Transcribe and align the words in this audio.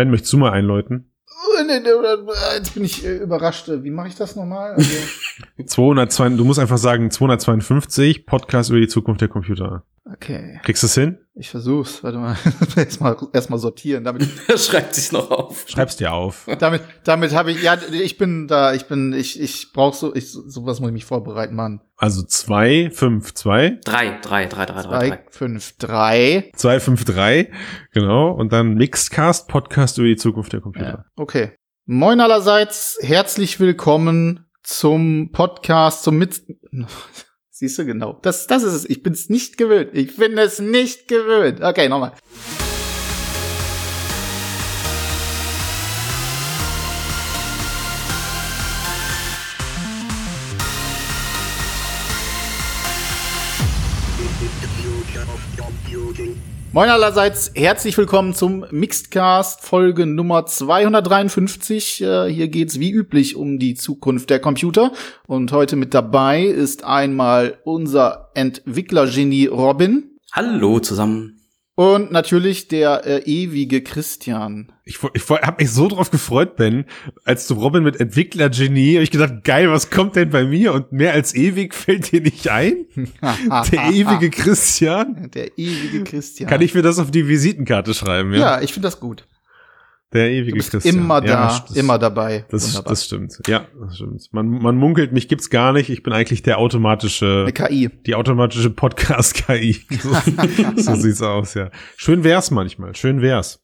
Ben, 0.00 0.10
möchtest 0.10 0.32
du 0.32 0.38
mal 0.38 0.52
einläuten? 0.52 1.12
Jetzt 2.56 2.72
bin 2.72 2.84
ich 2.84 3.04
äh, 3.04 3.18
überrascht. 3.18 3.68
Wie 3.68 3.90
mache 3.90 4.08
ich 4.08 4.14
das 4.14 4.34
nochmal? 4.34 4.72
Also 4.72 4.90
202, 5.64 6.30
du 6.36 6.44
musst 6.44 6.58
einfach 6.58 6.78
sagen 6.78 7.10
252 7.10 8.26
Podcast 8.26 8.70
über 8.70 8.80
die 8.80 8.88
Zukunft 8.88 9.20
der 9.20 9.28
Computer. 9.28 9.84
okay, 10.10 10.60
Kriegst 10.62 10.82
du 10.82 10.86
es 10.86 10.94
hin? 10.94 11.18
ich 11.34 11.48
versuch's. 11.48 12.02
Warte 12.04 12.18
mal. 12.18 12.36
Erstmal 12.76 13.16
erstmal 13.32 13.58
sortieren. 13.58 14.04
Damit, 14.04 14.28
Er 14.48 14.58
schreibt 14.58 14.94
sich 14.94 15.10
noch 15.12 15.30
auf. 15.30 15.64
Schreib's 15.68 15.96
dir 15.96 16.12
auf. 16.12 16.46
damit, 16.58 16.82
damit 17.04 17.34
habe 17.34 17.52
ich, 17.52 17.62
ja, 17.62 17.78
ich 17.92 18.18
bin 18.18 18.46
da, 18.46 18.74
ich 18.74 18.86
bin, 18.86 19.12
ich, 19.14 19.40
ich 19.40 19.72
brauch 19.72 19.94
so, 19.94 20.14
ich, 20.14 20.30
sowas 20.30 20.80
muss 20.80 20.88
ich 20.90 20.92
mich 20.94 21.04
vorbereiten, 21.06 21.54
Mann. 21.54 21.80
Also 21.96 22.22
252, 22.22 23.80
Drei, 23.84 24.18
drei, 24.22 24.46
drei, 24.46 24.46
drei, 24.46 24.66
drei, 24.66 24.82
Drei, 24.82 25.08
drei. 25.08 25.24
fünf, 25.30 25.76
drei. 25.78 26.50
253, 26.56 27.48
genau. 27.92 28.32
Und 28.32 28.52
dann 28.52 28.74
Mixedcast, 28.74 29.48
Podcast 29.48 29.96
über 29.98 30.08
die 30.08 30.16
Zukunft 30.16 30.52
der 30.52 30.60
Computer. 30.60 30.86
Ja, 30.86 31.04
okay. 31.16 31.52
Moin 31.86 32.20
allerseits, 32.20 32.98
herzlich 33.00 33.58
willkommen 33.60 34.46
zum 34.62 35.30
Podcast, 35.32 36.02
zum 36.02 36.18
Mit... 36.18 36.42
Siehst 37.50 37.78
du, 37.78 37.84
genau. 37.84 38.18
Das, 38.22 38.46
das 38.46 38.62
ist 38.62 38.72
es. 38.72 38.84
Ich 38.88 39.02
bin's 39.02 39.28
nicht 39.28 39.58
gewöhnt. 39.58 39.90
Ich 39.92 40.16
bin 40.16 40.38
es 40.38 40.60
nicht 40.60 41.08
gewöhnt. 41.08 41.60
Okay, 41.60 41.90
nochmal. 41.90 42.12
Moin 56.72 56.88
allerseits, 56.88 57.50
herzlich 57.56 57.98
willkommen 57.98 58.32
zum 58.32 58.64
Mixedcast 58.70 59.60
Folge 59.60 60.06
Nummer 60.06 60.46
253. 60.46 62.00
Äh, 62.00 62.32
hier 62.32 62.46
geht's 62.46 62.78
wie 62.78 62.92
üblich 62.92 63.34
um 63.34 63.58
die 63.58 63.74
Zukunft 63.74 64.30
der 64.30 64.38
Computer 64.38 64.92
und 65.26 65.50
heute 65.50 65.74
mit 65.74 65.94
dabei 65.94 66.44
ist 66.44 66.84
einmal 66.84 67.58
unser 67.64 68.30
Entwicklergenie 68.34 69.46
Robin 69.46 70.16
Hallo 70.30 70.78
zusammen. 70.78 71.39
Und 71.80 72.12
natürlich 72.12 72.68
der 72.68 73.06
äh, 73.06 73.22
ewige 73.24 73.80
Christian. 73.82 74.70
Ich, 74.84 74.98
ich 75.14 75.30
wo- 75.30 75.38
hab 75.38 75.58
mich 75.58 75.70
so 75.70 75.88
drauf 75.88 76.10
gefreut, 76.10 76.56
Ben, 76.56 76.84
als 77.24 77.46
du 77.46 77.54
Robin 77.54 77.82
mit 77.82 77.98
Entwicklergenie, 77.98 78.96
hab 78.96 79.02
ich 79.02 79.10
gedacht, 79.10 79.44
geil, 79.44 79.70
was 79.70 79.88
kommt 79.88 80.14
denn 80.14 80.28
bei 80.28 80.44
mir? 80.44 80.74
Und 80.74 80.92
mehr 80.92 81.14
als 81.14 81.34
ewig 81.34 81.74
fällt 81.74 82.12
dir 82.12 82.20
nicht 82.20 82.48
ein? 82.48 82.84
Der 83.72 83.90
ewige 83.92 84.28
Christian? 84.28 85.30
Der 85.32 85.56
ewige 85.56 86.04
Christian. 86.04 86.50
Kann 86.50 86.60
ich 86.60 86.74
mir 86.74 86.82
das 86.82 86.98
auf 86.98 87.10
die 87.10 87.26
Visitenkarte 87.26 87.94
schreiben, 87.94 88.34
ja? 88.34 88.40
Ja, 88.40 88.60
ich 88.60 88.74
finde 88.74 88.86
das 88.88 89.00
gut. 89.00 89.26
Der 90.12 90.26
Du 90.28 90.32
ewige 90.34 90.56
bist 90.56 90.70
Christian. 90.72 90.96
immer 90.96 91.24
ja, 91.24 91.48
da, 91.48 91.64
das- 91.66 91.76
immer 91.76 91.96
dabei. 91.98 92.44
Das, 92.50 92.66
Wunderbar. 92.68 92.90
das 92.90 93.04
stimmt. 93.04 93.40
Ja, 93.46 93.66
das 93.80 93.96
stimmt. 93.96 94.22
Man, 94.32 94.48
man 94.48 94.76
munkelt, 94.76 95.12
mich 95.12 95.28
gibt's 95.28 95.50
gar 95.50 95.72
nicht. 95.72 95.88
Ich 95.88 96.02
bin 96.02 96.12
eigentlich 96.12 96.42
der 96.42 96.58
automatische, 96.58 97.42
Eine 97.42 97.52
KI. 97.52 97.90
die 98.06 98.14
automatische 98.16 98.70
Podcast-KI. 98.70 99.76
So, 100.00 100.82
so 100.82 100.94
sieht's 100.96 101.22
aus, 101.22 101.54
ja. 101.54 101.70
Schön 101.96 102.24
wär's 102.24 102.50
manchmal. 102.50 102.94
Schön 102.96 103.22
wär's. 103.22 103.62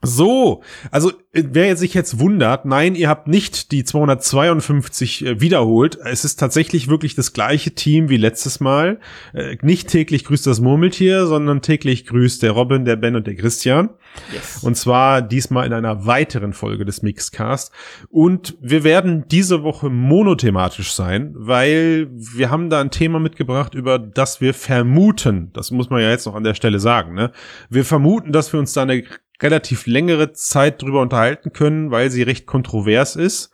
So, 0.00 0.62
also 0.92 1.10
äh, 1.32 1.42
wer 1.50 1.76
sich 1.76 1.92
jetzt 1.92 2.20
wundert, 2.20 2.64
nein, 2.64 2.94
ihr 2.94 3.08
habt 3.08 3.26
nicht 3.26 3.72
die 3.72 3.82
252 3.82 5.26
äh, 5.26 5.40
wiederholt. 5.40 5.98
Es 6.04 6.24
ist 6.24 6.36
tatsächlich 6.36 6.86
wirklich 6.86 7.16
das 7.16 7.32
gleiche 7.32 7.72
Team 7.72 8.08
wie 8.08 8.16
letztes 8.16 8.60
Mal. 8.60 9.00
Äh, 9.34 9.56
Nicht 9.62 9.88
täglich 9.88 10.24
grüßt 10.24 10.46
das 10.46 10.60
Murmeltier, 10.60 11.26
sondern 11.26 11.62
täglich 11.62 12.06
grüßt 12.06 12.44
der 12.44 12.52
Robin, 12.52 12.84
der 12.84 12.94
Ben 12.94 13.16
und 13.16 13.26
der 13.26 13.34
Christian. 13.34 13.90
Yes. 14.32 14.62
Und 14.62 14.76
zwar 14.76 15.20
diesmal 15.20 15.66
in 15.66 15.72
einer 15.72 16.06
weiteren 16.06 16.52
Folge 16.52 16.84
des 16.84 17.02
Mixcast. 17.02 17.72
Und 18.08 18.56
wir 18.60 18.84
werden 18.84 19.24
diese 19.28 19.64
Woche 19.64 19.90
monothematisch 19.90 20.92
sein, 20.92 21.34
weil 21.36 22.08
wir 22.12 22.50
haben 22.50 22.70
da 22.70 22.80
ein 22.80 22.92
Thema 22.92 23.18
mitgebracht, 23.18 23.74
über 23.74 23.98
das 23.98 24.40
wir 24.40 24.54
vermuten, 24.54 25.50
das 25.54 25.72
muss 25.72 25.90
man 25.90 26.00
ja 26.00 26.10
jetzt 26.10 26.26
noch 26.26 26.36
an 26.36 26.44
der 26.44 26.54
Stelle 26.54 26.78
sagen, 26.78 27.14
ne? 27.14 27.32
Wir 27.68 27.84
vermuten, 27.84 28.30
dass 28.30 28.52
wir 28.52 28.60
uns 28.60 28.72
da 28.72 28.82
eine 28.82 29.02
relativ 29.42 29.86
längere 29.86 30.32
Zeit 30.32 30.82
drüber 30.82 31.00
unterhalten 31.00 31.52
können, 31.52 31.90
weil 31.90 32.10
sie 32.10 32.22
recht 32.22 32.46
kontrovers 32.46 33.16
ist. 33.16 33.50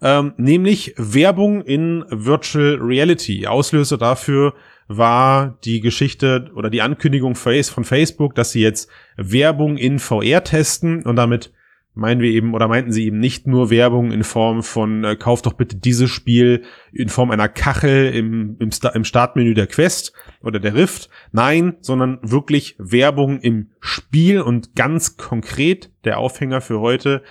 Ähm, 0.00 0.32
nämlich 0.36 0.94
Werbung 0.96 1.62
in 1.62 2.04
Virtual 2.10 2.78
Reality. 2.80 3.46
Auslöser 3.46 3.98
dafür 3.98 4.54
war 4.86 5.58
die 5.64 5.80
Geschichte 5.80 6.50
oder 6.54 6.70
die 6.70 6.82
Ankündigung 6.82 7.34
von 7.34 7.84
Facebook, 7.84 8.34
dass 8.34 8.52
sie 8.52 8.62
jetzt 8.62 8.88
Werbung 9.16 9.76
in 9.76 9.98
VR 9.98 10.44
testen 10.44 11.04
und 11.04 11.16
damit 11.16 11.52
meinen 11.98 12.20
wir 12.20 12.30
eben 12.30 12.54
oder 12.54 12.68
meinten 12.68 12.92
sie 12.92 13.06
eben 13.06 13.18
nicht 13.18 13.46
nur 13.46 13.70
Werbung 13.70 14.12
in 14.12 14.22
Form 14.22 14.62
von 14.62 15.04
äh, 15.04 15.16
kauf 15.16 15.42
doch 15.42 15.52
bitte 15.52 15.76
dieses 15.76 16.10
Spiel 16.10 16.62
in 16.92 17.08
Form 17.08 17.30
einer 17.30 17.48
Kachel 17.48 18.14
im, 18.14 18.56
im, 18.60 18.70
Sta 18.70 18.90
im 18.90 19.04
Startmenü 19.04 19.54
der 19.54 19.66
Quest 19.66 20.12
oder 20.40 20.60
der 20.60 20.74
Rift. 20.74 21.10
Nein, 21.32 21.76
sondern 21.80 22.18
wirklich 22.22 22.76
Werbung 22.78 23.40
im 23.40 23.70
Spiel 23.80 24.40
und 24.40 24.76
ganz 24.76 25.16
konkret 25.16 25.90
der 26.04 26.18
Aufhänger 26.18 26.60
für 26.60 26.80
heute 26.80 27.22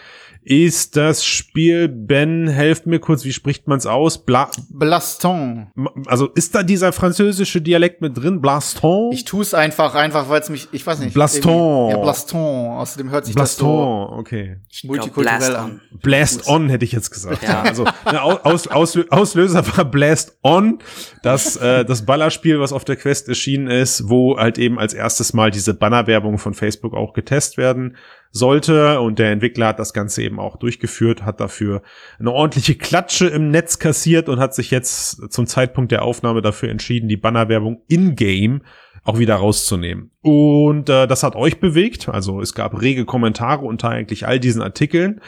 ist 0.48 0.96
das 0.96 1.26
Spiel 1.26 1.90
Ben, 1.90 2.48
helft 2.48 2.86
mir 2.86 3.00
kurz, 3.00 3.26
wie 3.26 3.34
spricht 3.34 3.68
man 3.68 3.80
es 3.80 3.86
aus? 3.86 4.24
Bla 4.24 4.50
Blaston. 4.70 5.68
also 6.06 6.28
ist 6.28 6.56
da 6.56 6.64
dieser 6.64 6.94
französische 6.94 7.62
Dialekt 7.62 8.00
mit 8.00 8.16
drin? 8.16 8.40
Blaston? 8.40 9.12
Ich 9.12 9.26
tue 9.26 9.42
es 9.42 9.54
einfach, 9.54 9.94
einfach, 9.96 10.30
weil 10.30 10.40
es 10.40 10.50
mich, 10.50 10.70
ich 10.72 10.88
weiß 10.88 11.00
nicht. 11.00 11.14
Blaston. 11.14 11.90
Ja, 11.90 11.98
Blaston. 11.98 12.78
Außerdem 12.78 13.10
hört 13.10 13.26
sich 13.26 13.36
das 13.36 13.58
so 13.58 13.66
Blaston, 13.66 14.20
okay. 14.20 14.58
Multikulturell 14.84 15.38
Blast 15.38 15.56
an. 15.56 15.82
Blast 16.02 16.48
On 16.48 16.70
hätte 16.70 16.86
ich 16.86 16.94
jetzt 16.94 17.12
gesagt. 17.12 17.44
Ja. 17.44 17.64
Also 17.64 17.84
ne, 17.84 18.22
Aus, 18.22 18.68
Aus, 18.68 18.98
Auslöser 19.10 19.66
war 19.76 19.84
Blast 19.84 20.38
On, 20.44 20.80
das, 21.24 21.58
äh, 21.58 21.84
das 21.84 22.06
Ballerspiel, 22.06 22.62
was 22.62 22.72
auf 22.72 22.86
der 22.86 22.96
Quest 22.96 23.28
erschienen 23.28 23.68
ist, 23.68 24.08
wo 24.08 24.38
halt 24.38 24.58
eben 24.58 24.80
als 24.80 24.94
erstes 24.94 25.34
Mal 25.34 25.52
diese 25.52 25.74
Bannerwerbung 25.74 26.38
von 26.38 26.54
Facebook 26.54 26.94
auch 26.94 27.12
getestet 27.12 27.58
werden 27.58 27.98
sollte. 28.32 29.00
Und 29.00 29.20
der 29.20 29.32
Entwickler 29.32 29.68
hat 29.68 29.80
das 29.80 29.94
Ganze 29.94 30.24
eben 30.24 30.40
auch 30.40 30.58
durchgeführt, 30.58 31.24
hat 31.24 31.40
dafür 31.40 31.82
eine 32.20 32.32
ordentliche 32.32 32.76
Klatsche 32.76 33.28
im 33.28 33.50
Netz 33.50 33.80
kassiert 33.80 34.30
und 34.30 34.40
hat 34.40 34.56
sich 34.56 34.72
jetzt 34.72 35.32
zum 35.32 35.48
Zeitpunkt 35.48 35.92
der 35.92 36.04
Aufnahme 36.04 36.42
dafür 36.42 36.70
entschieden, 36.70 37.10
die 37.10 37.18
Bannerwerbung 37.18 37.84
in-game 37.88 38.62
auch 39.04 39.20
wieder 39.20 39.36
rauszunehmen. 39.36 40.12
Und 40.22 40.90
äh, 40.90 41.08
das 41.08 41.24
hat 41.24 41.36
euch 41.36 41.60
bewegt. 41.60 42.10
Also 42.10 42.42
es 42.42 42.54
gab 42.54 42.82
rege 42.82 43.06
Kommentare 43.06 43.66
unter 43.66 43.90
eigentlich 43.90 44.28
all 44.28 44.40
diesen 44.40 44.62
Artikeln. 44.62 45.22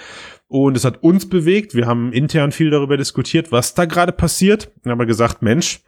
Und 0.47 0.75
es 0.75 0.83
hat 0.83 1.01
uns 1.03 1.29
bewegt. 1.29 1.75
Wir 1.75 1.85
haben 1.85 2.11
intern 2.11 2.51
viel 2.51 2.71
darüber 2.71 2.97
diskutiert, 2.97 3.51
was 3.51 3.75
da 3.75 3.85
gerade 3.85 4.11
passiert. 4.11 4.71
Und 4.83 4.91
haben 4.91 4.99
wir 4.99 5.05
gesagt, 5.05 5.41
Mensch, 5.41 5.81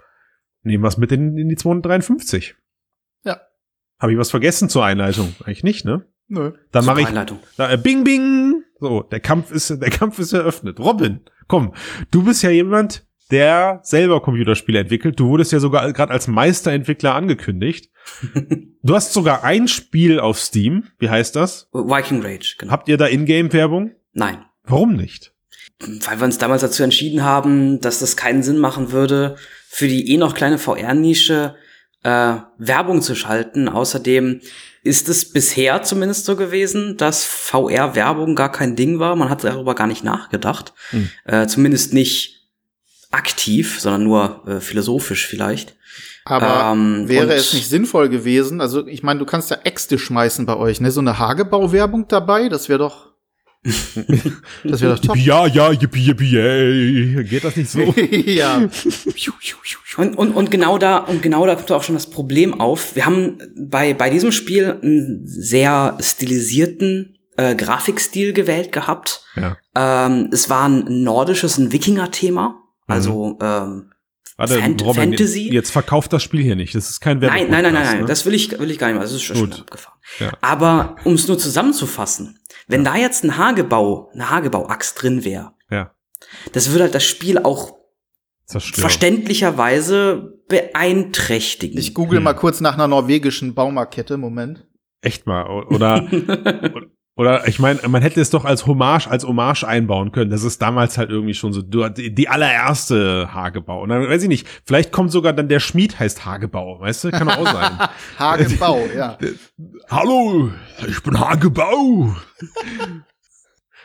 nehmen 0.64 0.84
wir 0.84 0.88
es 0.88 0.98
mit 0.98 1.12
in, 1.12 1.38
in 1.38 1.50
die 1.50 1.56
253. 1.56 2.56
Ja. 3.26 3.42
Habe 4.00 4.14
ich 4.14 4.18
was 4.18 4.32
vergessen 4.32 4.70
zur 4.70 4.86
Einleitung? 4.86 5.36
Eigentlich 5.44 5.64
nicht, 5.64 5.84
ne? 5.84 6.06
Nö. 6.32 6.54
Dann 6.72 6.86
mache 6.86 7.02
ich 7.02 7.10
da, 7.58 7.72
äh, 7.74 7.78
Bing 7.78 8.06
Bing. 8.06 8.64
So, 8.80 9.04
der 9.04 9.20
Kampf 9.20 9.52
ist 9.52 9.70
der 9.70 9.90
Kampf 9.90 10.18
ist 10.18 10.32
eröffnet. 10.32 10.80
Robin, 10.80 11.20
komm, 11.48 11.74
du 12.10 12.24
bist 12.24 12.42
ja 12.42 12.50
jemand, 12.50 13.06
der 13.32 13.82
selber 13.84 14.22
Computerspiele 14.22 14.80
entwickelt. 14.80 15.20
Du 15.20 15.28
wurdest 15.28 15.52
ja 15.52 15.60
sogar 15.60 15.92
gerade 15.92 16.14
als 16.14 16.28
Meisterentwickler 16.28 17.14
angekündigt. 17.14 17.92
Du 18.84 18.96
hast 18.96 19.14
sogar 19.14 19.44
ein 19.44 19.68
Spiel 19.68 20.20
auf 20.20 20.40
Steam. 20.40 20.86
Wie 20.98 21.08
heißt 21.08 21.36
das? 21.36 21.70
Viking 21.72 22.24
Rage, 22.24 22.56
genau. 22.58 22.72
Habt 22.72 22.90
ihr 22.90 22.98
da 22.98 23.06
Ingame-Werbung? 23.06 23.92
Nein. 24.14 24.44
Warum 24.64 24.96
nicht? 24.96 25.34
Weil 25.80 26.20
wir 26.20 26.26
uns 26.26 26.40
damals 26.40 26.64
dazu 26.64 26.82
entschieden 26.82 27.24
haben, 27.24 27.80
dass 27.80 28.00
das 28.00 28.18
keinen 28.18 28.42
Sinn 28.42 28.58
machen 28.58 28.92
würde, 28.92 29.36
für 29.68 29.88
die 29.88 30.12
eh 30.12 30.18
noch 30.18 30.34
kleine 30.34 30.58
VR-Nische 30.58 31.54
äh, 32.04 32.36
Werbung 32.58 33.02
zu 33.02 33.16
schalten. 33.16 33.70
Außerdem 33.70 34.42
ist 34.84 35.10
es 35.10 35.32
bisher 35.32 35.84
zumindest 35.84 36.26
so 36.26 36.36
gewesen, 36.36 36.98
dass 36.98 37.24
VR-Werbung 37.24 38.36
gar 38.36 38.52
kein 38.52 38.76
Ding 38.76 39.00
war. 39.00 39.16
Man 39.16 39.30
hat 39.30 39.44
darüber 39.44 39.76
gar 39.76 39.88
nicht 39.88 40.04
nachgedacht. 40.04 40.74
Hm. 40.90 41.10
Äh, 41.26 41.48
zumindest 41.48 41.94
nicht 41.94 42.50
aktiv, 43.12 43.80
sondern 43.80 44.04
nur 44.04 44.44
äh, 44.48 44.60
philosophisch 44.60 45.28
vielleicht. 45.28 45.76
Aber 46.24 46.72
Ähm, 46.72 47.08
wäre 47.08 47.34
es 47.34 47.54
nicht 47.54 47.68
sinnvoll 47.68 48.10
gewesen? 48.10 48.62
Also, 48.62 48.86
ich 48.88 49.04
meine, 49.04 49.20
du 49.20 49.26
kannst 49.26 49.50
ja 49.50 49.58
Äxte 49.64 49.98
schmeißen 49.98 50.46
bei 50.46 50.56
euch, 50.56 50.80
ne? 50.80 50.92
So 50.92 51.02
eine 51.02 51.18
Hagebau-Werbung 51.18 52.08
dabei, 52.08 52.48
das 52.48 52.70
wäre 52.70 52.80
doch. 52.80 53.11
Das 53.64 54.82
wäre 54.82 54.96
doch 54.96 55.00
top. 55.00 55.16
Ja, 55.18 55.46
ja, 55.46 55.72
yippie, 55.72 56.08
yippie, 56.08 56.32
yay. 56.32 57.24
Geht 57.24 57.44
das 57.44 57.56
nicht 57.56 57.70
so? 57.70 57.80
ja. 58.26 58.68
Und, 59.98 60.18
und, 60.18 60.32
und 60.32 60.52
genau 60.52 60.78
da, 60.78 60.98
und 60.98 61.22
genau 61.22 61.46
da 61.46 61.56
kommt 61.56 61.72
auch 61.72 61.84
schon 61.84 61.96
das 61.96 62.10
Problem 62.10 62.60
auf. 62.60 62.96
Wir 62.96 63.06
haben 63.06 63.38
bei, 63.56 63.94
bei 63.94 64.10
diesem 64.10 64.32
Spiel 64.32 64.80
einen 64.82 65.22
sehr 65.28 65.98
stilisierten 66.00 67.20
äh, 67.38 67.56
Grafikstil 67.56 68.34
gewählt 68.34 68.72
gehabt. 68.72 69.24
Ja. 69.36 69.58
Ähm, 69.76 70.30
es 70.32 70.50
war 70.50 70.68
ein 70.68 71.04
nordisches, 71.04 71.58
ein 71.58 71.72
Wikinger-Thema. 71.72 72.64
Also 72.88 73.38
ähm, 73.42 73.91
Warte, 74.38 74.60
Fant 74.60 74.82
Robin, 74.84 75.10
Fantasy? 75.12 75.52
Jetzt, 75.54 75.72
verkauft 75.72 76.14
das 76.14 76.24
Spiel 76.24 76.42
hier 76.42 76.56
nicht. 76.56 76.74
Das 76.74 76.90
ist 76.90 77.00
kein 77.00 77.20
Nein, 77.20 77.48
nein, 77.50 77.64
nein, 77.64 77.74
nein, 77.74 77.84
nein, 77.84 78.00
Ne? 78.02 78.06
das 78.06 78.26
will 78.26 78.34
ich, 78.34 78.58
will 78.58 78.72
ich 78.72 78.80
gar 78.80 78.88
nicht 78.88 78.96
mal. 78.96 79.02
Das 79.04 79.12
ist 79.12 79.22
schon, 79.24 79.36
schon 79.36 79.50
Gut. 79.52 79.60
abgefahren. 79.62 80.00
Ja. 80.20 80.32
Aber 80.42 80.96
um 81.04 81.14
es 81.14 81.28
nur 81.28 81.38
zusammenzufassen, 81.38 82.40
wenn 82.68 82.84
da 82.84 82.96
jetzt 82.96 83.24
ein 83.24 83.38
Hagebau, 83.38 84.10
eine 84.14 84.30
Hagebau-Axt 84.30 85.02
drin 85.02 85.24
wäre, 85.24 85.54
Ja, 85.70 85.92
das 86.54 86.72
würde 86.72 86.84
halt 86.86 86.96
das 86.96 87.04
Spiel 87.04 87.38
auch 87.40 87.78
zerstört. 88.46 88.82
verständlicherweise 88.82 90.40
beeinträchtigen. 90.48 91.78
Ich 91.78 91.94
google 91.94 92.18
Hm. 92.18 92.24
mal 92.24 92.34
kurz 92.34 92.62
nach 92.62 92.74
einer 92.74 92.88
norwegischen 92.88 93.54
Baumarkette. 93.54 94.18
Moment. 94.18 94.66
Echt 95.02 95.26
mal. 95.28 95.46
Oder, 95.68 96.08
oder 97.16 97.48
ich 97.48 97.60
meine, 97.60 97.80
man 97.90 98.02
hätte 98.02 98.22
es 98.22 98.30
doch 98.30 98.46
als 98.46 98.66
Hommage, 98.66 99.08
als 99.08 99.26
Hommage 99.26 99.64
einbauen 99.66 100.12
können. 100.12 100.32
Das 100.32 100.44
ist 100.44 100.62
damals 100.62 100.98
halt 100.98 101.10
irgendwie 101.10 101.34
schon 101.34 101.52
so 101.52 101.62
die, 101.62 102.14
die 102.16 102.30
allererste 102.30 103.34
Hagebau. 103.34 103.82
Und 103.84 103.90
dann 103.90 104.08
weiß 104.08 104.24
ich 104.24 104.30
nicht, 104.30 104.48
vielleicht 104.66 104.92
kommt 104.92 105.12
sogar 105.12 105.34
dann 105.34 105.50
der 105.50 105.60
Schmied 105.60 106.00
heißt 106.00 106.26
Hagebau, 106.26 106.80
weißt 106.80 107.04
du? 107.04 107.12
Kann 107.12 107.30
auch 107.30 107.46
sein. 107.46 107.72
Hagenbau, 108.18 108.80
ja. 108.96 109.18
Hallo, 109.90 110.52
ich 110.88 111.04
bin 111.04 111.20
Hagebau. 111.20 112.16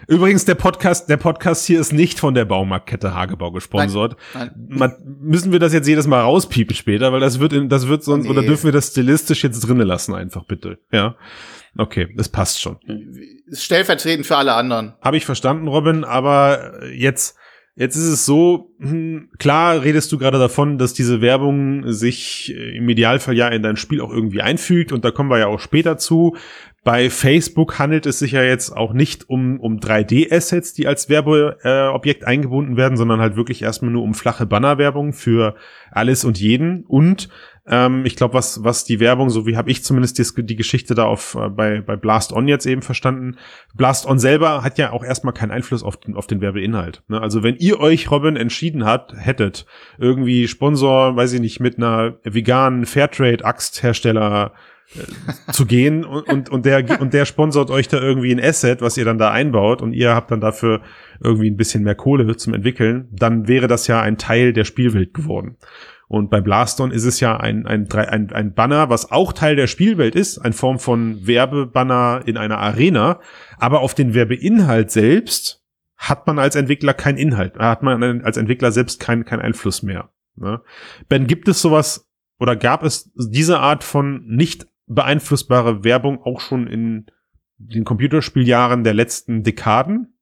Übrigens, 0.08 0.44
der 0.44 0.55
Podcast, 0.55 1.08
der 1.08 1.17
Podcast 1.17 1.67
hier 1.67 1.81
ist 1.81 1.93
nicht 1.93 2.20
von 2.20 2.34
der 2.34 2.44
Baumarktkette 2.44 3.14
Hagebau 3.14 3.50
gesponsert. 3.50 4.17
Nein. 4.34 4.50
Man, 4.69 4.93
müssen 5.20 5.52
wir 5.52 5.58
das 5.58 5.72
jetzt 5.72 5.88
jedes 5.88 6.06
Mal 6.06 6.20
rauspiepen 6.20 6.76
später, 6.76 7.12
weil 7.12 7.20
das 7.20 7.40
wird, 7.40 7.55
in, 7.55 7.69
das 7.69 7.88
wird 7.88 8.05
sonst, 8.05 8.25
Nee. 8.25 8.31
oder 8.31 8.43
dürfen 8.43 8.64
wir 8.67 8.72
das 8.72 8.88
stilistisch 8.88 9.43
jetzt 9.43 9.61
drinnen 9.61 9.87
lassen, 9.87 10.14
einfach 10.14 10.44
bitte. 10.44 10.79
Ja. 10.93 11.17
Okay, 11.78 12.08
das 12.17 12.28
passt 12.28 12.61
schon. 12.61 12.78
Stellvertretend 13.52 14.26
für 14.26 14.37
alle 14.37 14.55
anderen. 14.55 14.94
Habe 15.00 15.17
ich 15.17 15.25
verstanden, 15.25 15.69
Robin, 15.69 16.05
aber 16.05 16.82
äh, 16.82 16.94
jetzt, 16.94 17.37
jetzt 17.75 17.96
ist 17.96 18.08
es 18.08 18.26
so, 18.26 18.75
hm, 18.78 19.31
klar 19.38 19.82
redest 19.82 20.11
du 20.12 20.19
gerade 20.19 20.38
davon, 20.38 20.78
dass 20.78 20.94
diese 20.94 21.20
Werbung 21.20 21.93
sich 21.93 22.55
äh, 22.55 22.76
im 22.76 22.88
Idealfall 22.88 23.37
ja 23.37 23.49
in 23.49 23.62
dein 23.62 23.76
Spiel 23.76 24.00
auch 24.00 24.11
irgendwie 24.11 24.43
einfügt 24.43 24.93
und 24.93 25.05
da 25.05 25.11
kommen 25.11 25.31
wir 25.31 25.38
ja 25.38 25.46
auch 25.46 25.61
später 25.61 25.99
zu. 25.99 26.37
Bei 26.87 27.11
Facebook 27.11 27.81
handelt 27.81 28.06
es 28.06 28.21
sich 28.21 28.31
ja 28.31 28.44
jetzt 28.44 28.71
auch 28.71 28.93
nicht 28.93 29.29
um, 29.29 29.59
um 29.59 29.81
3D-Assets, 29.81 30.73
die 30.73 30.87
als 30.87 31.09
Werbeobjekt 31.09 32.23
äh, 32.23 32.27
eingebunden 32.27 32.77
werden, 32.77 32.97
sondern 32.97 33.19
halt 33.19 33.35
wirklich 33.35 33.62
erstmal 33.62 33.91
nur 33.91 34.05
um 34.05 34.15
flache 34.15 34.47
Bannerwerbung 34.47 35.12
für 35.12 35.56
alles 35.91 36.25
und 36.25 36.38
jeden. 36.38 36.85
Und 36.85 37.29
ähm, 37.67 38.05
ich 38.06 38.15
glaube, 38.15 38.35
was, 38.35 38.62
was 38.62 38.85
die 38.85 39.00
Werbung, 39.00 39.31
so 39.31 39.49
wie 39.49 39.56
habe 39.56 39.69
ich 39.69 39.83
zumindest 39.83 40.17
die, 40.17 40.47
die 40.47 40.55
Geschichte 40.55 40.94
da 40.94 41.06
auf, 41.06 41.35
äh, 41.35 41.49
bei, 41.49 41.81
bei 41.81 41.97
Blast 41.97 42.33
On 42.33 42.47
jetzt 42.47 42.67
eben 42.67 42.83
verstanden, 42.83 43.37
Blast 43.75 44.06
On 44.06 44.21
selber 44.21 44.62
hat 44.62 44.79
ja 44.79 44.93
auch 44.93 45.03
erstmal 45.03 45.35
keinen 45.35 45.50
Einfluss 45.50 45.82
auf 45.82 45.97
den, 45.97 46.15
auf 46.15 46.29
den 46.29 46.41
Werbeinhalt. 46.41 47.03
Ne? 47.09 47.21
Also 47.21 47.43
wenn 47.43 47.56
ihr 47.56 47.81
euch, 47.81 48.12
Robin, 48.12 48.37
entschieden 48.37 48.85
habt, 48.85 49.12
hättet, 49.17 49.67
irgendwie 49.99 50.47
Sponsor, 50.47 51.17
weiß 51.17 51.32
ich 51.32 51.41
nicht, 51.41 51.59
mit 51.59 51.79
einer 51.79 52.15
veganen 52.23 52.87
Fairtrade-Axthersteller 52.87 54.53
zu 55.53 55.67
gehen 55.67 56.05
und, 56.05 56.29
und, 56.29 56.49
und, 56.49 56.65
der, 56.65 57.00
und 57.00 57.12
der 57.12 57.25
sponsort 57.25 57.71
euch 57.71 57.88
da 57.88 58.00
irgendwie 58.00 58.33
ein 58.33 58.43
Asset, 58.43 58.81
was 58.81 58.97
ihr 58.97 59.05
dann 59.05 59.19
da 59.19 59.31
einbaut 59.31 59.83
und 59.83 59.93
ihr 59.93 60.15
habt 60.15 60.31
dann 60.31 60.41
dafür 60.41 60.81
irgendwie 61.21 61.50
ein 61.50 61.56
bisschen 61.56 61.83
mehr 61.83 61.94
Kohle 61.94 62.37
zum 62.37 62.55
Entwickeln, 62.55 63.09
dann 63.12 63.49
wäre 63.49 63.67
das 63.67 63.87
ja 63.87 64.00
ein 64.00 64.19
Teil 64.19 64.53
der 64.53 64.65
Spielwelt 64.65 65.12
geworden. 65.12 65.56
Und 66.09 66.31
bei 66.31 66.41
Blaston 66.41 66.93
ist 66.93 67.05
es 67.05 67.19
ja 67.19 67.37
ein, 67.37 67.67
ein, 67.67 67.91
ein, 67.93 68.31
ein 68.33 68.55
Banner, 68.55 68.91
was 68.91 69.11
auch 69.11 69.33
Teil 69.33 69.56
der 69.56 69.67
Spielwelt 69.67 70.15
ist, 70.15 70.38
eine 70.38 70.55
Form 70.55 70.79
von 70.79 71.27
Werbebanner 71.27 72.23
in 72.27 72.37
einer 72.37 72.59
Arena, 72.59 73.21
aber 73.59 73.81
auf 73.81 73.94
den 73.94 74.15
Werbeinhalt 74.15 74.93
selbst 74.93 75.65
hat 75.97 76.27
man 76.27 76.39
als 76.39 76.55
Entwickler 76.55 76.94
keinen 76.94 77.19
Inhalt, 77.19 77.59
hat 77.59 77.82
man 77.82 78.23
als 78.23 78.37
Entwickler 78.37 78.71
selbst 78.71 79.00
keinen 79.00 79.25
keinen 79.25 79.41
Einfluss 79.41 79.82
mehr. 79.82 80.11
Ne? 80.37 80.61
Ben, 81.09 81.27
gibt 81.27 81.49
es 81.49 81.61
sowas 81.61 82.09
oder 82.39 82.55
gab 82.55 82.85
es 82.85 83.11
diese 83.17 83.59
Art 83.59 83.82
von 83.82 84.25
nicht 84.27 84.67
beeinflussbare 84.87 85.85
Werbung 85.85 86.23
auch 86.23 86.41
schon 86.41 86.67
in 86.67 87.06
den 87.59 87.85
Computerspieljahren 87.85 88.85
der 88.85 88.94
letzten 88.94 89.43
Dekaden? 89.43 90.15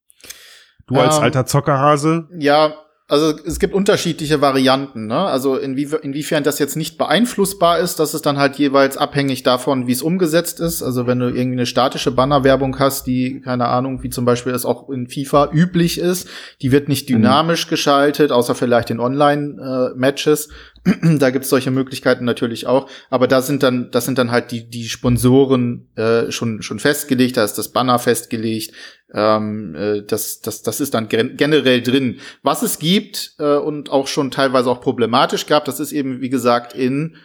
Du 0.86 0.96
als 0.96 1.16
Ähm, 1.16 1.24
alter 1.24 1.46
Zockerhase? 1.46 2.28
Ja, 2.38 2.74
also 3.06 3.38
es 3.44 3.58
gibt 3.58 3.74
unterschiedliche 3.74 4.40
Varianten, 4.40 5.06
ne? 5.06 5.18
Also 5.18 5.56
inwie 5.56 5.88
inwiefern 6.02 6.42
das 6.42 6.58
jetzt 6.58 6.74
nicht 6.74 6.96
beeinflussbar 6.96 7.78
ist, 7.78 8.00
das 8.00 8.14
ist 8.14 8.24
dann 8.24 8.38
halt 8.38 8.56
jeweils 8.56 8.96
abhängig 8.96 9.42
davon, 9.42 9.86
wie 9.86 9.92
es 9.92 10.00
umgesetzt 10.00 10.58
ist. 10.58 10.82
Also 10.82 11.06
wenn 11.06 11.18
du 11.18 11.26
irgendwie 11.26 11.58
eine 11.58 11.66
statische 11.66 12.12
Bannerwerbung 12.12 12.78
hast, 12.78 13.06
die, 13.06 13.42
keine 13.42 13.66
Ahnung, 13.68 14.02
wie 14.02 14.08
zum 14.08 14.24
Beispiel 14.24 14.54
es 14.54 14.64
auch 14.64 14.88
in 14.88 15.06
FIFA 15.06 15.50
üblich 15.52 15.98
ist, 15.98 16.28
die 16.62 16.72
wird 16.72 16.88
nicht 16.88 17.10
dynamisch 17.10 17.68
geschaltet, 17.68 18.32
außer 18.32 18.54
vielleicht 18.54 18.88
in 18.88 19.00
Online-Matches. 19.00 20.48
da 21.18 21.30
gibt's 21.30 21.48
solche 21.48 21.70
Möglichkeiten 21.70 22.24
natürlich 22.24 22.66
auch. 22.66 22.88
Aber 23.10 23.26
da 23.26 23.40
sind 23.42 23.62
dann, 23.62 23.90
das 23.90 24.04
sind 24.04 24.18
dann 24.18 24.30
halt 24.30 24.50
die, 24.50 24.68
die 24.68 24.88
Sponsoren 24.88 25.88
äh, 25.96 26.30
schon, 26.30 26.62
schon 26.62 26.78
festgelegt, 26.78 27.36
da 27.36 27.44
ist 27.44 27.54
das 27.54 27.70
Banner 27.72 27.98
festgelegt. 27.98 28.72
Ähm, 29.12 29.74
äh, 29.74 30.02
das, 30.02 30.40
das, 30.40 30.62
das 30.62 30.80
ist 30.80 30.94
dann 30.94 31.08
gen 31.08 31.36
generell 31.36 31.82
drin. 31.82 32.20
Was 32.42 32.62
es 32.62 32.78
gibt 32.78 33.34
äh, 33.38 33.56
und 33.56 33.90
auch 33.90 34.06
schon 34.08 34.30
teilweise 34.30 34.70
auch 34.70 34.80
problematisch 34.80 35.46
gab, 35.46 35.64
das 35.64 35.80
ist 35.80 35.92
eben, 35.92 36.20
wie 36.20 36.30
gesagt, 36.30 36.74
in 36.74 37.16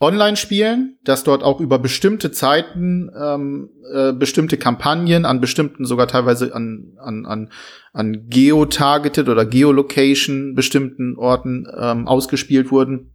Online-Spielen, 0.00 0.98
dass 1.04 1.24
dort 1.24 1.42
auch 1.42 1.60
über 1.60 1.78
bestimmte 1.78 2.32
Zeiten 2.32 3.10
ähm, 3.16 3.70
äh, 3.92 4.12
bestimmte 4.12 4.58
Kampagnen 4.58 5.24
an 5.24 5.40
bestimmten, 5.40 5.84
sogar 5.84 6.08
teilweise 6.08 6.54
an, 6.54 6.96
an, 6.98 7.26
an, 7.26 7.52
an 7.92 8.28
Geo-Targeted 8.28 9.28
oder 9.28 9.46
Geolocation 9.46 10.54
bestimmten 10.54 11.16
Orten 11.16 11.66
ähm, 11.78 12.08
ausgespielt 12.08 12.72
wurden. 12.72 13.14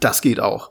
Das 0.00 0.20
geht 0.20 0.40
auch. 0.40 0.70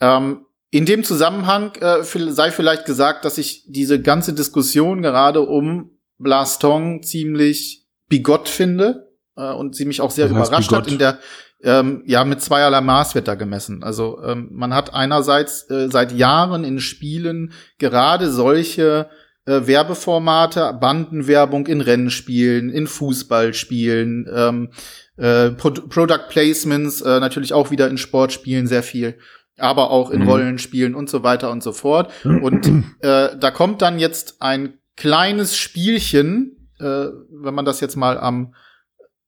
Ähm, 0.00 0.46
in 0.70 0.86
dem 0.86 1.04
Zusammenhang 1.04 1.74
äh, 1.80 2.02
sei 2.02 2.50
vielleicht 2.50 2.86
gesagt, 2.86 3.24
dass 3.24 3.38
ich 3.38 3.64
diese 3.68 4.00
ganze 4.00 4.34
Diskussion 4.34 5.02
gerade 5.02 5.40
um 5.40 5.90
Blastong 6.18 7.02
ziemlich 7.02 7.86
bigott 8.08 8.48
finde 8.48 9.10
äh, 9.36 9.52
und 9.52 9.74
sie 9.74 9.84
mich 9.84 10.00
auch 10.00 10.10
sehr 10.10 10.26
heißt 10.26 10.34
überrascht 10.34 10.72
hat 10.72 10.86
in 10.86 10.98
der 10.98 11.18
ähm, 11.62 12.02
ja 12.06 12.24
mit 12.24 12.40
zweierlei 12.40 12.80
Maß 12.80 13.14
wird 13.14 13.28
da 13.28 13.34
gemessen. 13.34 13.82
Also 13.82 14.22
ähm, 14.24 14.48
man 14.52 14.74
hat 14.74 14.94
einerseits 14.94 15.68
äh, 15.70 15.88
seit 15.90 16.12
Jahren 16.12 16.64
in 16.64 16.80
Spielen 16.80 17.52
gerade 17.78 18.30
solche 18.30 19.08
äh, 19.44 19.66
Werbeformate, 19.66 20.76
Bandenwerbung 20.80 21.66
in 21.66 21.80
Rennspielen, 21.80 22.70
in 22.70 22.86
Fußballspielen, 22.86 24.28
ähm, 24.34 24.70
äh, 25.16 25.50
Pro 25.50 25.70
Product 25.70 26.28
Placements, 26.28 27.00
äh, 27.00 27.20
natürlich 27.20 27.52
auch 27.52 27.70
wieder 27.70 27.88
in 27.88 27.98
Sportspielen 27.98 28.66
sehr 28.66 28.82
viel, 28.82 29.18
aber 29.58 29.90
auch 29.90 30.10
in 30.10 30.22
Mhm. 30.22 30.28
Rollenspielen 30.28 30.94
und 30.94 31.10
so 31.10 31.22
weiter 31.22 31.50
und 31.50 31.62
so 31.62 31.72
fort. 31.72 32.12
Und 32.24 32.66
äh, 33.00 33.36
da 33.36 33.50
kommt 33.50 33.82
dann 33.82 33.98
jetzt 33.98 34.40
ein 34.40 34.78
kleines 34.96 35.56
Spielchen, 35.56 36.68
äh, 36.78 36.84
wenn 36.84 37.54
man 37.54 37.64
das 37.64 37.80
jetzt 37.80 37.96
mal 37.96 38.18
am 38.18 38.54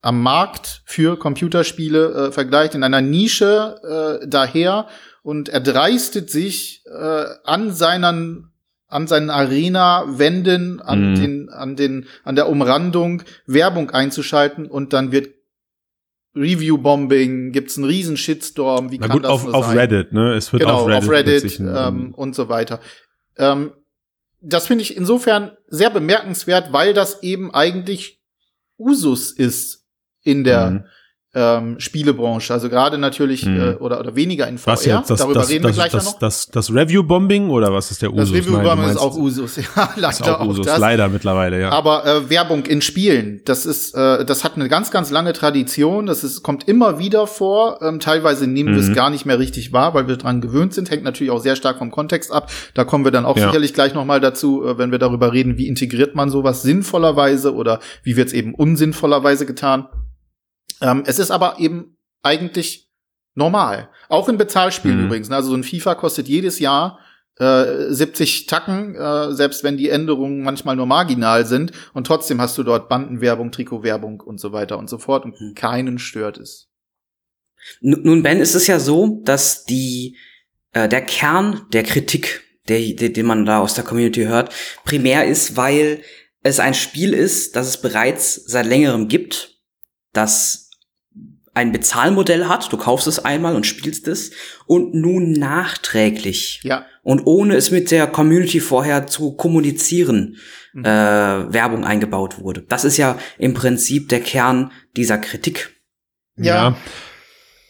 am 0.04 0.20
Markt 0.20 0.82
für 0.84 1.18
Computerspiele 1.18 2.26
äh, 2.28 2.32
vergleicht, 2.32 2.74
in 2.74 2.82
einer 2.82 3.00
Nische 3.00 4.20
äh, 4.22 4.28
daher 4.28 4.86
und 5.22 5.48
erdreistet 5.48 6.30
sich 6.30 6.82
äh, 6.86 7.24
an 7.44 7.72
seinen 7.72 8.50
an 8.86 9.06
seinen 9.08 9.30
Arena-Wänden, 9.30 10.80
an 10.80 11.12
Mhm. 11.12 11.14
den, 11.16 11.48
an 11.48 11.74
den, 11.74 12.06
an 12.22 12.36
der 12.36 12.48
Umrandung 12.48 13.22
Werbung 13.46 13.90
einzuschalten 13.90 14.66
und 14.66 14.92
dann 14.92 15.10
wird 15.10 15.30
Review-Bombing, 16.36 17.50
gibt's 17.52 17.76
einen 17.76 17.86
riesen 17.86 18.16
Shitstorm, 18.16 18.92
wie 18.92 18.98
Na 18.98 19.06
kann 19.08 19.16
gut, 19.16 19.24
das 19.24 19.30
auf, 19.32 19.44
nur 19.46 19.54
auf 19.54 19.66
sein? 19.66 19.78
Reddit, 19.78 20.12
ne? 20.12 20.34
Es 20.34 20.52
wird 20.52 20.62
genau, 20.62 20.82
auf 20.82 20.88
Reddit, 20.88 21.02
auf 21.02 21.10
Reddit 21.10 21.60
ähm, 21.60 22.14
und 22.14 22.34
so 22.34 22.48
weiter. 22.48 22.78
Ähm, 23.36 23.72
das 24.40 24.66
finde 24.66 24.82
ich 24.82 24.96
insofern 24.96 25.52
sehr 25.66 25.90
bemerkenswert, 25.90 26.72
weil 26.72 26.92
das 26.92 27.22
eben 27.22 27.52
eigentlich 27.54 28.20
Usus 28.78 29.32
ist 29.32 29.83
in 30.24 30.42
der 30.44 30.70
Mhm. 30.70 30.84
ähm, 31.36 31.80
Spielebranche. 31.80 32.52
Also 32.54 32.68
gerade 32.68 32.96
natürlich 32.96 33.44
Mhm. 33.44 33.60
äh, 33.60 33.74
oder 33.80 33.98
oder 33.98 34.14
weniger 34.14 34.46
in 34.46 34.56
VR. 34.56 34.72
Was 34.74 34.84
jetzt? 34.84 35.10
Das, 35.10 35.18
Darüber 35.18 35.40
das, 35.40 35.50
reden 35.50 35.64
das, 35.64 35.72
wir 35.72 35.80
gleich 35.82 35.90
das, 35.90 36.04
noch. 36.04 36.18
das, 36.20 36.46
das, 36.46 36.70
Review-Bombing 36.72 37.50
oder 37.50 37.72
was 37.72 37.90
ist 37.90 38.02
der 38.02 38.10
Das 38.10 38.30
Usus? 38.30 38.46
Du 38.46 38.52
Review-Bombing 38.54 38.88
ist 38.90 38.98
auch 38.98 39.16
Usus. 39.16 39.56
Ja, 39.76 39.90
leider 39.96 40.10
ist 40.10 40.22
auch 40.28 40.46
Usus, 40.46 40.64
das. 40.66 40.78
leider 40.78 41.08
mittlerweile, 41.08 41.60
ja. 41.60 41.70
Aber 41.70 42.06
äh, 42.06 42.30
Werbung 42.30 42.64
in 42.66 42.80
Spielen, 42.82 43.40
das 43.46 43.66
ist, 43.66 43.96
äh, 43.96 44.24
das 44.24 44.44
hat 44.44 44.54
eine 44.54 44.68
ganz, 44.68 44.92
ganz 44.92 45.10
lange 45.10 45.32
Tradition. 45.32 46.06
Das 46.06 46.22
ist, 46.22 46.44
kommt 46.44 46.68
immer 46.68 47.00
wieder 47.00 47.26
vor. 47.26 47.80
Ähm, 47.82 47.98
teilweise 47.98 48.46
nehmen 48.46 48.72
wir 48.76 48.80
Mhm. 48.80 48.90
es 48.90 48.94
gar 48.94 49.10
nicht 49.10 49.26
mehr 49.26 49.40
richtig 49.40 49.72
wahr, 49.72 49.92
weil 49.92 50.06
wir 50.06 50.16
dran 50.16 50.40
gewöhnt 50.40 50.72
sind. 50.72 50.88
Hängt 50.92 51.02
natürlich 51.02 51.32
auch 51.32 51.40
sehr 51.42 51.56
stark 51.56 51.78
vom 51.78 51.90
Kontext 51.90 52.30
ab. 52.30 52.48
Da 52.74 52.84
kommen 52.84 53.04
wir 53.04 53.10
dann 53.10 53.26
auch 53.26 53.36
Ja. 53.36 53.46
sicherlich 53.48 53.74
gleich 53.74 53.92
noch 53.92 54.04
mal 54.04 54.20
dazu, 54.20 54.64
äh, 54.64 54.78
wenn 54.78 54.92
wir 54.92 55.00
darüber 55.00 55.32
reden, 55.32 55.58
wie 55.58 55.66
integriert 55.66 56.14
man 56.14 56.30
sowas 56.30 56.62
sinnvollerweise 56.62 57.52
oder 57.56 57.80
wie 58.04 58.16
wird 58.16 58.28
es 58.28 58.34
eben 58.34 58.54
unsinnvollerweise 58.54 59.46
getan. 59.46 59.88
Ähm, 60.80 61.02
es 61.06 61.18
ist 61.18 61.30
aber 61.30 61.58
eben 61.58 61.96
eigentlich 62.22 62.88
normal. 63.34 63.88
Auch 64.08 64.28
in 64.28 64.36
Bezahlspielen 64.38 64.98
Mhm. 65.00 65.04
übrigens. 65.06 65.28
ne? 65.28 65.36
Also 65.36 65.50
so 65.50 65.56
ein 65.56 65.64
FIFA 65.64 65.94
kostet 65.96 66.28
jedes 66.28 66.58
Jahr 66.58 66.98
äh, 67.40 67.92
70 67.92 68.46
Tacken, 68.46 68.94
äh, 68.94 69.32
selbst 69.32 69.64
wenn 69.64 69.76
die 69.76 69.88
Änderungen 69.88 70.44
manchmal 70.44 70.76
nur 70.76 70.86
marginal 70.86 71.44
sind. 71.46 71.72
Und 71.92 72.06
trotzdem 72.06 72.40
hast 72.40 72.56
du 72.56 72.62
dort 72.62 72.88
Bandenwerbung, 72.88 73.50
Trikotwerbung 73.50 74.20
und 74.20 74.38
so 74.38 74.52
weiter 74.52 74.78
und 74.78 74.88
so 74.88 74.98
fort. 74.98 75.24
Und 75.24 75.40
Mhm. 75.40 75.54
keinen 75.54 75.98
stört 75.98 76.38
es. 76.38 76.68
Nun, 77.80 78.22
Ben, 78.22 78.38
ist 78.40 78.54
es 78.54 78.66
ja 78.66 78.78
so, 78.78 79.20
dass 79.24 79.64
die, 79.64 80.16
äh, 80.72 80.88
der 80.88 81.00
Kern 81.02 81.62
der 81.72 81.82
Kritik, 81.82 82.42
der, 82.68 82.78
der, 82.94 83.08
den 83.08 83.26
man 83.26 83.44
da 83.46 83.58
aus 83.60 83.74
der 83.74 83.84
Community 83.84 84.24
hört, 84.24 84.52
primär 84.84 85.26
ist, 85.26 85.56
weil 85.56 86.02
es 86.42 86.60
ein 86.60 86.74
Spiel 86.74 87.14
ist, 87.14 87.56
das 87.56 87.66
es 87.68 87.80
bereits 87.80 88.34
seit 88.46 88.66
längerem 88.66 89.08
gibt, 89.08 89.56
das 90.12 90.63
ein 91.54 91.72
Bezahlmodell 91.72 92.46
hat, 92.48 92.72
du 92.72 92.76
kaufst 92.76 93.06
es 93.06 93.24
einmal 93.24 93.54
und 93.54 93.64
spielst 93.66 94.08
es 94.08 94.32
und 94.66 94.92
nun 94.94 95.32
nachträglich 95.32 96.60
Ja. 96.64 96.84
und 97.02 97.22
ohne 97.26 97.54
es 97.54 97.70
mit 97.70 97.90
der 97.90 98.06
Community 98.08 98.60
vorher 98.60 99.06
zu 99.06 99.32
kommunizieren, 99.36 100.36
Mhm. 100.72 100.84
äh, 100.84 100.88
Werbung 101.52 101.84
eingebaut 101.84 102.40
wurde. 102.40 102.62
Das 102.62 102.84
ist 102.84 102.96
ja 102.96 103.16
im 103.38 103.54
Prinzip 103.54 104.08
der 104.08 104.20
Kern 104.20 104.72
dieser 104.96 105.18
Kritik. 105.18 105.70
Ja. 106.36 106.76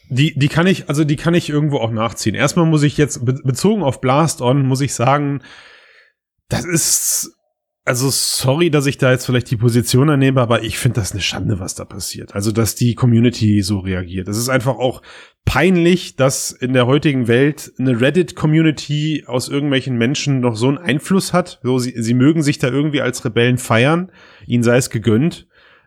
Die, 0.08 0.38
die 0.38 0.48
kann 0.48 0.66
ich, 0.66 0.88
also 0.88 1.04
die 1.04 1.16
kann 1.16 1.34
ich 1.34 1.50
irgendwo 1.50 1.78
auch 1.78 1.90
nachziehen. 1.90 2.34
Erstmal 2.34 2.64
muss 2.66 2.82
ich 2.82 2.96
jetzt, 2.96 3.24
be 3.24 3.34
bezogen 3.44 3.82
auf 3.82 4.00
Blast 4.00 4.40
On, 4.40 4.64
muss 4.66 4.80
ich 4.80 4.94
sagen, 4.94 5.42
das 6.48 6.64
ist, 6.64 7.32
also 7.86 8.08
sorry, 8.10 8.70
dass 8.70 8.86
ich 8.86 8.96
da 8.96 9.10
jetzt 9.10 9.26
vielleicht 9.26 9.50
die 9.50 9.58
Position 9.58 10.08
annehme, 10.08 10.40
aber 10.40 10.62
ich 10.62 10.78
finde 10.78 11.00
das 11.00 11.12
eine 11.12 11.20
Schande, 11.20 11.60
was 11.60 11.74
da 11.74 11.84
passiert. 11.84 12.34
Also, 12.34 12.50
dass 12.50 12.74
die 12.74 12.94
Community 12.94 13.60
so 13.62 13.80
reagiert. 13.80 14.26
Es 14.28 14.38
ist 14.38 14.48
einfach 14.48 14.76
auch 14.76 15.02
peinlich, 15.44 16.16
dass 16.16 16.50
in 16.50 16.72
der 16.72 16.86
heutigen 16.86 17.28
Welt 17.28 17.72
eine 17.78 18.00
Reddit-Community 18.00 19.24
aus 19.26 19.48
irgendwelchen 19.48 19.96
Menschen 19.96 20.40
noch 20.40 20.56
so 20.56 20.68
einen 20.68 20.78
Einfluss 20.78 21.34
hat. 21.34 21.60
So, 21.62 21.78
sie, 21.78 21.92
sie 22.00 22.14
mögen 22.14 22.42
sich 22.42 22.58
da 22.58 22.68
irgendwie 22.68 23.02
als 23.02 23.24
Rebellen 23.24 23.58
feiern, 23.58 24.10
ihnen 24.46 24.62
sei 24.62 24.78
es 24.78 24.88
gegönnt. 24.88 25.46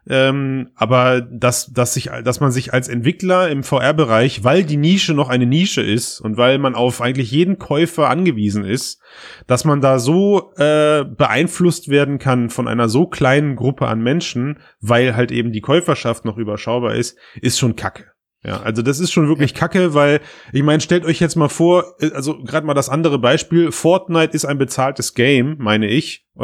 Ähm, 0.09 0.69
aber 0.75 1.21
dass, 1.21 1.67
dass, 1.67 1.93
sich, 1.93 2.09
dass 2.23 2.39
man 2.39 2.51
sich 2.51 2.73
als 2.73 2.87
Entwickler 2.87 3.49
im 3.49 3.63
VR-Bereich, 3.63 4.43
weil 4.43 4.63
die 4.63 4.77
Nische 4.77 5.13
noch 5.13 5.29
eine 5.29 5.45
Nische 5.45 5.81
ist 5.81 6.19
und 6.19 6.37
weil 6.37 6.57
man 6.59 6.75
auf 6.75 7.01
eigentlich 7.01 7.31
jeden 7.31 7.57
Käufer 7.57 8.09
angewiesen 8.09 8.65
ist, 8.65 9.01
dass 9.47 9.65
man 9.65 9.81
da 9.81 9.99
so 9.99 10.51
äh, 10.57 11.03
beeinflusst 11.05 11.89
werden 11.89 12.19
kann 12.19 12.49
von 12.49 12.67
einer 12.67 12.89
so 12.89 13.07
kleinen 13.07 13.55
Gruppe 13.55 13.87
an 13.87 14.01
Menschen, 14.01 14.59
weil 14.79 15.15
halt 15.15 15.31
eben 15.31 15.51
die 15.51 15.61
Käuferschaft 15.61 16.25
noch 16.25 16.37
überschaubar 16.37 16.95
ist, 16.95 17.17
ist 17.41 17.59
schon 17.59 17.75
Kacke. 17.75 18.16
Ja, 18.43 18.61
also 18.61 18.81
das 18.81 18.99
ist 18.99 19.11
schon 19.11 19.27
wirklich 19.27 19.53
Kacke, 19.53 19.93
weil 19.93 20.21
ich 20.53 20.63
meine, 20.63 20.79
stellt 20.79 21.05
euch 21.05 21.19
jetzt 21.19 21.35
mal 21.35 21.49
vor, 21.49 21.95
äh, 21.99 22.11
also 22.11 22.41
gerade 22.43 22.65
mal 22.65 22.75
das 22.75 22.87
andere 22.87 23.19
Beispiel, 23.19 23.71
Fortnite 23.71 24.33
ist 24.33 24.45
ein 24.45 24.57
bezahltes 24.57 25.15
Game, 25.15 25.55
meine 25.59 25.87
ich. 25.87 26.25
Äh, 26.39 26.43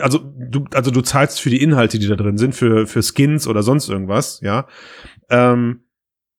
also 0.00 0.18
du, 0.22 0.64
also 0.72 0.90
du 0.90 1.00
zahlst 1.02 1.40
für 1.40 1.50
die 1.50 1.62
Inhalte, 1.62 1.98
die 1.98 2.08
da 2.08 2.16
drin 2.16 2.38
sind, 2.38 2.54
für 2.54 2.86
für 2.86 3.02
Skins 3.02 3.46
oder 3.46 3.62
sonst 3.62 3.88
irgendwas, 3.88 4.40
ja. 4.40 4.66
Ähm, 5.28 5.84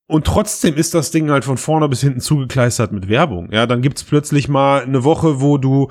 und 0.06 0.26
trotzdem 0.26 0.76
ist 0.76 0.94
das 0.94 1.12
Ding 1.12 1.32
halt 1.32 1.46
von 1.46 1.58
vorne 1.58 1.88
bis 1.88 2.02
hinten 2.02 2.20
zugekleistert 2.20 2.92
mit 2.92 3.08
Werbung. 3.08 3.50
Ja, 3.52 3.66
dann 3.66 3.82
gibt's 3.82 4.04
plötzlich 4.04 4.50
mal 4.50 4.84
eine 4.84 5.04
Woche, 5.04 5.40
wo 5.40 5.58
du, 5.58 5.90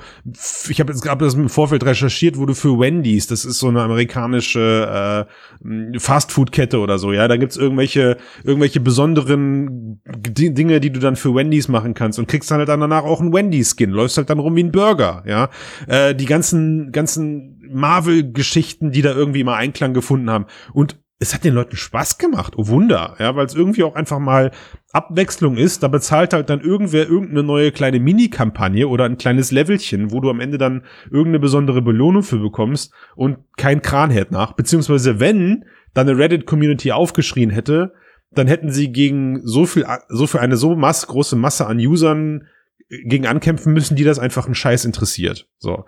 ich 0.69 0.79
habe 0.79 0.93
jetzt 0.93 1.07
hab 1.09 1.19
das 1.19 1.33
im 1.33 1.49
Vorfeld 1.49 1.83
recherchiert, 1.83 2.37
wo 2.37 2.45
du 2.45 2.53
für 2.53 2.79
Wendy's, 2.79 3.27
das 3.27 3.43
ist 3.43 3.59
so 3.59 3.69
eine 3.69 3.81
amerikanische 3.81 5.27
äh, 5.63 5.99
Fastfood-Kette 5.99 6.79
oder 6.79 6.99
so, 6.99 7.11
ja, 7.11 7.27
da 7.27 7.37
gibt's 7.37 7.57
irgendwelche 7.57 8.17
irgendwelche 8.43 8.79
besonderen 8.79 10.01
G- 10.05 10.51
Dinge, 10.51 10.79
die 10.79 10.91
du 10.91 10.99
dann 10.99 11.15
für 11.15 11.33
Wendy's 11.33 11.67
machen 11.67 11.93
kannst 11.93 12.19
und 12.19 12.27
kriegst 12.27 12.51
dann 12.51 12.59
halt 12.59 12.69
dann 12.69 12.81
danach 12.81 13.03
auch 13.03 13.19
einen 13.19 13.33
Wendy's-Skin, 13.33 13.89
läufst 13.89 14.17
halt 14.17 14.29
dann 14.29 14.39
rum 14.39 14.55
wie 14.55 14.63
ein 14.63 14.71
Burger, 14.71 15.23
ja. 15.25 15.49
Äh, 15.87 16.13
die 16.13 16.25
ganzen 16.25 16.91
ganzen 16.91 17.61
Marvel-Geschichten, 17.71 18.91
die 18.91 19.01
da 19.01 19.13
irgendwie 19.13 19.43
mal 19.43 19.55
Einklang 19.55 19.93
gefunden 19.93 20.29
haben 20.29 20.45
und 20.73 21.02
es 21.23 21.33
hat 21.33 21.45
den 21.45 21.53
Leuten 21.53 21.77
Spaß 21.77 22.17
gemacht, 22.17 22.53
oh 22.57 22.67
Wunder, 22.67 23.15
ja, 23.17 23.35
weil 23.35 23.45
es 23.45 23.55
irgendwie 23.55 23.83
auch 23.83 23.95
einfach 23.95 24.19
mal 24.19 24.51
Abwechslung 24.91 25.55
ist. 25.55 25.81
Da 25.81 25.87
bezahlt 25.87 26.33
halt 26.33 26.49
dann 26.49 26.59
irgendwer 26.59 27.07
irgendeine 27.07 27.43
neue 27.43 27.71
kleine 27.71 28.01
Mini-Kampagne 28.01 28.89
oder 28.89 29.05
ein 29.05 29.17
kleines 29.17 29.51
Levelchen, 29.51 30.11
wo 30.11 30.19
du 30.19 30.29
am 30.29 30.41
Ende 30.41 30.57
dann 30.57 30.83
irgendeine 31.05 31.39
besondere 31.39 31.81
Belohnung 31.81 32.23
für 32.23 32.39
bekommst 32.39 32.93
und 33.15 33.37
kein 33.57 33.81
Kran 33.81 34.11
hält 34.11 34.31
nach. 34.31 34.51
Beziehungsweise 34.51 35.21
wenn 35.21 35.63
dann 35.93 36.09
eine 36.09 36.17
Reddit-Community 36.17 36.91
aufgeschrien 36.91 37.51
hätte, 37.51 37.93
dann 38.31 38.47
hätten 38.47 38.71
sie 38.71 38.91
gegen 38.91 39.39
so 39.45 39.65
viel, 39.65 39.85
so 40.09 40.27
für 40.27 40.41
eine 40.41 40.57
so 40.57 40.75
mass, 40.75 41.07
große 41.07 41.37
Masse 41.37 41.67
an 41.67 41.77
Usern 41.77 42.47
gegen 42.89 43.27
ankämpfen 43.27 43.71
müssen, 43.73 43.95
die 43.95 44.03
das 44.03 44.19
einfach 44.19 44.45
einen 44.45 44.55
Scheiß 44.55 44.83
interessiert. 44.83 45.47
So. 45.57 45.85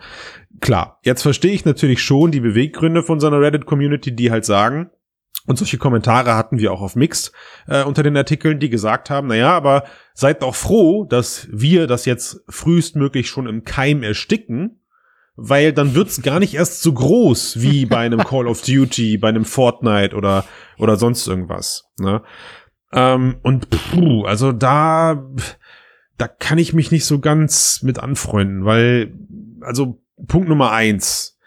Klar. 0.62 1.00
Jetzt 1.04 1.24
verstehe 1.24 1.52
ich 1.52 1.66
natürlich 1.66 2.02
schon 2.02 2.32
die 2.32 2.40
Beweggründe 2.40 3.04
von 3.04 3.20
so 3.20 3.28
einer 3.28 3.42
Reddit-Community, 3.42 4.16
die 4.16 4.32
halt 4.32 4.46
sagen, 4.46 4.90
und 5.48 5.58
solche 5.58 5.78
Kommentare 5.78 6.36
hatten 6.36 6.58
wir 6.58 6.72
auch 6.72 6.82
auf 6.82 6.96
Mixed 6.96 7.32
äh, 7.68 7.84
unter 7.84 8.04
den 8.04 8.18
Artikeln, 8.18 8.60
die 8.60 8.70
gesagt 8.70 9.10
haben, 9.10 9.28
naja, 9.28 9.52
aber 9.52 9.84
seid 10.14 10.42
doch 10.42 10.56
froh, 10.56 11.06
dass 11.06 11.48
wir 11.52 11.88
das 11.88 12.06
jetzt 12.06 12.44
frühestmöglich 12.50 13.30
schon 13.30 13.48
im 13.48 13.64
Keim 13.64 14.02
ersticken, 14.02 14.82
weil 15.36 15.74
dann 15.74 15.94
wird's 15.94 16.22
gar 16.22 16.40
nicht 16.40 16.56
erst 16.56 16.82
so 16.82 16.94
groß 16.94 17.62
wie 17.62 17.86
bei 17.86 18.00
einem 18.00 18.24
Call 18.24 18.48
of 18.48 18.62
Duty, 18.64 19.18
bei 19.18 19.30
einem 19.30 19.46
Fortnite 19.46 20.16
oder, 20.16 20.46
oder 20.80 20.96
sonst 20.96 21.28
irgendwas. 21.28 21.84
Ne? 21.98 22.24
Ähm, 22.92 23.38
und 23.44 23.70
puh, 23.70 24.24
also 24.24 24.52
da, 24.52 25.30
da 26.18 26.28
kann 26.28 26.58
ich 26.58 26.74
mich 26.74 26.92
nicht 26.92 27.06
so 27.06 27.20
ganz 27.20 27.84
mit 27.84 28.00
anfreunden, 28.00 28.66
weil, 28.66 29.14
also 29.62 30.02
Punkt 30.28 30.50
Nummer 30.50 30.72
eins, 30.72 31.38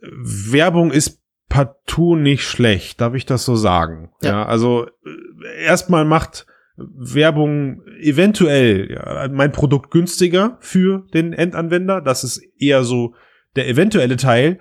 Werbung 0.00 0.92
ist 0.92 1.20
partout 1.48 2.16
nicht 2.16 2.44
schlecht, 2.44 3.00
darf 3.00 3.14
ich 3.14 3.26
das 3.26 3.44
so 3.44 3.56
sagen? 3.56 4.10
Ja, 4.22 4.30
Ja. 4.30 4.46
also 4.46 4.86
äh, 4.86 5.64
erstmal 5.64 6.04
macht 6.04 6.46
Werbung 6.76 7.82
eventuell 8.00 8.90
ja, 8.92 9.28
mein 9.32 9.50
Produkt 9.52 9.90
günstiger 9.90 10.58
für 10.60 11.06
den 11.12 11.32
Endanwender. 11.32 12.00
Das 12.00 12.22
ist 12.24 12.40
eher 12.58 12.84
so 12.84 13.14
der 13.56 13.68
eventuelle 13.68 14.16
Teil. 14.16 14.58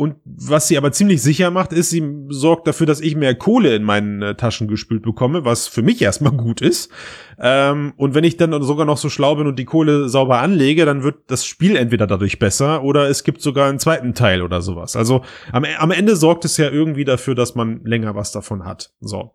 Und 0.00 0.16
was 0.24 0.66
sie 0.66 0.78
aber 0.78 0.92
ziemlich 0.92 1.20
sicher 1.20 1.50
macht, 1.50 1.74
ist, 1.74 1.90
sie 1.90 2.02
sorgt 2.30 2.66
dafür, 2.66 2.86
dass 2.86 3.02
ich 3.02 3.16
mehr 3.16 3.34
Kohle 3.34 3.76
in 3.76 3.82
meinen 3.82 4.22
äh, 4.22 4.34
Taschen 4.34 4.66
gespült 4.66 5.02
bekomme, 5.02 5.44
was 5.44 5.68
für 5.68 5.82
mich 5.82 6.00
erstmal 6.00 6.32
gut 6.32 6.62
ist. 6.62 6.90
Ähm, 7.38 7.92
und 7.98 8.14
wenn 8.14 8.24
ich 8.24 8.38
dann 8.38 8.62
sogar 8.62 8.86
noch 8.86 8.96
so 8.96 9.10
schlau 9.10 9.34
bin 9.34 9.46
und 9.46 9.58
die 9.58 9.66
Kohle 9.66 10.08
sauber 10.08 10.38
anlege, 10.38 10.86
dann 10.86 11.02
wird 11.02 11.30
das 11.30 11.44
Spiel 11.44 11.76
entweder 11.76 12.06
dadurch 12.06 12.38
besser 12.38 12.82
oder 12.82 13.10
es 13.10 13.24
gibt 13.24 13.42
sogar 13.42 13.68
einen 13.68 13.78
zweiten 13.78 14.14
Teil 14.14 14.40
oder 14.40 14.62
sowas. 14.62 14.96
Also 14.96 15.22
am, 15.52 15.64
am 15.64 15.90
Ende 15.90 16.16
sorgt 16.16 16.46
es 16.46 16.56
ja 16.56 16.70
irgendwie 16.70 17.04
dafür, 17.04 17.34
dass 17.34 17.54
man 17.54 17.84
länger 17.84 18.14
was 18.14 18.32
davon 18.32 18.64
hat. 18.64 18.94
So. 19.00 19.34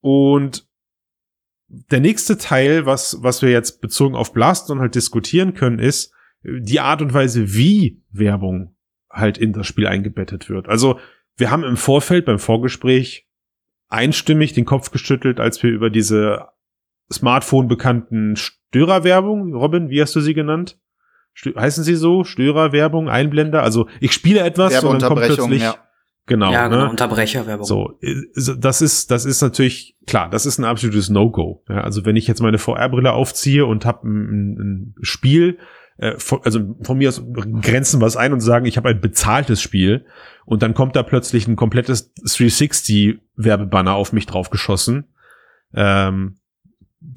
Und 0.00 0.66
der 1.68 2.00
nächste 2.00 2.38
Teil, 2.38 2.86
was, 2.86 3.18
was 3.20 3.42
wir 3.42 3.50
jetzt 3.50 3.82
bezogen 3.82 4.14
auf 4.14 4.32
Blaston 4.32 4.80
halt 4.80 4.94
diskutieren 4.94 5.52
können, 5.52 5.80
ist 5.80 6.14
die 6.42 6.80
Art 6.80 7.02
und 7.02 7.12
Weise, 7.12 7.52
wie 7.52 8.00
Werbung 8.10 8.75
halt 9.16 9.38
in 9.38 9.52
das 9.52 9.66
Spiel 9.66 9.86
eingebettet 9.86 10.48
wird. 10.48 10.68
Also 10.68 10.98
wir 11.36 11.50
haben 11.50 11.64
im 11.64 11.76
Vorfeld 11.76 12.24
beim 12.24 12.38
Vorgespräch 12.38 13.26
einstimmig 13.88 14.52
den 14.52 14.64
Kopf 14.64 14.90
geschüttelt, 14.90 15.40
als 15.40 15.62
wir 15.62 15.70
über 15.70 15.90
diese 15.90 16.46
Smartphone 17.12 17.68
bekannten 17.68 18.36
Störerwerbung, 18.36 19.54
Robin, 19.54 19.90
wie 19.90 20.02
hast 20.02 20.14
du 20.16 20.20
sie 20.20 20.34
genannt? 20.34 20.78
Stö 21.32 21.54
heißen 21.54 21.84
sie 21.84 21.94
so? 21.94 22.24
Störerwerbung, 22.24 23.08
Einblender? 23.08 23.62
Also 23.62 23.88
ich 24.00 24.12
spiele 24.12 24.40
etwas 24.40 24.82
und 24.82 25.02
dann 25.02 25.08
kommt 25.08 25.22
plötzlich 25.22 25.62
ja. 25.62 25.76
genau, 26.24 26.50
ja, 26.50 26.68
genau, 26.68 26.84
ne? 26.84 26.90
Unterbrecherwerbung. 26.90 27.64
So, 27.64 27.98
das 28.58 28.80
ist, 28.80 29.10
das 29.10 29.24
ist 29.24 29.42
natürlich, 29.42 29.96
klar, 30.06 30.30
das 30.30 30.46
ist 30.46 30.58
ein 30.58 30.64
absolutes 30.64 31.10
No-Go. 31.10 31.62
Ja, 31.68 31.82
also 31.82 32.06
wenn 32.06 32.16
ich 32.16 32.26
jetzt 32.26 32.40
meine 32.40 32.58
VR-Brille 32.58 33.12
aufziehe 33.12 33.66
und 33.66 33.84
habe 33.84 34.08
ein, 34.08 34.58
ein 34.58 34.94
Spiel, 35.02 35.58
äh, 35.98 36.18
von, 36.18 36.40
also 36.44 36.76
von 36.82 36.98
mir 36.98 37.08
aus 37.08 37.22
grenzen 37.62 38.00
was 38.00 38.16
ein 38.16 38.32
und 38.32 38.40
sagen, 38.40 38.66
ich 38.66 38.76
habe 38.76 38.88
ein 38.88 39.00
bezahltes 39.00 39.62
Spiel 39.62 40.06
und 40.44 40.62
dann 40.62 40.74
kommt 40.74 40.96
da 40.96 41.02
plötzlich 41.02 41.48
ein 41.48 41.56
komplettes 41.56 42.14
360-Werbebanner 42.16 43.92
auf 43.92 44.12
mich 44.12 44.26
draufgeschossen. 44.26 45.06
Ähm, 45.74 46.36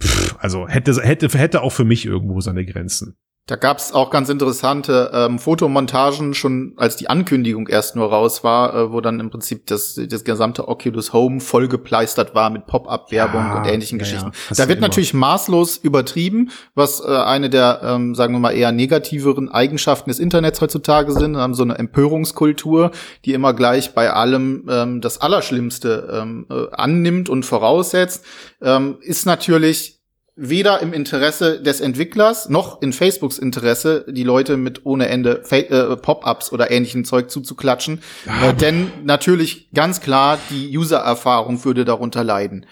pff, 0.01 0.35
also 0.39 0.67
hätte, 0.67 0.93
hätte, 1.01 1.27
hätte 1.37 1.61
auch 1.61 1.71
für 1.71 1.85
mich 1.85 2.05
irgendwo 2.05 2.39
seine 2.41 2.65
Grenzen. 2.65 3.17
Da 3.49 3.55
gab's 3.55 3.93
auch 3.93 4.11
ganz 4.11 4.29
interessante 4.29 5.09
ähm, 5.11 5.39
Fotomontagen, 5.39 6.35
schon 6.35 6.73
als 6.77 6.97
die 6.97 7.09
Ankündigung 7.09 7.67
erst 7.67 7.95
nur 7.95 8.07
raus 8.07 8.43
war, 8.43 8.75
äh, 8.75 8.91
wo 8.91 9.01
dann 9.01 9.19
im 9.19 9.31
Prinzip 9.31 9.65
das, 9.65 9.99
das 10.07 10.23
gesamte 10.23 10.67
Oculus 10.67 11.13
Home 11.13 11.39
vollgepleistert 11.39 12.35
war 12.35 12.51
mit 12.51 12.67
Pop-up-Werbung 12.67 13.41
Ja, 13.41 13.57
und 13.57 13.65
ähnlichen 13.65 13.97
ja, 13.97 14.03
Geschichten. 14.03 14.31
ja, 14.49 14.55
da 14.55 14.67
wird 14.67 14.77
immer. 14.77 14.87
natürlich 14.87 15.15
maßlos 15.15 15.77
übertrieben, 15.77 16.51
was 16.75 16.99
äh, 17.03 17.07
eine 17.07 17.49
der, 17.49 17.81
ähm, 17.83 18.13
sagen 18.13 18.35
wir 18.35 18.39
mal, 18.39 18.51
eher 18.51 18.71
negativeren 18.71 19.49
Eigenschaften 19.49 20.11
des 20.11 20.19
Internets 20.19 20.61
heutzutage 20.61 21.11
sind. 21.13 21.31
Wir 21.31 21.41
haben 21.41 21.55
so 21.55 21.63
eine 21.63 21.79
Empörungskultur, 21.79 22.91
die 23.25 23.33
immer 23.33 23.55
gleich 23.55 23.95
bei 23.95 24.13
allem 24.13 24.67
ähm, 24.69 25.01
das 25.01 25.21
Allerschlimmste 25.21 26.21
ähm, 26.21 26.45
äh, 26.51 26.67
annimmt 26.73 27.29
und 27.29 27.47
voraussetzt. 27.47 28.23
Ähm, 28.61 28.97
ist 29.01 29.25
natürlich 29.25 29.98
weder 30.39 30.81
im 30.81 30.93
Interesse 30.93 31.61
des 31.61 31.81
Entwicklers 31.81 32.49
noch 32.49 32.81
in 32.81 32.93
Facebooks 32.93 33.37
Interesse, 33.37 34.05
die 34.07 34.23
Leute 34.23 34.57
mit 34.57 34.85
ohne 34.85 35.09
Ende 35.09 35.43
äh, 35.51 35.95
Pop-ups 35.97 36.51
oder 36.51 36.71
ähnlichem 36.71 37.03
Zeug 37.03 37.29
zuzuklatschen. 37.29 38.01
Äh, 38.41 38.53
denn 38.53 38.91
natürlich 39.03 39.69
ganz 39.73 39.99
klar, 39.99 40.39
die 40.49 40.77
User-Erfahrung 40.77 41.63
würde 41.65 41.83
darunter 41.83 42.23
leiden. 42.23 42.65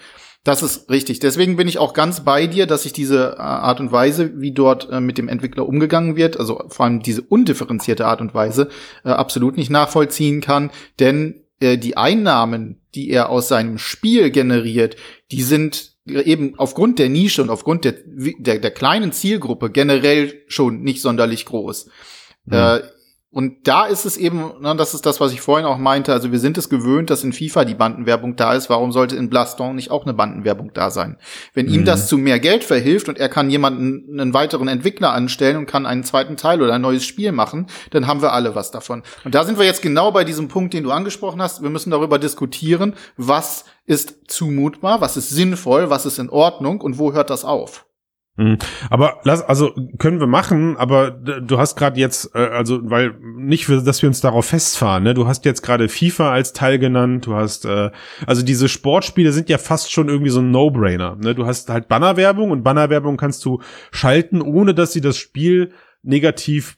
Das 0.44 0.62
ist 0.62 0.88
richtig. 0.88 1.18
Deswegen 1.18 1.56
bin 1.56 1.68
ich 1.68 1.78
auch 1.78 1.92
ganz 1.92 2.20
bei 2.20 2.46
dir, 2.46 2.66
dass 2.66 2.86
ich 2.86 2.94
diese 2.94 3.36
äh, 3.36 3.40
Art 3.40 3.80
und 3.80 3.92
Weise, 3.92 4.40
wie 4.40 4.52
dort 4.52 4.88
äh, 4.90 5.00
mit 5.00 5.18
dem 5.18 5.28
Entwickler 5.28 5.68
umgegangen 5.68 6.16
wird, 6.16 6.38
also 6.38 6.62
vor 6.68 6.86
allem 6.86 7.02
diese 7.02 7.20
undifferenzierte 7.20 8.06
Art 8.06 8.22
und 8.22 8.32
Weise, 8.34 8.68
äh, 9.04 9.10
absolut 9.10 9.58
nicht 9.58 9.68
nachvollziehen 9.68 10.40
kann. 10.40 10.70
Denn 11.00 11.44
äh, 11.60 11.76
die 11.76 11.98
Einnahmen, 11.98 12.80
die 12.94 13.10
er 13.10 13.28
aus 13.28 13.48
seinem 13.48 13.76
Spiel 13.76 14.30
generiert, 14.30 14.96
die 15.30 15.42
sind 15.42 15.97
eben 16.10 16.54
aufgrund 16.58 16.98
der 16.98 17.08
Nische 17.08 17.42
und 17.42 17.50
aufgrund 17.50 17.84
der, 17.84 17.94
der, 18.04 18.58
der 18.58 18.70
kleinen 18.70 19.12
Zielgruppe 19.12 19.70
generell 19.70 20.42
schon 20.48 20.82
nicht 20.82 21.00
sonderlich 21.00 21.44
groß. 21.44 21.86
Mhm. 22.46 22.52
Äh, 22.54 22.80
und 23.30 23.68
da 23.68 23.84
ist 23.84 24.06
es 24.06 24.16
eben, 24.16 24.52
ne, 24.62 24.74
das 24.76 24.94
ist 24.94 25.04
das, 25.04 25.20
was 25.20 25.34
ich 25.34 25.42
vorhin 25.42 25.66
auch 25.66 25.76
meinte, 25.76 26.14
also 26.14 26.32
wir 26.32 26.38
sind 26.38 26.56
es 26.56 26.70
gewöhnt, 26.70 27.10
dass 27.10 27.24
in 27.24 27.34
FIFA 27.34 27.66
die 27.66 27.74
Bandenwerbung 27.74 28.36
da 28.36 28.54
ist. 28.54 28.70
Warum 28.70 28.90
sollte 28.90 29.16
in 29.16 29.28
Blaston 29.28 29.76
nicht 29.76 29.90
auch 29.90 30.04
eine 30.04 30.14
Bandenwerbung 30.14 30.72
da 30.72 30.90
sein? 30.90 31.18
Wenn 31.52 31.66
mhm. 31.66 31.74
ihm 31.74 31.84
das 31.84 32.08
zu 32.08 32.16
mehr 32.16 32.40
Geld 32.40 32.64
verhilft 32.64 33.06
und 33.10 33.18
er 33.18 33.28
kann 33.28 33.50
jemanden, 33.50 34.18
einen 34.18 34.32
weiteren 34.32 34.66
Entwickler 34.66 35.12
anstellen 35.12 35.58
und 35.58 35.66
kann 35.66 35.84
einen 35.84 36.04
zweiten 36.04 36.38
Teil 36.38 36.62
oder 36.62 36.72
ein 36.72 36.80
neues 36.80 37.04
Spiel 37.04 37.32
machen, 37.32 37.66
dann 37.90 38.06
haben 38.06 38.22
wir 38.22 38.32
alle 38.32 38.54
was 38.54 38.70
davon. 38.70 39.02
Und 39.24 39.34
da 39.34 39.44
sind 39.44 39.58
wir 39.58 39.66
jetzt 39.66 39.82
genau 39.82 40.10
bei 40.10 40.24
diesem 40.24 40.48
Punkt, 40.48 40.72
den 40.72 40.84
du 40.84 40.90
angesprochen 40.90 41.42
hast. 41.42 41.62
Wir 41.62 41.70
müssen 41.70 41.90
darüber 41.90 42.18
diskutieren, 42.18 42.94
was 43.18 43.66
ist 43.84 44.30
zumutbar, 44.30 45.02
was 45.02 45.18
ist 45.18 45.28
sinnvoll, 45.28 45.90
was 45.90 46.06
ist 46.06 46.18
in 46.18 46.30
Ordnung 46.30 46.80
und 46.80 46.98
wo 46.98 47.12
hört 47.12 47.28
das 47.28 47.44
auf? 47.44 47.84
Mhm. 48.38 48.56
Aber 48.88 49.18
lass, 49.24 49.42
also 49.42 49.74
können 49.98 50.20
wir 50.20 50.28
machen, 50.28 50.76
aber 50.76 51.10
du 51.10 51.58
hast 51.58 51.74
gerade 51.74 51.98
jetzt, 51.98 52.36
äh, 52.36 52.38
also 52.38 52.78
weil 52.84 53.14
nicht, 53.20 53.68
dass 53.68 54.00
wir 54.00 54.08
uns 54.08 54.20
darauf 54.20 54.46
festfahren, 54.46 55.02
ne? 55.02 55.12
Du 55.12 55.26
hast 55.26 55.44
jetzt 55.44 55.62
gerade 55.62 55.88
FIFA 55.88 56.32
als 56.32 56.52
Teil 56.52 56.78
genannt, 56.78 57.26
du 57.26 57.34
hast, 57.34 57.64
äh, 57.64 57.90
also 58.26 58.42
diese 58.42 58.68
Sportspiele 58.68 59.32
sind 59.32 59.48
ja 59.48 59.58
fast 59.58 59.90
schon 59.90 60.08
irgendwie 60.08 60.30
so 60.30 60.38
ein 60.38 60.52
No-Brainer. 60.52 61.16
Ne? 61.16 61.34
Du 61.34 61.46
hast 61.46 61.68
halt 61.68 61.88
Bannerwerbung 61.88 62.52
und 62.52 62.62
Bannerwerbung 62.62 63.16
kannst 63.16 63.44
du 63.44 63.60
schalten, 63.90 64.40
ohne 64.40 64.72
dass 64.72 64.92
sie 64.92 65.00
das 65.00 65.16
Spiel 65.16 65.72
negativ 66.02 66.76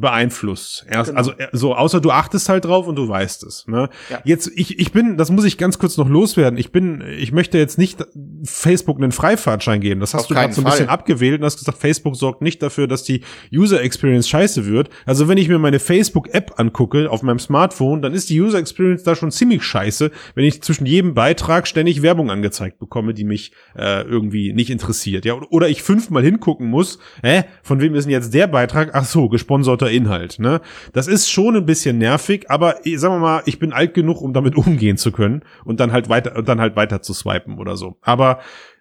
beeinflusst. 0.00 0.86
Erst, 0.88 1.10
genau. 1.10 1.18
Also 1.18 1.32
so, 1.52 1.74
außer 1.74 2.00
du 2.00 2.10
achtest 2.10 2.48
halt 2.48 2.64
drauf 2.64 2.86
und 2.86 2.96
du 2.96 3.08
weißt 3.08 3.44
es. 3.44 3.66
Ne? 3.66 3.88
Ja. 4.10 4.20
Jetzt, 4.24 4.50
ich, 4.54 4.78
ich 4.78 4.92
bin, 4.92 5.16
das 5.16 5.30
muss 5.30 5.44
ich 5.44 5.58
ganz 5.58 5.78
kurz 5.78 5.96
noch 5.96 6.08
loswerden. 6.08 6.58
Ich 6.58 6.72
bin, 6.72 7.02
ich 7.18 7.32
möchte 7.32 7.58
jetzt 7.58 7.78
nicht 7.78 8.04
Facebook 8.44 8.98
einen 8.98 9.12
Freifahrtschein 9.12 9.80
geben. 9.80 10.00
Das 10.00 10.14
hast 10.14 10.22
Auf 10.22 10.26
du 10.28 10.34
gerade 10.34 10.52
so 10.52 10.60
ein 10.60 10.64
Fall. 10.64 10.72
bisschen 10.72 10.88
abgewählt 10.88 11.40
und 11.40 11.44
hast 11.44 11.58
gesagt, 11.58 11.78
Facebook 11.78 12.16
sorgt 12.16 12.42
nicht 12.42 12.62
dafür, 12.62 12.86
dass 12.86 13.02
die 13.02 13.22
User 13.52 13.82
Experience 13.82 14.28
scheiße 14.28 14.66
wird. 14.66 14.90
Also 15.06 15.28
wenn 15.28 15.38
ich 15.38 15.48
mir 15.48 15.58
meine 15.58 15.78
Facebook-App 15.78 16.58
angucke 16.58 17.10
auf 17.10 17.22
meinem 17.22 17.38
Smartphone, 17.38 18.02
dann 18.02 18.14
ist 18.14 18.30
die 18.30 18.40
User 18.40 18.58
Experience 18.58 19.02
da 19.02 19.14
schon 19.14 19.30
ziemlich 19.30 19.62
scheiße, 19.62 20.10
wenn 20.34 20.44
ich 20.44 20.62
zwischen 20.62 20.86
jedem 20.86 21.14
Beitrag 21.14 21.66
ständig 21.66 22.02
Werbung 22.02 22.30
angezeigt 22.30 22.78
bekomme, 22.78 23.14
die 23.14 23.24
mich 23.24 23.52
äh, 23.76 24.02
irgendwie 24.02 24.52
nicht 24.52 24.70
interessiert. 24.70 25.24
Ja, 25.24 25.34
oder 25.50 25.68
ich 25.68 25.82
fünfmal 25.82 26.22
hingucken 26.22 26.68
muss, 26.68 26.98
hä, 27.22 27.44
von 27.62 27.80
wem 27.80 27.94
ist 27.94 28.04
denn 28.04 28.12
jetzt 28.12 28.34
der 28.34 28.46
Beitrag? 28.46 28.90
Ach 28.94 29.04
so, 29.04 29.28
gesponserter 29.28 29.87
guter 29.88 29.90
Inhalt. 29.90 30.38
Ne? 30.38 30.60
Das 30.92 31.06
ist 31.06 31.30
schon 31.30 31.56
ein 31.56 31.66
bisschen 31.66 31.98
nervig, 31.98 32.50
aber 32.50 32.76
sagen 32.96 33.14
wir 33.14 33.18
mal, 33.18 33.42
ich 33.46 33.58
bin 33.58 33.72
alt 33.72 33.94
genug, 33.94 34.20
um 34.20 34.32
damit 34.32 34.56
umgehen 34.56 34.96
zu 34.96 35.12
können 35.12 35.42
und 35.64 35.80
dann 35.80 35.92
halt 35.92 36.08
weiter 36.08 36.36
und 36.36 36.48
dann 36.48 36.60
halt 36.60 36.76
weiter 36.76 37.02
zu 37.02 37.14
swipen 37.14 37.58
oder 37.58 37.76
so. 37.76 37.96
Aber 38.02 38.40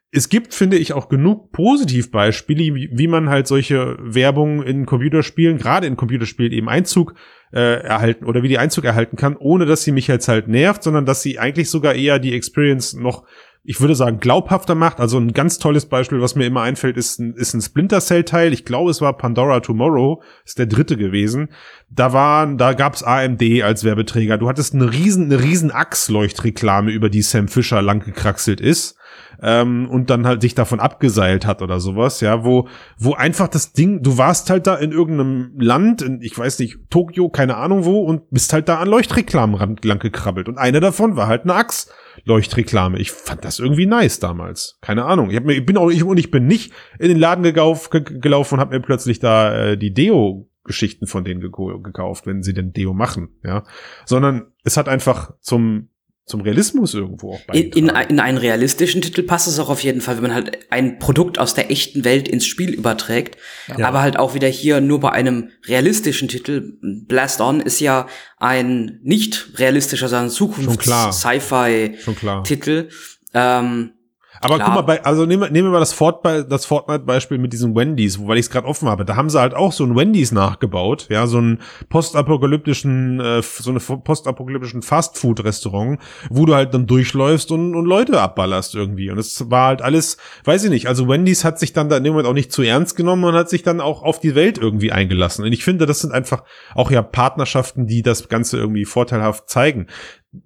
es 0.09 0.29
gibt, 0.29 0.53
finde 0.53 0.77
ich, 0.77 0.93
auch 0.93 1.09
genug 1.09 1.51
Positivbeispiele, 1.51 2.75
wie, 2.75 2.89
wie 2.93 3.07
man 3.07 3.29
halt 3.29 3.45
solche 3.45 3.97
Werbung 3.99 4.63
in 4.63 4.85
Computerspielen, 4.85 5.57
gerade 5.57 5.85
in 5.85 5.97
Computerspielen 5.97 6.53
eben 6.53 6.69
Einzug 6.69 7.13
äh, 7.51 7.81
erhalten 7.81 8.25
oder 8.25 8.41
wie 8.41 8.47
die 8.47 8.57
Einzug 8.57 8.85
erhalten 8.85 9.17
kann, 9.17 9.35
ohne 9.35 9.65
dass 9.65 9.83
sie 9.83 9.91
mich 9.91 10.07
jetzt 10.07 10.29
halt 10.29 10.47
nervt, 10.47 10.81
sondern 10.81 11.05
dass 11.05 11.21
sie 11.21 11.39
eigentlich 11.39 11.69
sogar 11.69 11.93
eher 11.93 12.19
die 12.19 12.33
Experience 12.33 12.93
noch 12.93 13.25
ich 13.69 13.81
würde 13.81 13.95
sagen, 13.95 14.21
glaubhafter 14.21 14.75
macht. 14.75 15.01
Also 15.01 15.17
ein 15.17 15.33
ganz 15.33 15.59
tolles 15.59 15.87
Beispiel, 15.87 16.21
was 16.21 16.35
mir 16.35 16.45
immer 16.45 16.61
einfällt, 16.61 16.95
ist 16.95 17.19
ein, 17.19 17.33
ist 17.33 17.53
ein 17.53 17.61
Splinter 17.61 17.99
Cell 17.99 18.23
Teil. 18.23 18.53
Ich 18.53 18.63
glaube, 18.63 18.89
es 18.89 19.01
war 19.01 19.17
Pandora 19.17 19.59
Tomorrow, 19.59 20.23
ist 20.45 20.57
der 20.57 20.67
dritte 20.67 20.95
gewesen. 20.95 21.49
Da 21.89 22.13
waren, 22.13 22.57
da 22.57 22.71
gab's 22.71 23.03
AMD 23.03 23.43
als 23.63 23.83
Werbeträger. 23.83 24.37
Du 24.37 24.47
hattest 24.47 24.73
eine 24.73 24.93
riesen, 24.93 25.25
eine 25.25 25.43
riesen 25.43 25.69
Achsleuchtreklame, 25.71 26.91
über 26.91 27.09
die 27.09 27.21
Sam 27.21 27.49
Fisher 27.49 27.81
lang 27.81 27.99
gekraxelt 27.99 28.61
ist. 28.61 28.95
Ähm, 29.41 29.89
und 29.89 30.09
dann 30.09 30.25
halt 30.25 30.41
sich 30.41 30.55
davon 30.55 30.79
abgeseilt 30.79 31.45
hat 31.45 31.61
oder 31.61 31.79
sowas, 31.79 32.21
ja, 32.21 32.43
wo, 32.43 32.67
wo 32.97 33.13
einfach 33.13 33.47
das 33.47 33.73
Ding, 33.73 34.01
du 34.01 34.17
warst 34.17 34.49
halt 34.49 34.67
da 34.67 34.75
in 34.75 34.91
irgendeinem 34.91 35.53
Land, 35.59 36.01
in, 36.01 36.21
ich 36.21 36.37
weiß 36.37 36.59
nicht, 36.59 36.77
Tokio, 36.89 37.29
keine 37.29 37.57
Ahnung 37.57 37.85
wo, 37.85 38.01
und 38.01 38.29
bist 38.31 38.53
halt 38.53 38.67
da 38.67 38.79
an 38.79 38.87
Leuchtreklamen 38.87 39.77
lang 39.83 39.99
gekrabbelt. 39.99 40.47
Und 40.47 40.57
eine 40.57 40.79
davon 40.79 41.15
war 41.15 41.27
halt 41.27 41.43
eine 41.43 41.55
Achs. 41.55 41.89
Leuchtreklame. 42.23 42.97
Ich 42.97 43.11
fand 43.11 43.45
das 43.45 43.59
irgendwie 43.59 43.85
nice 43.85 44.19
damals. 44.19 44.79
Keine 44.81 45.05
Ahnung. 45.05 45.29
Ich, 45.29 45.35
hab 45.35 45.43
mir, 45.43 45.53
ich 45.53 45.65
bin 45.65 45.77
auch 45.77 45.89
ich, 45.89 46.03
und 46.03 46.17
ich 46.17 46.31
bin 46.31 46.47
nicht 46.47 46.73
in 46.97 47.09
den 47.09 47.19
Laden 47.19 47.43
gegauf, 47.43 47.91
gelaufen 47.91 48.55
und 48.55 48.59
habe 48.59 48.75
mir 48.75 48.81
plötzlich 48.81 49.19
da 49.19 49.55
äh, 49.55 49.77
die 49.77 49.93
Deo 49.93 50.49
Geschichten 50.67 51.07
von 51.07 51.23
denen 51.23 51.39
gekauft, 51.39 52.27
wenn 52.27 52.43
sie 52.43 52.53
denn 52.53 52.73
Deo 52.73 52.93
machen, 52.93 53.29
ja, 53.43 53.63
sondern 54.05 54.51
es 54.63 54.77
hat 54.77 54.87
einfach 54.87 55.31
zum 55.39 55.89
zum 56.27 56.41
Realismus 56.41 56.93
irgendwo 56.93 57.33
auch 57.35 57.39
in, 57.53 57.71
in, 57.71 57.87
in 57.87 58.19
einen 58.19 58.37
realistischen 58.37 59.01
Titel 59.01 59.23
passt 59.23 59.47
es 59.47 59.59
auch 59.59 59.69
auf 59.69 59.81
jeden 59.81 60.01
Fall, 60.01 60.17
wenn 60.17 60.23
man 60.23 60.33
halt 60.33 60.59
ein 60.71 60.99
Produkt 60.99 61.39
aus 61.39 61.53
der 61.53 61.71
echten 61.71 62.03
Welt 62.03 62.27
ins 62.27 62.45
Spiel 62.45 62.73
überträgt. 62.73 63.37
Ja. 63.69 63.87
Aber 63.87 64.01
halt 64.01 64.19
auch 64.19 64.33
wieder 64.33 64.49
hier 64.49 64.81
nur 64.81 64.99
bei 64.99 65.11
einem 65.11 65.51
realistischen 65.65 66.27
Titel. 66.27 66.73
Blast 66.81 67.39
On 67.39 67.61
ist 67.61 67.79
ja 67.79 68.07
ein 68.37 68.99
nicht 69.03 69.51
realistischer, 69.55 70.09
sondern 70.09 70.29
Zukunfts-Sci-Fi-Titel. 70.29 72.89
Ähm, 73.33 73.93
aber 74.41 74.55
Klar. 74.55 74.67
guck 74.67 74.75
mal, 74.75 74.81
bei, 74.81 75.03
also 75.03 75.25
nehmen, 75.25 75.51
nehmen 75.51 75.67
wir 75.67 75.71
mal 75.73 75.79
das, 75.79 75.93
Fortbe 75.93 76.45
das 76.47 76.65
Fortnite-Beispiel 76.65 77.37
mit 77.37 77.53
diesen 77.53 77.75
Wendy's, 77.75 78.19
weil 78.25 78.37
ich 78.37 78.45
es 78.45 78.49
gerade 78.49 78.67
offen 78.67 78.87
habe. 78.87 79.05
Da 79.05 79.15
haben 79.15 79.29
sie 79.29 79.39
halt 79.39 79.53
auch 79.53 79.71
so 79.71 79.83
ein 79.83 79.95
Wendy's 79.95 80.31
nachgebaut, 80.31 81.07
ja, 81.09 81.27
so 81.27 81.37
einen 81.37 81.61
postapokalyptischen, 81.89 83.19
äh, 83.19 83.41
so 83.41 83.69
eine 83.69 83.79
postapokalyptischen 83.79 84.81
Fastfood-Restaurant, 84.81 85.99
wo 86.29 86.45
du 86.45 86.55
halt 86.55 86.73
dann 86.73 86.87
durchläufst 86.87 87.51
und, 87.51 87.75
und 87.75 87.85
Leute 87.85 88.21
abballerst 88.21 88.75
irgendwie. 88.75 89.09
Und 89.09 89.17
es 89.17 89.49
war 89.49 89.67
halt 89.67 89.81
alles, 89.81 90.17
weiß 90.43 90.65
ich 90.65 90.69
nicht, 90.69 90.87
also 90.87 91.07
Wendy's 91.07 91.43
hat 91.43 91.59
sich 91.59 91.73
dann 91.73 91.89
da 91.89 91.97
in 91.97 92.03
dem 92.03 92.13
Moment 92.13 92.27
auch 92.27 92.33
nicht 92.33 92.51
zu 92.51 92.61
ernst 92.61 92.95
genommen 92.95 93.23
und 93.23 93.35
hat 93.35 93.49
sich 93.49 93.63
dann 93.63 93.81
auch 93.81 94.03
auf 94.03 94.19
die 94.19 94.35
Welt 94.35 94.57
irgendwie 94.57 94.91
eingelassen. 94.91 95.45
Und 95.45 95.51
ich 95.51 95.63
finde, 95.63 95.85
das 95.85 95.99
sind 95.99 96.13
einfach 96.13 96.43
auch 96.75 96.91
ja 96.91 97.01
Partnerschaften, 97.01 97.87
die 97.87 98.01
das 98.01 98.29
Ganze 98.29 98.57
irgendwie 98.57 98.85
vorteilhaft 98.85 99.49
zeigen 99.49 99.87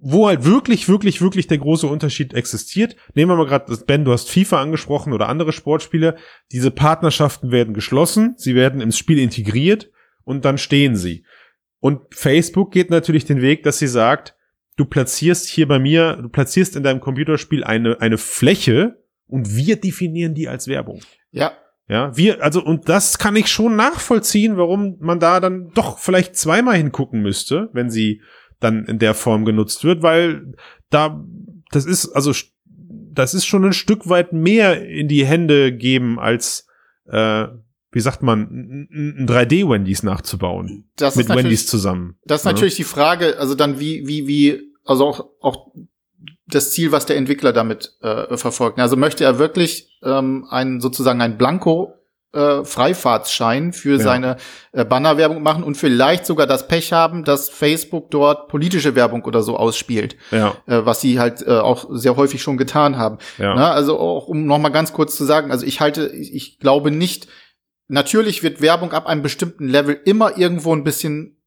wo 0.00 0.28
halt 0.28 0.44
wirklich, 0.44 0.88
wirklich, 0.88 1.20
wirklich 1.20 1.46
der 1.46 1.58
große 1.58 1.86
Unterschied 1.86 2.34
existiert. 2.34 2.96
Nehmen 3.14 3.30
wir 3.30 3.36
mal 3.36 3.46
gerade, 3.46 3.76
Ben, 3.86 4.04
du 4.04 4.12
hast 4.12 4.30
FIFA 4.30 4.60
angesprochen 4.60 5.12
oder 5.12 5.28
andere 5.28 5.52
Sportspiele. 5.52 6.16
Diese 6.52 6.70
Partnerschaften 6.70 7.50
werden 7.50 7.74
geschlossen, 7.74 8.34
sie 8.36 8.54
werden 8.54 8.80
ins 8.80 8.98
Spiel 8.98 9.18
integriert 9.18 9.90
und 10.24 10.44
dann 10.44 10.58
stehen 10.58 10.96
sie. 10.96 11.24
Und 11.80 12.14
Facebook 12.14 12.70
geht 12.70 12.90
natürlich 12.90 13.24
den 13.24 13.42
Weg, 13.42 13.64
dass 13.64 13.78
sie 13.78 13.88
sagt, 13.88 14.36
du 14.76 14.84
platzierst 14.84 15.48
hier 15.48 15.66
bei 15.66 15.78
mir, 15.78 16.16
du 16.16 16.28
platzierst 16.28 16.76
in 16.76 16.82
deinem 16.82 17.00
Computerspiel 17.00 17.64
eine, 17.64 18.00
eine 18.00 18.18
Fläche 18.18 19.02
und 19.26 19.56
wir 19.56 19.76
definieren 19.76 20.34
die 20.34 20.48
als 20.48 20.68
Werbung. 20.68 21.00
Ja. 21.30 21.52
Ja, 21.88 22.16
wir, 22.16 22.42
also, 22.42 22.62
und 22.62 22.88
das 22.88 23.18
kann 23.18 23.36
ich 23.36 23.48
schon 23.48 23.76
nachvollziehen, 23.76 24.56
warum 24.56 24.96
man 25.00 25.18
da 25.18 25.40
dann 25.40 25.72
doch 25.74 25.98
vielleicht 25.98 26.36
zweimal 26.36 26.76
hingucken 26.76 27.20
müsste, 27.20 27.68
wenn 27.72 27.90
sie 27.90 28.22
dann 28.62 28.84
in 28.84 28.98
der 28.98 29.14
Form 29.14 29.44
genutzt 29.44 29.84
wird, 29.84 30.02
weil 30.02 30.54
da, 30.90 31.24
das 31.70 31.84
ist, 31.84 32.08
also, 32.12 32.32
das 33.12 33.34
ist 33.34 33.46
schon 33.46 33.64
ein 33.64 33.72
Stück 33.72 34.08
weit 34.08 34.32
mehr 34.32 34.86
in 34.86 35.08
die 35.08 35.26
Hände 35.26 35.72
geben 35.72 36.18
als, 36.18 36.66
äh, 37.06 37.46
wie 37.90 38.00
sagt 38.00 38.22
man, 38.22 38.88
ein 38.90 39.26
3D-Wendy's 39.28 40.02
nachzubauen. 40.02 40.90
Das 40.96 41.16
mit 41.16 41.28
Wendy's 41.28 41.66
zusammen. 41.66 42.16
Das 42.24 42.40
ist 42.40 42.44
ja. 42.46 42.52
natürlich 42.52 42.76
die 42.76 42.84
Frage, 42.84 43.38
also 43.38 43.54
dann 43.54 43.80
wie, 43.80 44.06
wie, 44.06 44.26
wie, 44.26 44.72
also 44.84 45.06
auch, 45.06 45.28
auch 45.40 45.72
das 46.46 46.72
Ziel, 46.72 46.92
was 46.92 47.06
der 47.06 47.16
Entwickler 47.16 47.52
damit 47.52 47.96
äh, 48.00 48.36
verfolgt. 48.36 48.78
Also 48.78 48.96
möchte 48.96 49.24
er 49.24 49.38
wirklich 49.38 49.98
ähm, 50.02 50.46
ein 50.50 50.80
sozusagen 50.80 51.20
ein 51.20 51.36
Blanko 51.36 51.94
äh, 52.32 52.64
Freifahrtsschein 52.64 53.72
für 53.72 53.96
ja. 53.96 53.98
seine 53.98 54.36
äh, 54.72 54.84
Bannerwerbung 54.84 55.42
machen 55.42 55.64
und 55.64 55.76
vielleicht 55.76 56.26
sogar 56.26 56.46
das 56.46 56.68
Pech 56.68 56.92
haben, 56.92 57.24
dass 57.24 57.48
Facebook 57.48 58.10
dort 58.10 58.48
politische 58.48 58.94
Werbung 58.94 59.24
oder 59.24 59.42
so 59.42 59.56
ausspielt, 59.56 60.16
ja. 60.30 60.54
äh, 60.66 60.84
was 60.84 61.00
sie 61.00 61.20
halt 61.20 61.46
äh, 61.46 61.58
auch 61.58 61.86
sehr 61.90 62.16
häufig 62.16 62.42
schon 62.42 62.56
getan 62.56 62.96
haben. 62.96 63.18
Ja. 63.38 63.54
Na, 63.54 63.72
also 63.72 63.98
auch 63.98 64.28
um 64.28 64.46
noch 64.46 64.58
mal 64.58 64.70
ganz 64.70 64.92
kurz 64.92 65.16
zu 65.16 65.24
sagen, 65.24 65.50
also 65.50 65.66
ich 65.66 65.80
halte, 65.80 66.08
ich, 66.08 66.34
ich 66.34 66.58
glaube 66.58 66.90
nicht, 66.90 67.28
natürlich 67.88 68.42
wird 68.42 68.60
Werbung 68.60 68.92
ab 68.92 69.06
einem 69.06 69.22
bestimmten 69.22 69.68
Level 69.68 69.98
immer 70.04 70.38
irgendwo 70.38 70.74
ein 70.74 70.84
bisschen 70.84 71.41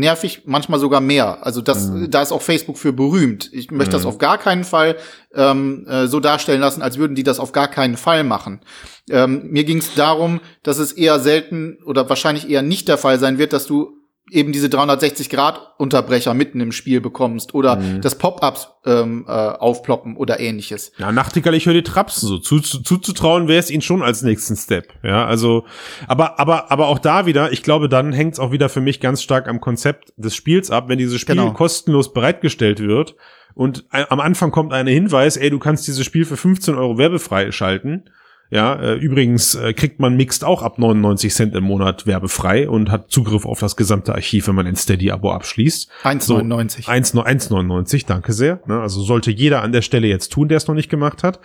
nervig, 0.00 0.42
manchmal 0.46 0.80
sogar 0.80 1.00
mehr. 1.00 1.46
Also 1.46 1.60
das, 1.60 1.88
mhm. 1.88 2.10
da 2.10 2.22
ist 2.22 2.32
auch 2.32 2.42
Facebook 2.42 2.78
für 2.78 2.92
berühmt. 2.92 3.48
Ich 3.52 3.70
möchte 3.70 3.96
mhm. 3.96 3.98
das 3.98 4.06
auf 4.06 4.18
gar 4.18 4.38
keinen 4.38 4.64
Fall 4.64 4.96
ähm, 5.34 5.86
äh, 5.86 6.08
so 6.08 6.18
darstellen 6.18 6.60
lassen, 6.60 6.82
als 6.82 6.98
würden 6.98 7.14
die 7.14 7.22
das 7.22 7.38
auf 7.38 7.52
gar 7.52 7.68
keinen 7.68 7.96
Fall 7.96 8.24
machen. 8.24 8.60
Ähm, 9.08 9.48
mir 9.50 9.64
ging 9.64 9.78
es 9.78 9.94
darum, 9.94 10.40
dass 10.62 10.78
es 10.78 10.92
eher 10.92 11.20
selten 11.20 11.78
oder 11.84 12.08
wahrscheinlich 12.08 12.50
eher 12.50 12.62
nicht 12.62 12.88
der 12.88 12.98
Fall 12.98 13.18
sein 13.20 13.38
wird, 13.38 13.52
dass 13.52 13.66
du 13.66 13.99
eben 14.30 14.52
diese 14.52 14.68
360-Grad-Unterbrecher 14.68 16.34
mitten 16.34 16.60
im 16.60 16.72
Spiel 16.72 17.00
bekommst 17.00 17.54
oder 17.54 17.76
mhm. 17.76 18.00
das 18.00 18.16
Pop-ups 18.16 18.68
ähm, 18.86 19.24
äh, 19.28 19.30
aufploppen 19.30 20.16
oder 20.16 20.40
ähnliches. 20.40 20.92
Ja, 20.98 21.12
Nachtigall, 21.12 21.54
ich 21.54 21.66
höre 21.66 21.74
die 21.74 21.82
Trapsen 21.82 22.28
so. 22.28 22.38
Zu, 22.38 22.60
zu, 22.60 22.82
zuzutrauen 22.82 23.48
wäre 23.48 23.58
es 23.58 23.70
ihnen 23.70 23.82
schon 23.82 24.02
als 24.02 24.22
nächsten 24.22 24.56
Step. 24.56 24.92
Ja, 25.02 25.26
also, 25.26 25.64
aber, 26.06 26.38
aber, 26.38 26.70
aber 26.70 26.88
auch 26.88 26.98
da 26.98 27.26
wieder, 27.26 27.52
ich 27.52 27.62
glaube, 27.62 27.88
dann 27.88 28.12
hängt 28.12 28.34
es 28.34 28.38
auch 28.40 28.52
wieder 28.52 28.68
für 28.68 28.80
mich 28.80 29.00
ganz 29.00 29.22
stark 29.22 29.48
am 29.48 29.60
Konzept 29.60 30.12
des 30.16 30.34
Spiels 30.34 30.70
ab, 30.70 30.88
wenn 30.88 30.98
dieses 30.98 31.20
Spiel 31.20 31.36
genau. 31.36 31.52
kostenlos 31.52 32.12
bereitgestellt 32.12 32.80
wird 32.80 33.14
und 33.54 33.84
am 33.90 34.20
Anfang 34.20 34.52
kommt 34.52 34.72
ein 34.72 34.86
Hinweis, 34.86 35.36
ey, 35.36 35.50
du 35.50 35.58
kannst 35.58 35.86
dieses 35.86 36.04
Spiel 36.04 36.24
für 36.24 36.36
15 36.36 36.76
Euro 36.76 36.98
werbefrei 36.98 37.50
schalten 37.50 38.04
ja, 38.50 38.74
äh, 38.74 38.94
übrigens 38.94 39.54
äh, 39.54 39.72
kriegt 39.72 40.00
man 40.00 40.16
Mixed 40.16 40.42
auch 40.42 40.62
ab 40.62 40.78
99 40.78 41.32
Cent 41.32 41.54
im 41.54 41.62
Monat 41.62 42.06
werbefrei 42.06 42.68
und 42.68 42.90
hat 42.90 43.08
Zugriff 43.08 43.46
auf 43.46 43.60
das 43.60 43.76
gesamte 43.76 44.12
Archiv, 44.12 44.48
wenn 44.48 44.56
man 44.56 44.66
ein 44.66 44.74
Steady-Abo 44.74 45.30
abschließt. 45.30 45.88
1,99. 46.02 46.82
So, 46.82 46.90
1,99, 47.22 48.06
danke 48.08 48.32
sehr. 48.32 48.60
Ne? 48.66 48.80
Also 48.80 49.02
sollte 49.02 49.30
jeder 49.30 49.62
an 49.62 49.70
der 49.70 49.82
Stelle 49.82 50.08
jetzt 50.08 50.32
tun, 50.32 50.48
der 50.48 50.56
es 50.56 50.66
noch 50.66 50.74
nicht 50.74 50.90
gemacht 50.90 51.22
hat. 51.22 51.38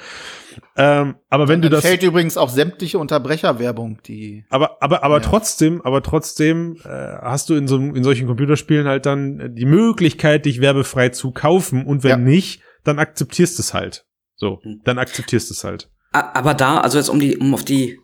Ähm, 0.75 1.15
aber 1.29 1.47
wenn 1.47 1.61
Dann 1.61 1.69
du 1.69 1.75
das 1.75 1.85
fällt 1.85 2.01
übrigens 2.01 2.37
auch 2.37 2.49
sämtliche 2.49 2.97
Unterbrecherwerbung, 2.97 3.99
die. 4.03 4.45
Aber 4.49 4.81
aber 4.81 5.03
aber 5.03 5.17
ja. 5.17 5.23
trotzdem, 5.23 5.81
aber 5.83 6.01
trotzdem 6.01 6.77
äh, 6.85 6.89
hast 6.89 7.49
du 7.49 7.55
in 7.55 7.67
so 7.67 7.77
in 7.77 8.03
solchen 8.03 8.25
Computerspielen 8.25 8.87
halt 8.87 9.05
dann 9.05 9.53
die 9.53 9.65
Möglichkeit, 9.65 10.45
dich 10.45 10.61
werbefrei 10.61 11.09
zu 11.09 11.31
kaufen 11.31 11.85
und 11.85 12.03
wenn 12.03 12.09
ja. 12.09 12.17
nicht, 12.17 12.61
dann 12.83 12.99
akzeptierst 12.99 13.59
es 13.59 13.73
halt. 13.73 14.05
So, 14.37 14.59
hm. 14.63 14.81
dann 14.85 14.97
akzeptierst 14.97 15.51
es 15.51 15.63
halt 15.63 15.89
aber 16.15 16.53
da, 16.53 16.79
also 16.79 16.97
jetzt 16.97 17.09
um 17.09 17.19
die, 17.19 17.37
um 17.37 17.53
auf 17.53 17.63
die 17.63 17.99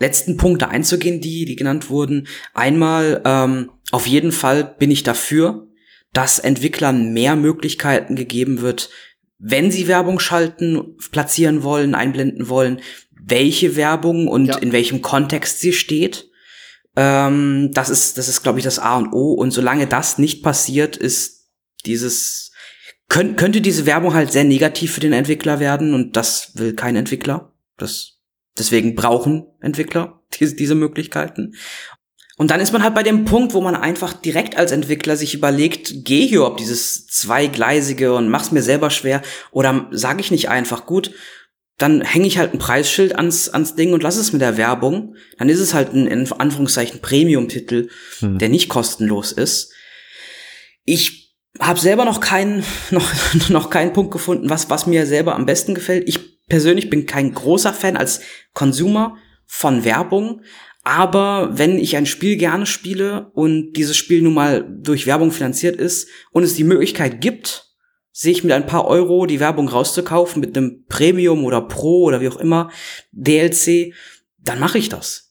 letzten 0.00 0.36
Punkte 0.36 0.68
einzugehen, 0.68 1.20
die, 1.20 1.44
die 1.44 1.56
genannt 1.56 1.90
wurden. 1.90 2.28
Einmal, 2.54 3.22
ähm, 3.24 3.70
auf 3.90 4.06
jeden 4.06 4.32
Fall 4.32 4.64
bin 4.64 4.90
ich 4.90 5.02
dafür, 5.02 5.66
dass 6.12 6.38
Entwicklern 6.38 7.12
mehr 7.12 7.36
Möglichkeiten 7.36 8.16
gegeben 8.16 8.60
wird, 8.60 8.90
wenn 9.38 9.70
sie 9.70 9.88
Werbung 9.88 10.18
schalten, 10.18 10.96
platzieren 11.12 11.62
wollen, 11.62 11.94
einblenden 11.94 12.48
wollen, 12.48 12.80
welche 13.10 13.76
Werbung 13.76 14.26
und 14.26 14.46
ja. 14.46 14.56
in 14.58 14.72
welchem 14.72 15.02
Kontext 15.02 15.60
sie 15.60 15.72
steht. 15.72 16.28
Ähm, 16.96 17.70
das 17.72 17.90
ist, 17.90 18.18
das 18.18 18.28
ist, 18.28 18.42
glaube 18.42 18.58
ich, 18.58 18.64
das 18.64 18.78
A 18.78 18.96
und 18.96 19.12
O. 19.12 19.32
Und 19.32 19.52
solange 19.52 19.86
das 19.86 20.18
nicht 20.18 20.42
passiert, 20.42 20.96
ist 20.96 21.48
dieses 21.86 22.47
Kön 23.08 23.36
könnte 23.36 23.60
diese 23.60 23.86
Werbung 23.86 24.12
halt 24.14 24.32
sehr 24.32 24.44
negativ 24.44 24.92
für 24.92 25.00
den 25.00 25.12
Entwickler 25.12 25.60
werden 25.60 25.94
und 25.94 26.16
das 26.16 26.52
will 26.54 26.74
kein 26.74 26.96
Entwickler. 26.96 27.52
Das, 27.76 28.18
deswegen 28.58 28.94
brauchen 28.94 29.46
Entwickler 29.60 30.20
diese, 30.38 30.54
diese 30.54 30.74
Möglichkeiten. 30.74 31.54
Und 32.36 32.52
dann 32.52 32.60
ist 32.60 32.72
man 32.72 32.84
halt 32.84 32.94
bei 32.94 33.02
dem 33.02 33.24
Punkt, 33.24 33.52
wo 33.52 33.60
man 33.60 33.74
einfach 33.74 34.12
direkt 34.12 34.56
als 34.56 34.70
Entwickler 34.70 35.16
sich 35.16 35.34
überlegt, 35.34 36.04
geh 36.04 36.24
hier 36.24 36.44
ob 36.44 36.56
dieses 36.56 37.08
zweigleisige 37.08 38.14
und 38.14 38.28
mach's 38.28 38.52
mir 38.52 38.62
selber 38.62 38.90
schwer 38.90 39.22
oder 39.50 39.88
sage 39.90 40.20
ich 40.20 40.30
nicht 40.30 40.48
einfach 40.48 40.86
gut, 40.86 41.10
dann 41.78 42.00
hänge 42.00 42.28
ich 42.28 42.38
halt 42.38 42.52
ein 42.52 42.58
Preisschild 42.58 43.16
ans, 43.16 43.48
ans 43.48 43.74
Ding 43.74 43.92
und 43.92 44.04
lass 44.04 44.16
es 44.16 44.32
mit 44.32 44.42
der 44.42 44.56
Werbung. 44.56 45.16
Dann 45.38 45.48
ist 45.48 45.60
es 45.60 45.74
halt 45.74 45.94
ein 45.94 46.06
in 46.06 46.30
Anführungszeichen 46.30 47.00
Premium-Titel, 47.00 47.88
hm. 48.18 48.38
der 48.38 48.48
nicht 48.48 48.68
kostenlos 48.68 49.32
ist. 49.32 49.72
Ich 50.84 51.27
habe 51.58 51.78
selber 51.78 52.04
noch 52.04 52.20
keinen 52.20 52.64
noch 52.90 53.48
noch 53.48 53.70
keinen 53.70 53.92
Punkt 53.92 54.12
gefunden, 54.12 54.50
was 54.50 54.70
was 54.70 54.86
mir 54.86 55.06
selber 55.06 55.34
am 55.34 55.46
besten 55.46 55.74
gefällt. 55.74 56.08
Ich 56.08 56.46
persönlich 56.46 56.90
bin 56.90 57.06
kein 57.06 57.32
großer 57.32 57.72
Fan 57.72 57.96
als 57.96 58.20
Consumer 58.54 59.16
von 59.46 59.84
Werbung, 59.84 60.42
aber 60.84 61.50
wenn 61.52 61.78
ich 61.78 61.96
ein 61.96 62.06
Spiel 62.06 62.36
gerne 62.36 62.66
spiele 62.66 63.30
und 63.34 63.72
dieses 63.74 63.96
Spiel 63.96 64.22
nun 64.22 64.34
mal 64.34 64.66
durch 64.80 65.06
Werbung 65.06 65.30
finanziert 65.30 65.76
ist 65.76 66.08
und 66.32 66.42
es 66.42 66.54
die 66.54 66.64
Möglichkeit 66.64 67.20
gibt, 67.20 67.66
sich 68.12 68.42
mit 68.42 68.52
ein 68.52 68.66
paar 68.66 68.86
Euro 68.86 69.26
die 69.26 69.40
Werbung 69.40 69.68
rauszukaufen 69.68 70.40
mit 70.40 70.56
einem 70.56 70.84
Premium 70.88 71.44
oder 71.44 71.60
Pro 71.60 72.04
oder 72.04 72.20
wie 72.20 72.28
auch 72.28 72.38
immer 72.38 72.70
DLC, 73.12 73.94
dann 74.38 74.58
mache 74.58 74.78
ich 74.78 74.88
das 74.88 75.27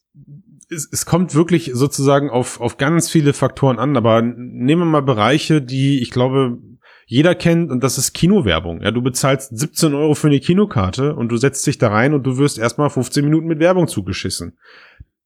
es, 0.69 0.87
es 0.91 1.05
kommt 1.05 1.33
wirklich 1.35 1.71
sozusagen 1.73 2.29
auf, 2.29 2.59
auf 2.59 2.77
ganz 2.77 3.09
viele 3.09 3.33
Faktoren 3.33 3.79
an, 3.79 3.95
aber 3.97 4.21
nehmen 4.21 4.81
wir 4.81 4.85
mal 4.85 5.01
Bereiche, 5.01 5.61
die 5.61 6.01
ich 6.01 6.11
glaube, 6.11 6.57
jeder 7.05 7.35
kennt 7.35 7.71
und 7.71 7.83
das 7.83 7.97
ist 7.97 8.13
Kinowerbung. 8.13 8.81
Ja, 8.81 8.91
du 8.91 9.01
bezahlst 9.01 9.57
17 9.57 9.93
Euro 9.93 10.13
für 10.13 10.27
eine 10.27 10.41
Kinokarte 10.41 11.15
und 11.15 11.29
du 11.29 11.37
setzt 11.37 11.65
dich 11.65 11.77
da 11.77 11.89
rein 11.89 12.13
und 12.13 12.23
du 12.23 12.37
wirst 12.37 12.57
erstmal 12.57 12.89
15 12.89 13.23
Minuten 13.23 13.47
mit 13.47 13.59
Werbung 13.59 13.87
zugeschissen. 13.87 14.57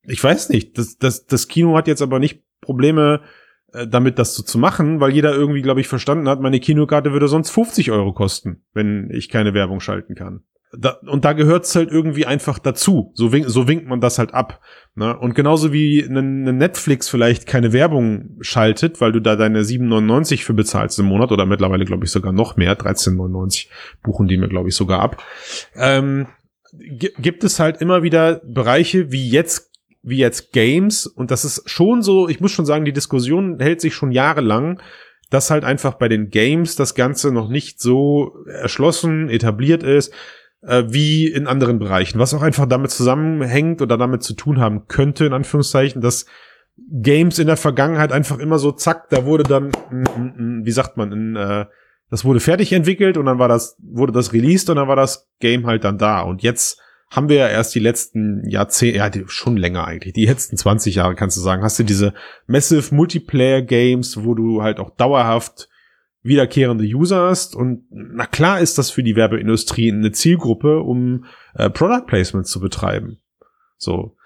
Ich 0.04 0.22
weiß 0.22 0.48
nicht, 0.50 0.78
das, 0.78 0.98
das, 0.98 1.26
das 1.26 1.48
Kino 1.48 1.76
hat 1.76 1.88
jetzt 1.88 2.02
aber 2.02 2.20
nicht 2.20 2.42
Probleme 2.60 3.22
äh, 3.72 3.88
damit, 3.88 4.20
das 4.20 4.34
so 4.34 4.44
zu 4.44 4.58
machen, 4.58 5.00
weil 5.00 5.12
jeder 5.12 5.34
irgendwie, 5.34 5.62
glaube 5.62 5.80
ich, 5.80 5.88
verstanden 5.88 6.28
hat, 6.28 6.40
meine 6.40 6.60
Kinokarte 6.60 7.12
würde 7.12 7.26
sonst 7.26 7.50
50 7.50 7.90
Euro 7.90 8.12
kosten, 8.12 8.62
wenn 8.74 9.10
ich 9.10 9.28
keine 9.28 9.54
Werbung 9.54 9.80
schalten 9.80 10.14
kann. 10.14 10.44
Da, 10.74 10.98
und 11.06 11.24
da 11.24 11.34
gehört's 11.34 11.74
halt 11.76 11.90
irgendwie 11.90 12.24
einfach 12.24 12.58
dazu. 12.58 13.12
So, 13.14 13.30
wink, 13.30 13.44
so 13.48 13.68
winkt 13.68 13.86
man 13.86 14.00
das 14.00 14.18
halt 14.18 14.32
ab. 14.32 14.60
Ne? 14.94 15.18
Und 15.18 15.34
genauso 15.34 15.72
wie 15.72 16.04
eine 16.04 16.22
Netflix 16.22 17.08
vielleicht 17.08 17.46
keine 17.46 17.72
Werbung 17.72 18.36
schaltet, 18.40 19.00
weil 19.00 19.12
du 19.12 19.20
da 19.20 19.36
deine 19.36 19.62
7,99 19.62 20.44
für 20.44 20.52
bezahlst 20.52 20.98
im 20.98 21.06
Monat 21.06 21.32
oder 21.32 21.46
mittlerweile 21.46 21.86
glaube 21.86 22.04
ich 22.04 22.10
sogar 22.10 22.32
noch 22.32 22.56
mehr, 22.56 22.78
13,99 22.78 23.68
buchen 24.02 24.28
die 24.28 24.36
mir 24.36 24.48
glaube 24.48 24.68
ich 24.68 24.74
sogar 24.74 25.00
ab, 25.00 25.22
ähm, 25.76 26.26
gibt 26.72 27.44
es 27.44 27.58
halt 27.58 27.80
immer 27.80 28.02
wieder 28.02 28.42
Bereiche 28.44 29.12
wie 29.12 29.30
jetzt 29.30 29.70
wie 30.02 30.18
jetzt 30.18 30.52
Games 30.52 31.06
und 31.06 31.30
das 31.30 31.44
ist 31.44 31.70
schon 31.70 32.02
so, 32.02 32.28
ich 32.28 32.40
muss 32.40 32.50
schon 32.50 32.66
sagen, 32.66 32.84
die 32.84 32.92
Diskussion 32.92 33.60
hält 33.60 33.80
sich 33.80 33.94
schon 33.94 34.10
jahrelang, 34.10 34.80
dass 35.30 35.50
halt 35.50 35.64
einfach 35.64 35.94
bei 35.94 36.08
den 36.08 36.28
Games 36.28 36.76
das 36.76 36.94
Ganze 36.94 37.32
noch 37.32 37.48
nicht 37.48 37.80
so 37.80 38.34
erschlossen, 38.46 39.30
etabliert 39.30 39.82
ist 39.82 40.12
äh, 40.62 40.84
wie 40.88 41.26
in 41.26 41.46
anderen 41.46 41.78
Bereichen, 41.78 42.18
was 42.18 42.34
auch 42.34 42.42
einfach 42.42 42.66
damit 42.66 42.90
zusammenhängt 42.90 43.82
oder 43.82 43.96
damit 43.96 44.22
zu 44.22 44.34
tun 44.34 44.60
haben 44.60 44.86
könnte, 44.88 45.26
in 45.26 45.32
Anführungszeichen, 45.32 46.00
dass 46.00 46.26
Games 46.90 47.38
in 47.38 47.46
der 47.46 47.56
Vergangenheit 47.56 48.12
einfach 48.12 48.38
immer 48.38 48.58
so, 48.58 48.72
zack, 48.72 49.08
da 49.10 49.24
wurde 49.24 49.44
dann, 49.44 49.72
wie 50.64 50.70
sagt 50.70 50.96
man, 50.96 51.12
in, 51.12 51.36
äh, 51.36 51.66
das 52.10 52.24
wurde 52.24 52.40
fertig 52.40 52.72
entwickelt 52.72 53.16
und 53.16 53.26
dann 53.26 53.38
war 53.38 53.48
das, 53.48 53.76
wurde 53.82 54.12
das 54.12 54.32
released 54.32 54.68
und 54.70 54.76
dann 54.76 54.88
war 54.88 54.96
das 54.96 55.30
Game 55.40 55.66
halt 55.66 55.84
dann 55.84 55.98
da. 55.98 56.20
Und 56.20 56.42
jetzt 56.42 56.80
haben 57.10 57.28
wir 57.28 57.36
ja 57.36 57.48
erst 57.48 57.74
die 57.74 57.80
letzten 57.80 58.48
Jahrzehnte, 58.48 58.98
ja, 58.98 59.10
schon 59.26 59.56
länger 59.56 59.86
eigentlich, 59.86 60.14
die 60.14 60.26
letzten 60.26 60.56
20 60.56 60.94
Jahre 60.94 61.14
kannst 61.14 61.36
du 61.36 61.40
sagen, 61.40 61.62
hast 61.62 61.78
du 61.78 61.82
diese 61.82 62.14
Massive 62.46 62.94
Multiplayer 62.94 63.62
Games, 63.62 64.24
wo 64.24 64.34
du 64.34 64.62
halt 64.62 64.78
auch 64.78 64.90
dauerhaft 64.90 65.68
wiederkehrende 66.22 66.84
User 66.84 67.28
hast. 67.28 67.56
Und 67.56 67.84
na 67.90 68.26
klar 68.26 68.60
ist 68.60 68.78
das 68.78 68.90
für 68.90 69.02
die 69.02 69.16
Werbeindustrie 69.16 69.90
eine 69.90 70.12
Zielgruppe, 70.12 70.80
um 70.80 71.24
äh, 71.54 71.68
Product 71.68 72.06
Placement 72.06 72.46
zu 72.46 72.60
betreiben. 72.60 73.18
So. 73.76 74.16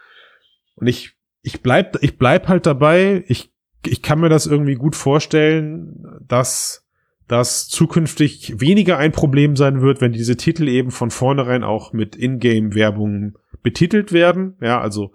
Und 0.76 0.86
ich, 0.86 1.16
ich 1.42 1.62
bleib, 1.62 2.02
ich 2.02 2.18
bleib 2.18 2.48
halt 2.48 2.66
dabei. 2.66 3.24
Ich, 3.28 3.52
ich 3.86 4.02
kann 4.02 4.20
mir 4.20 4.28
das 4.28 4.46
irgendwie 4.46 4.74
gut 4.74 4.94
vorstellen, 4.94 6.20
dass 6.26 6.86
das 7.28 7.68
zukünftig 7.68 8.60
weniger 8.60 8.98
ein 8.98 9.12
Problem 9.12 9.56
sein 9.56 9.80
wird, 9.80 10.00
wenn 10.00 10.12
diese 10.12 10.36
Titel 10.36 10.68
eben 10.68 10.90
von 10.90 11.10
vornherein 11.10 11.64
auch 11.64 11.92
mit 11.92 12.14
Ingame-Werbung 12.14 13.36
betitelt 13.62 14.12
werden. 14.12 14.56
Ja, 14.60 14.80
also 14.80 15.12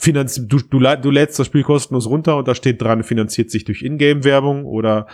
finanz 0.00 0.40
du, 0.46 0.58
du, 0.58 0.78
du 0.78 1.10
lädst 1.10 1.38
das 1.38 1.46
Spiel 1.46 1.62
kostenlos 1.62 2.06
runter 2.06 2.36
und 2.36 2.48
da 2.48 2.54
steht 2.54 2.80
dran, 2.82 3.04
finanziert 3.04 3.50
sich 3.50 3.64
durch 3.64 3.82
Ingame-Werbung 3.82 4.64
oder 4.64 5.06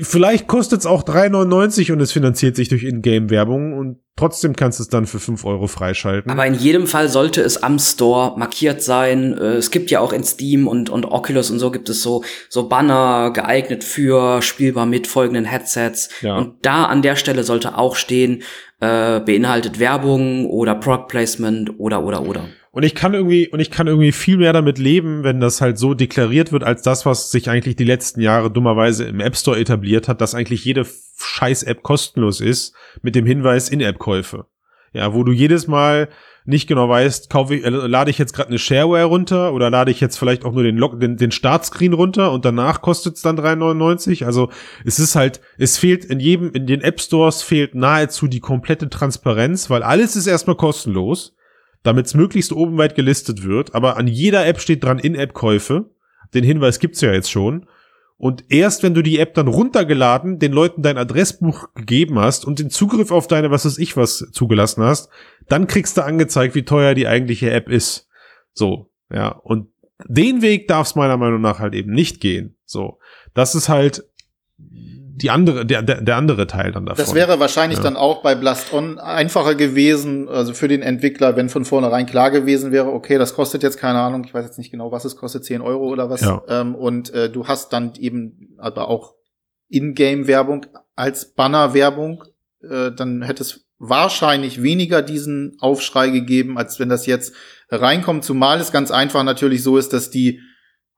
vielleicht 0.00 0.46
kostet 0.46 0.80
es 0.80 0.86
auch 0.86 1.02
3,99 1.04 1.92
und 1.92 2.00
es 2.00 2.12
finanziert 2.12 2.56
sich 2.56 2.68
durch 2.68 2.82
Ingame-Werbung 2.84 3.72
und 3.72 3.98
trotzdem 4.16 4.56
kannst 4.56 4.78
du 4.78 4.82
es 4.82 4.88
dann 4.88 5.06
für 5.06 5.20
5 5.20 5.44
Euro 5.44 5.66
freischalten. 5.66 6.30
Aber 6.30 6.46
in 6.46 6.54
jedem 6.54 6.86
Fall 6.86 7.08
sollte 7.08 7.40
es 7.40 7.62
am 7.62 7.78
Store 7.78 8.38
markiert 8.38 8.82
sein. 8.82 9.36
Äh, 9.38 9.54
es 9.54 9.70
gibt 9.70 9.90
ja 9.90 10.00
auch 10.00 10.12
in 10.12 10.24
Steam 10.24 10.66
und, 10.66 10.90
und 10.90 11.04
Oculus 11.04 11.50
und 11.50 11.58
so 11.58 11.70
gibt 11.70 11.88
es 11.88 12.02
so, 12.02 12.24
so 12.48 12.68
Banner 12.68 13.30
geeignet 13.32 13.84
für 13.84 14.42
spielbar 14.42 14.86
mit 14.86 15.06
folgenden 15.06 15.44
Headsets. 15.44 16.08
Ja. 16.20 16.36
Und 16.36 16.56
da 16.62 16.86
an 16.86 17.02
der 17.02 17.16
Stelle 17.16 17.44
sollte 17.44 17.78
auch 17.78 17.96
stehen, 17.96 18.42
äh, 18.80 19.20
beinhaltet 19.20 19.78
Werbung 19.78 20.46
oder 20.46 20.74
Product 20.74 21.06
Placement 21.08 21.78
oder, 21.78 22.04
oder, 22.04 22.22
oder. 22.22 22.48
Und 22.74 22.82
ich 22.82 22.96
kann 22.96 23.14
irgendwie, 23.14 23.46
und 23.46 23.60
ich 23.60 23.70
kann 23.70 23.86
irgendwie 23.86 24.10
viel 24.10 24.36
mehr 24.36 24.52
damit 24.52 24.78
leben, 24.78 25.22
wenn 25.22 25.38
das 25.38 25.60
halt 25.60 25.78
so 25.78 25.94
deklariert 25.94 26.50
wird, 26.50 26.64
als 26.64 26.82
das, 26.82 27.06
was 27.06 27.30
sich 27.30 27.48
eigentlich 27.48 27.76
die 27.76 27.84
letzten 27.84 28.20
Jahre 28.20 28.50
dummerweise 28.50 29.04
im 29.04 29.20
App 29.20 29.36
Store 29.36 29.56
etabliert 29.56 30.08
hat, 30.08 30.20
dass 30.20 30.34
eigentlich 30.34 30.64
jede 30.64 30.84
Scheiß-App 31.16 31.84
kostenlos 31.84 32.40
ist, 32.40 32.74
mit 33.00 33.14
dem 33.14 33.26
Hinweis 33.26 33.68
In-App-Käufe. 33.68 34.46
Ja, 34.92 35.14
wo 35.14 35.22
du 35.22 35.30
jedes 35.30 35.68
Mal 35.68 36.08
nicht 36.46 36.66
genau 36.66 36.88
weißt, 36.88 37.30
kaufe 37.30 37.54
ich, 37.54 37.64
äh, 37.64 37.68
lade 37.68 38.10
ich 38.10 38.18
jetzt 38.18 38.32
gerade 38.32 38.48
eine 38.48 38.58
Shareware 38.58 39.04
runter 39.04 39.52
oder 39.52 39.70
lade 39.70 39.92
ich 39.92 40.00
jetzt 40.00 40.18
vielleicht 40.18 40.44
auch 40.44 40.52
nur 40.52 40.64
den, 40.64 40.76
Log 40.76 40.98
den, 40.98 41.16
den 41.16 41.30
Startscreen 41.30 41.92
runter 41.92 42.32
und 42.32 42.44
danach 42.44 42.82
kostet 42.82 43.14
es 43.14 43.22
dann 43.22 43.38
3,99. 43.38 44.24
Also 44.24 44.50
es 44.84 44.98
ist 44.98 45.14
halt, 45.14 45.40
es 45.58 45.78
fehlt 45.78 46.04
in 46.06 46.18
jedem, 46.18 46.50
in 46.50 46.66
den 46.66 46.80
App 46.80 47.00
Stores 47.00 47.40
fehlt 47.40 47.76
nahezu 47.76 48.26
die 48.26 48.40
komplette 48.40 48.90
Transparenz, 48.90 49.70
weil 49.70 49.84
alles 49.84 50.16
ist 50.16 50.26
erstmal 50.26 50.56
kostenlos 50.56 51.36
damit 51.84 52.06
es 52.06 52.14
möglichst 52.14 52.52
oben 52.52 52.76
weit 52.78 52.96
gelistet 52.96 53.44
wird, 53.44 53.74
aber 53.74 53.96
an 53.96 54.08
jeder 54.08 54.44
App 54.46 54.58
steht 54.58 54.82
dran 54.82 54.98
In-App-Käufe. 54.98 55.90
den 56.32 56.42
Hinweis 56.42 56.80
gibt's 56.80 57.00
ja 57.00 57.12
jetzt 57.12 57.30
schon. 57.30 57.66
Und 58.16 58.44
erst 58.48 58.82
wenn 58.82 58.94
du 58.94 59.02
die 59.02 59.18
App 59.18 59.34
dann 59.34 59.48
runtergeladen, 59.48 60.38
den 60.38 60.52
Leuten 60.52 60.82
dein 60.82 60.98
Adressbuch 60.98 61.68
gegeben 61.74 62.18
hast 62.18 62.44
und 62.44 62.58
den 62.58 62.70
Zugriff 62.70 63.10
auf 63.10 63.28
deine, 63.28 63.50
was 63.50 63.66
weiß 63.66 63.78
ich 63.78 63.96
was, 63.96 64.30
zugelassen 64.32 64.82
hast, 64.82 65.10
dann 65.48 65.66
kriegst 65.66 65.96
du 65.96 66.04
angezeigt, 66.04 66.54
wie 66.54 66.64
teuer 66.64 66.94
die 66.94 67.06
eigentliche 67.06 67.50
App 67.50 67.68
ist. 67.68 68.08
So, 68.52 68.90
ja. 69.12 69.28
Und 69.28 69.68
den 70.08 70.42
Weg 70.42 70.68
darf 70.68 70.86
es 70.88 70.94
meiner 70.94 71.16
Meinung 71.16 71.40
nach 71.40 71.58
halt 71.58 71.74
eben 71.74 71.92
nicht 71.92 72.20
gehen. 72.20 72.56
So. 72.64 72.98
Das 73.34 73.54
ist 73.54 73.68
halt 73.68 74.04
die 75.16 75.30
andere, 75.30 75.64
der, 75.64 75.82
der, 75.82 76.00
der 76.00 76.16
andere 76.16 76.46
Teil 76.46 76.72
dann 76.72 76.86
davon. 76.86 77.04
Das 77.04 77.14
wäre 77.14 77.38
wahrscheinlich 77.38 77.78
ja. 77.78 77.84
dann 77.84 77.96
auch 77.96 78.22
bei 78.22 78.34
Blast 78.34 78.72
On 78.72 78.98
einfacher 78.98 79.54
gewesen, 79.54 80.28
also 80.28 80.54
für 80.54 80.66
den 80.66 80.82
Entwickler, 80.82 81.36
wenn 81.36 81.48
von 81.48 81.64
vornherein 81.64 82.06
klar 82.06 82.32
gewesen 82.32 82.72
wäre, 82.72 82.92
okay, 82.92 83.16
das 83.16 83.34
kostet 83.34 83.62
jetzt 83.62 83.78
keine 83.78 84.00
Ahnung, 84.00 84.24
ich 84.24 84.34
weiß 84.34 84.44
jetzt 84.44 84.58
nicht 84.58 84.72
genau, 84.72 84.90
was 84.90 85.04
es 85.04 85.16
kostet, 85.16 85.44
10 85.44 85.60
Euro 85.60 85.86
oder 85.86 86.10
was. 86.10 86.22
Ja. 86.22 86.42
Ähm, 86.48 86.74
und 86.74 87.14
äh, 87.14 87.30
du 87.30 87.46
hast 87.46 87.72
dann 87.72 87.92
eben 87.96 88.56
aber 88.58 88.88
auch 88.88 89.14
In-Game-Werbung 89.68 90.66
als 90.96 91.32
Banner-Werbung, 91.34 92.24
äh, 92.62 92.90
dann 92.90 93.22
hätte 93.22 93.42
es 93.42 93.66
wahrscheinlich 93.78 94.62
weniger 94.62 95.00
diesen 95.00 95.56
Aufschrei 95.60 96.08
gegeben, 96.08 96.58
als 96.58 96.80
wenn 96.80 96.88
das 96.88 97.06
jetzt 97.06 97.34
reinkommt, 97.70 98.24
zumal 98.24 98.60
es 98.60 98.72
ganz 98.72 98.90
einfach 98.90 99.22
natürlich 99.22 99.62
so 99.62 99.78
ist, 99.78 99.92
dass 99.92 100.10
die 100.10 100.40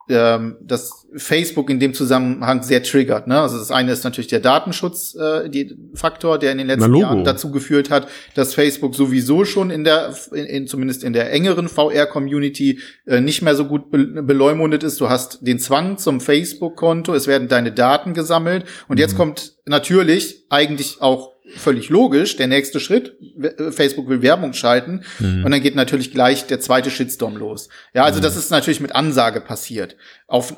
ähm, 0.08 0.56
dass 0.60 1.06
Facebook 1.16 1.70
in 1.70 1.80
dem 1.80 1.94
Zusammenhang 1.94 2.62
sehr 2.62 2.82
triggert. 2.82 3.26
Ne? 3.26 3.40
Also 3.40 3.58
das 3.58 3.70
eine 3.70 3.92
ist 3.92 4.04
natürlich 4.04 4.28
der 4.28 4.40
Datenschutz, 4.40 5.14
äh, 5.14 5.48
die 5.48 5.76
Faktor, 5.94 6.38
der 6.38 6.52
in 6.52 6.58
den 6.58 6.66
letzten 6.66 6.94
Jahren 6.94 7.24
dazu 7.24 7.50
geführt 7.50 7.90
hat, 7.90 8.08
dass 8.34 8.54
Facebook 8.54 8.94
sowieso 8.94 9.44
schon 9.44 9.70
in 9.70 9.84
der, 9.84 10.14
in, 10.32 10.44
in 10.44 10.66
zumindest 10.66 11.02
in 11.02 11.12
der 11.12 11.32
engeren 11.32 11.68
VR-Community 11.68 12.80
äh, 13.06 13.20
nicht 13.20 13.42
mehr 13.42 13.54
so 13.54 13.64
gut 13.64 13.90
be 13.90 14.22
beleumundet 14.22 14.82
ist. 14.82 15.00
Du 15.00 15.08
hast 15.08 15.46
den 15.46 15.58
Zwang 15.58 15.98
zum 15.98 16.20
Facebook-Konto, 16.20 17.14
es 17.14 17.26
werden 17.26 17.48
deine 17.48 17.72
Daten 17.72 18.14
gesammelt 18.14 18.64
und 18.88 18.96
mhm. 18.96 19.00
jetzt 19.00 19.16
kommt 19.16 19.56
natürlich 19.64 20.44
eigentlich 20.50 21.00
auch 21.00 21.35
völlig 21.54 21.88
logisch. 21.88 22.36
Der 22.36 22.46
nächste 22.46 22.80
Schritt, 22.80 23.16
äh, 23.40 23.70
Facebook 23.70 24.08
will 24.08 24.22
Werbung 24.22 24.52
schalten 24.52 25.02
mhm. 25.18 25.44
und 25.44 25.50
dann 25.50 25.62
geht 25.62 25.76
natürlich 25.76 26.12
gleich 26.12 26.46
der 26.46 26.60
zweite 26.60 26.90
Shitstorm 26.90 27.36
los. 27.36 27.68
Ja, 27.94 28.04
also 28.04 28.18
mhm. 28.18 28.24
das 28.24 28.36
ist 28.36 28.50
natürlich 28.50 28.80
mit 28.80 28.94
Ansage 28.94 29.40
passiert. 29.40 29.96
Auf 30.26 30.56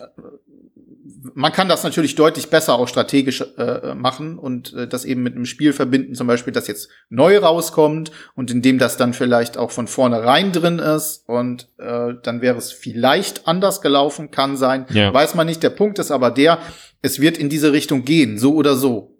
man 1.35 1.53
kann 1.53 1.69
das 1.69 1.83
natürlich 1.85 2.15
deutlich 2.15 2.49
besser 2.49 2.75
auch 2.75 2.89
strategisch 2.89 3.43
äh, 3.57 3.95
machen 3.95 4.39
und 4.39 4.73
äh, 4.75 4.87
das 4.87 5.05
eben 5.05 5.23
mit 5.23 5.35
einem 5.35 5.47
Spiel 5.47 5.73
verbinden, 5.73 6.15
zum 6.15 6.27
Beispiel, 6.27 6.53
das 6.53 6.69
jetzt 6.69 6.89
neu 7.09 7.39
rauskommt 7.39 8.11
und 8.35 8.51
in 8.51 8.63
dem 8.63 8.79
das 8.79 8.97
dann 8.97 9.15
vielleicht 9.15 9.57
auch 9.57 9.71
von 9.71 9.89
vornherein 9.89 10.53
drin 10.53 10.79
ist 10.79 11.29
und 11.29 11.69
äh, 11.79 12.15
dann 12.23 12.41
wäre 12.41 12.57
es 12.57 12.73
vielleicht 12.73 13.47
anders 13.49 13.81
gelaufen, 13.81 14.31
kann 14.31 14.57
sein, 14.57 14.87
ja. 14.91 15.13
weiß 15.13 15.35
man 15.35 15.47
nicht. 15.47 15.63
Der 15.63 15.71
Punkt 15.71 15.99
ist 15.99 16.11
aber 16.11 16.31
der, 16.31 16.59
es 17.03 17.21
wird 17.21 17.39
in 17.39 17.49
diese 17.49 17.73
Richtung 17.73 18.05
gehen, 18.05 18.39
so 18.39 18.55
oder 18.55 18.77
so. 18.77 19.19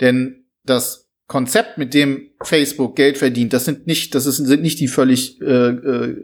Denn 0.00 0.44
das 0.64 0.99
Konzept, 1.30 1.78
mit 1.78 1.94
dem 1.94 2.30
Facebook 2.42 2.96
Geld 2.96 3.16
verdient, 3.16 3.52
das 3.52 3.64
sind 3.64 3.86
nicht, 3.86 4.16
das 4.16 4.26
ist, 4.26 4.38
sind 4.38 4.62
nicht 4.62 4.80
die 4.80 4.88
völlig 4.88 5.40
äh, 5.40 5.44
äh, 5.44 6.16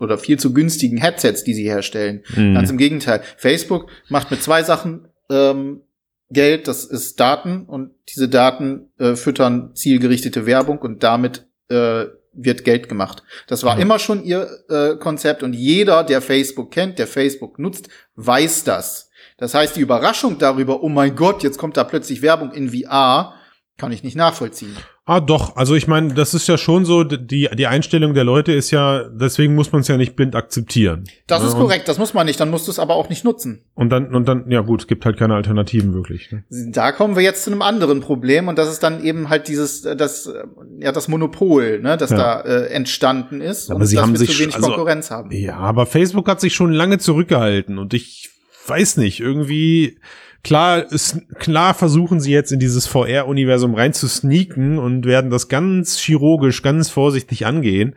oder 0.00 0.18
viel 0.18 0.36
zu 0.36 0.52
günstigen 0.52 0.96
Headsets, 0.96 1.44
die 1.44 1.54
sie 1.54 1.62
herstellen. 1.62 2.24
Mhm. 2.34 2.54
Ganz 2.54 2.68
im 2.68 2.76
Gegenteil. 2.76 3.22
Facebook 3.36 3.86
macht 4.08 4.32
mit 4.32 4.42
zwei 4.42 4.64
Sachen 4.64 5.06
ähm, 5.30 5.82
Geld, 6.28 6.66
das 6.66 6.84
ist 6.84 7.20
Daten 7.20 7.66
und 7.66 7.92
diese 8.08 8.28
Daten 8.28 8.88
äh, 8.98 9.14
füttern 9.14 9.76
zielgerichtete 9.76 10.44
Werbung 10.44 10.78
und 10.78 11.04
damit 11.04 11.46
äh, 11.68 12.06
wird 12.32 12.64
Geld 12.64 12.88
gemacht. 12.88 13.22
Das 13.46 13.62
war 13.62 13.76
mhm. 13.76 13.82
immer 13.82 14.00
schon 14.00 14.24
ihr 14.24 14.48
äh, 14.68 14.96
Konzept 14.96 15.44
und 15.44 15.52
jeder, 15.52 16.02
der 16.02 16.20
Facebook 16.20 16.72
kennt, 16.72 16.98
der 16.98 17.06
Facebook 17.06 17.60
nutzt, 17.60 17.90
weiß 18.16 18.64
das. 18.64 19.08
Das 19.36 19.54
heißt, 19.54 19.76
die 19.76 19.82
Überraschung 19.82 20.38
darüber, 20.38 20.82
oh 20.82 20.88
mein 20.88 21.14
Gott, 21.14 21.44
jetzt 21.44 21.58
kommt 21.58 21.76
da 21.76 21.84
plötzlich 21.84 22.22
Werbung 22.22 22.50
in 22.50 22.70
VR, 22.70 23.36
kann 23.82 23.90
ich 23.90 24.04
nicht 24.04 24.14
nachvollziehen. 24.14 24.76
Ah, 25.06 25.18
doch. 25.18 25.56
Also 25.56 25.74
ich 25.74 25.88
meine, 25.88 26.14
das 26.14 26.34
ist 26.34 26.46
ja 26.46 26.56
schon 26.56 26.84
so, 26.84 27.02
die, 27.02 27.48
die 27.52 27.66
Einstellung 27.66 28.14
der 28.14 28.22
Leute 28.22 28.52
ist 28.52 28.70
ja, 28.70 29.08
deswegen 29.08 29.56
muss 29.56 29.72
man 29.72 29.80
es 29.80 29.88
ja 29.88 29.96
nicht 29.96 30.14
blind 30.14 30.36
akzeptieren. 30.36 31.02
Das 31.26 31.42
ist 31.42 31.54
korrekt, 31.54 31.88
das 31.88 31.98
muss 31.98 32.14
man 32.14 32.26
nicht, 32.26 32.38
dann 32.38 32.48
musst 32.48 32.68
du 32.68 32.70
es 32.70 32.78
aber 32.78 32.94
auch 32.94 33.08
nicht 33.08 33.24
nutzen. 33.24 33.64
Und 33.74 33.90
dann, 33.90 34.14
und 34.14 34.28
dann, 34.28 34.48
ja 34.48 34.60
gut, 34.60 34.82
es 34.82 34.86
gibt 34.86 35.04
halt 35.04 35.16
keine 35.18 35.34
Alternativen 35.34 35.94
wirklich. 35.94 36.30
Ne? 36.30 36.44
Da 36.70 36.92
kommen 36.92 37.16
wir 37.16 37.24
jetzt 37.24 37.42
zu 37.42 37.50
einem 37.50 37.60
anderen 37.60 37.98
Problem 37.98 38.46
und 38.46 38.56
das 38.56 38.70
ist 38.70 38.84
dann 38.84 39.02
eben 39.02 39.28
halt 39.28 39.48
dieses, 39.48 39.82
das, 39.82 40.32
ja, 40.78 40.92
das 40.92 41.08
Monopol, 41.08 41.80
ne, 41.80 41.96
das 41.96 42.10
ja. 42.10 42.16
da 42.16 42.40
äh, 42.42 42.66
entstanden 42.66 43.40
ist 43.40 43.68
aber 43.68 43.80
und 43.80 43.86
sie 43.86 43.98
haben 43.98 44.14
sich, 44.14 44.30
zu 44.30 44.38
wenig 44.38 44.54
also, 44.54 44.68
Konkurrenz 44.68 45.10
haben. 45.10 45.32
Ja, 45.32 45.56
aber 45.56 45.86
Facebook 45.86 46.28
hat 46.28 46.40
sich 46.40 46.54
schon 46.54 46.70
lange 46.72 46.98
zurückgehalten 46.98 47.78
und 47.78 47.94
ich 47.94 48.30
weiß 48.68 48.98
nicht, 48.98 49.18
irgendwie 49.18 49.98
Klar, 50.44 50.90
ist, 50.90 51.20
klar 51.38 51.72
versuchen 51.72 52.20
sie 52.20 52.32
jetzt 52.32 52.50
in 52.50 52.58
dieses 52.58 52.86
VR-Universum 52.88 53.74
rein 53.74 53.92
zu 53.92 54.08
sneaken 54.08 54.78
und 54.78 55.06
werden 55.06 55.30
das 55.30 55.48
ganz 55.48 55.98
chirurgisch, 55.98 56.62
ganz 56.62 56.90
vorsichtig 56.90 57.46
angehen, 57.46 57.94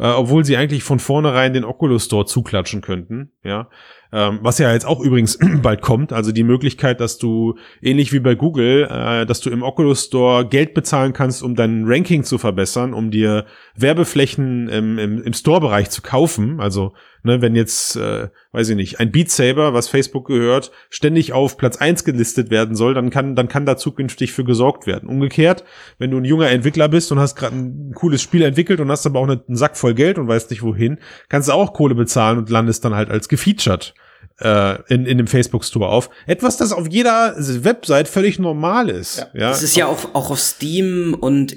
äh, 0.00 0.08
obwohl 0.08 0.44
sie 0.44 0.56
eigentlich 0.56 0.82
von 0.82 0.98
vornherein 0.98 1.52
den 1.52 1.64
Oculus 1.64 2.06
Store 2.06 2.26
zuklatschen 2.26 2.80
könnten, 2.80 3.30
ja. 3.44 3.68
Ähm, 4.14 4.38
was 4.42 4.58
ja 4.58 4.72
jetzt 4.72 4.86
auch 4.86 5.00
übrigens 5.00 5.40
bald 5.62 5.82
kommt, 5.82 6.12
also 6.12 6.30
die 6.30 6.44
Möglichkeit, 6.44 7.00
dass 7.00 7.18
du 7.18 7.56
ähnlich 7.82 8.12
wie 8.12 8.20
bei 8.20 8.36
Google, 8.36 8.86
äh, 8.88 9.26
dass 9.26 9.40
du 9.40 9.50
im 9.50 9.64
Oculus 9.64 10.04
Store 10.04 10.46
Geld 10.46 10.72
bezahlen 10.72 11.12
kannst, 11.12 11.42
um 11.42 11.56
dein 11.56 11.82
Ranking 11.84 12.22
zu 12.22 12.38
verbessern, 12.38 12.94
um 12.94 13.10
dir 13.10 13.44
Werbeflächen 13.74 14.68
im, 14.68 14.98
im, 15.00 15.20
im 15.20 15.32
Store-Bereich 15.32 15.90
zu 15.90 16.00
kaufen. 16.00 16.60
Also, 16.60 16.92
ne, 17.24 17.42
wenn 17.42 17.56
jetzt, 17.56 17.96
äh, 17.96 18.28
weiß 18.52 18.68
ich 18.68 18.76
nicht, 18.76 19.00
ein 19.00 19.10
Beat 19.10 19.32
Saber, 19.32 19.74
was 19.74 19.88
Facebook 19.88 20.28
gehört, 20.28 20.70
ständig 20.90 21.32
auf 21.32 21.56
Platz 21.56 21.78
eins 21.78 22.04
gelistet 22.04 22.52
werden 22.52 22.76
soll, 22.76 22.94
dann 22.94 23.10
kann, 23.10 23.34
dann 23.34 23.48
kann 23.48 23.66
da 23.66 23.76
zukünftig 23.76 24.30
für 24.30 24.44
gesorgt 24.44 24.86
werden. 24.86 25.08
Umgekehrt, 25.08 25.64
wenn 25.98 26.12
du 26.12 26.18
ein 26.18 26.24
junger 26.24 26.50
Entwickler 26.50 26.86
bist 26.86 27.10
und 27.10 27.18
hast 27.18 27.34
gerade 27.34 27.56
ein 27.56 27.90
cooles 27.96 28.22
Spiel 28.22 28.42
entwickelt 28.42 28.78
und 28.78 28.92
hast 28.92 29.06
aber 29.06 29.18
auch 29.18 29.28
einen 29.28 29.56
Sack 29.56 29.76
voll 29.76 29.94
Geld 29.94 30.18
und 30.20 30.28
weißt 30.28 30.50
nicht 30.50 30.62
wohin, 30.62 30.98
kannst 31.28 31.48
du 31.48 31.52
auch 31.52 31.72
Kohle 31.72 31.96
bezahlen 31.96 32.38
und 32.38 32.48
landest 32.48 32.84
dann 32.84 32.94
halt 32.94 33.10
als 33.10 33.28
gefeatured 33.28 33.92
äh, 34.40 34.82
in, 34.92 35.06
in 35.06 35.18
dem 35.18 35.26
Facebook 35.26 35.64
Store 35.64 35.88
auf. 35.88 36.10
Etwas, 36.26 36.56
das 36.56 36.72
auf 36.72 36.88
jeder 36.88 37.34
Website 37.36 38.08
völlig 38.08 38.38
normal 38.38 38.88
ist. 38.88 39.18
Ja. 39.18 39.26
ja? 39.34 39.48
Das 39.48 39.62
ist 39.62 39.76
ja 39.76 39.86
auch, 39.86 40.14
auch 40.14 40.30
auf 40.30 40.40
Steam 40.40 41.16
und 41.18 41.56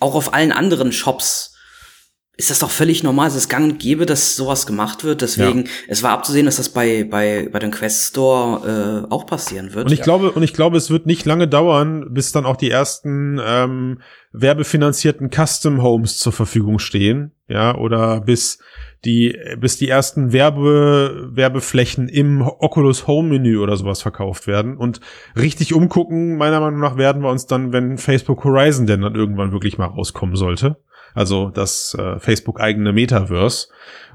auch 0.00 0.14
auf 0.14 0.34
allen 0.34 0.52
anderen 0.52 0.92
Shops 0.92 1.52
ist 2.34 2.50
das 2.50 2.60
doch 2.60 2.70
völlig 2.70 3.02
normal. 3.02 3.28
Es 3.28 3.34
ist 3.34 3.48
gang 3.48 3.72
und 3.72 3.78
gäbe, 3.78 4.06
dass 4.06 4.36
sowas 4.36 4.66
gemacht 4.66 5.04
wird. 5.04 5.20
Deswegen, 5.20 5.64
ja. 5.64 5.70
es 5.86 6.02
war 6.02 6.12
abzusehen, 6.12 6.46
dass 6.46 6.56
das 6.56 6.70
bei, 6.70 7.04
bei, 7.04 7.48
bei 7.52 7.58
dem 7.58 7.70
Quest 7.70 8.08
Store 8.08 9.06
äh, 9.06 9.12
auch 9.12 9.26
passieren 9.26 9.74
wird. 9.74 9.86
Und 9.86 9.92
ich 9.92 9.98
ja. 9.98 10.04
glaube, 10.04 10.32
und 10.32 10.42
ich 10.42 10.54
glaube, 10.54 10.78
es 10.78 10.90
wird 10.90 11.06
nicht 11.06 11.26
lange 11.26 11.46
dauern, 11.46 12.06
bis 12.10 12.32
dann 12.32 12.46
auch 12.46 12.56
die 12.56 12.70
ersten 12.70 13.38
ähm, 13.44 14.00
werbefinanzierten 14.32 15.30
Custom 15.30 15.82
Homes 15.82 16.16
zur 16.16 16.32
Verfügung 16.32 16.78
stehen. 16.78 17.32
Ja, 17.48 17.76
oder 17.76 18.22
bis 18.22 18.58
die, 19.04 19.36
bis 19.58 19.76
die 19.76 19.88
ersten 19.88 20.32
Werbe, 20.32 21.30
Werbeflächen 21.32 22.08
im 22.08 22.42
Oculus 22.42 23.06
Home 23.06 23.30
Menü 23.30 23.58
oder 23.58 23.76
sowas 23.76 24.00
verkauft 24.00 24.46
werden. 24.46 24.76
Und 24.76 25.00
richtig 25.36 25.74
umgucken, 25.74 26.36
meiner 26.36 26.60
Meinung 26.60 26.80
nach, 26.80 26.96
werden 26.96 27.22
wir 27.22 27.30
uns 27.30 27.46
dann, 27.46 27.72
wenn 27.72 27.98
Facebook 27.98 28.44
Horizon 28.44 28.86
denn 28.86 29.00
dann 29.00 29.16
irgendwann 29.16 29.52
wirklich 29.52 29.76
mal 29.76 29.86
rauskommen 29.86 30.36
sollte. 30.36 30.76
Also 31.14 31.50
das 31.50 31.94
äh, 31.98 32.18
Facebook 32.20 32.60
eigene 32.60 32.92
Metaverse, 32.92 33.68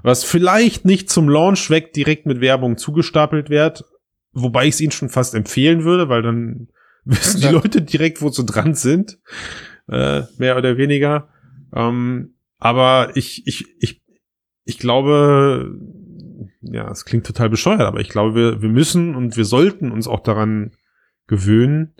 was 0.03 0.23
vielleicht 0.23 0.85
nicht 0.85 1.09
zum 1.09 1.29
Launch 1.29 1.69
weg 1.69 1.93
direkt 1.93 2.25
mit 2.25 2.41
Werbung 2.41 2.77
zugestapelt 2.77 3.49
wird, 3.49 3.85
wobei 4.31 4.65
ich 4.65 4.75
es 4.75 4.81
ihnen 4.81 4.91
schon 4.91 5.09
fast 5.09 5.35
empfehlen 5.35 5.83
würde, 5.83 6.09
weil 6.09 6.21
dann 6.21 6.69
wissen 7.05 7.41
die 7.41 7.47
Leute 7.47 7.81
direkt, 7.81 8.21
wo 8.21 8.29
sie 8.29 8.45
dran 8.45 8.73
sind, 8.73 9.19
äh, 9.89 10.23
mehr 10.37 10.57
oder 10.57 10.77
weniger. 10.77 11.29
Ähm, 11.75 12.35
aber 12.57 13.11
ich, 13.15 13.45
ich, 13.45 13.65
ich 13.79 14.01
ich 14.67 14.79
glaube, 14.79 15.79
ja, 16.61 16.91
es 16.91 17.05
klingt 17.05 17.25
total 17.25 17.49
bescheuert, 17.49 17.81
aber 17.81 18.01
ich 18.01 18.09
glaube, 18.09 18.35
wir, 18.35 18.61
wir 18.61 18.69
müssen 18.69 19.15
und 19.15 19.37
wir 19.37 19.45
sollten 19.45 19.91
uns 19.91 20.07
auch 20.07 20.19
daran 20.19 20.71
gewöhnen. 21.25 21.93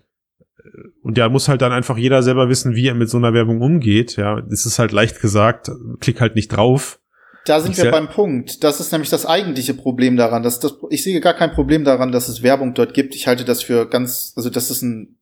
Und 1.01 1.17
ja, 1.17 1.29
muss 1.29 1.47
halt 1.47 1.61
dann 1.61 1.71
einfach 1.71 1.97
jeder 1.97 2.21
selber 2.23 2.49
wissen, 2.49 2.75
wie 2.75 2.87
er 2.87 2.93
mit 2.93 3.09
so 3.09 3.17
einer 3.17 3.33
Werbung 3.33 3.61
umgeht. 3.61 4.17
Ja, 4.17 4.39
es 4.51 4.65
ist 4.65 4.79
halt 4.79 4.91
leicht 4.91 5.21
gesagt, 5.21 5.71
klick 6.01 6.19
halt 6.19 6.35
nicht 6.35 6.49
drauf. 6.49 6.99
Da 7.45 7.61
sind 7.61 7.77
wir 7.77 7.89
beim 7.89 8.09
Punkt. 8.09 8.65
Das 8.65 8.81
ist 8.81 8.91
nämlich 8.91 9.09
das 9.09 9.25
eigentliche 9.25 9.73
Problem 9.73 10.17
daran. 10.17 10.43
Dass 10.43 10.59
das, 10.59 10.75
ich 10.89 11.03
sehe 11.03 11.21
gar 11.21 11.33
kein 11.33 11.53
Problem 11.53 11.85
daran, 11.85 12.11
dass 12.11 12.27
es 12.27 12.43
Werbung 12.43 12.73
dort 12.73 12.93
gibt. 12.93 13.15
Ich 13.15 13.27
halte 13.27 13.45
das 13.45 13.63
für 13.63 13.87
ganz, 13.87 14.33
also 14.35 14.49
das 14.49 14.69
ist 14.69 14.81
ein 14.81 15.17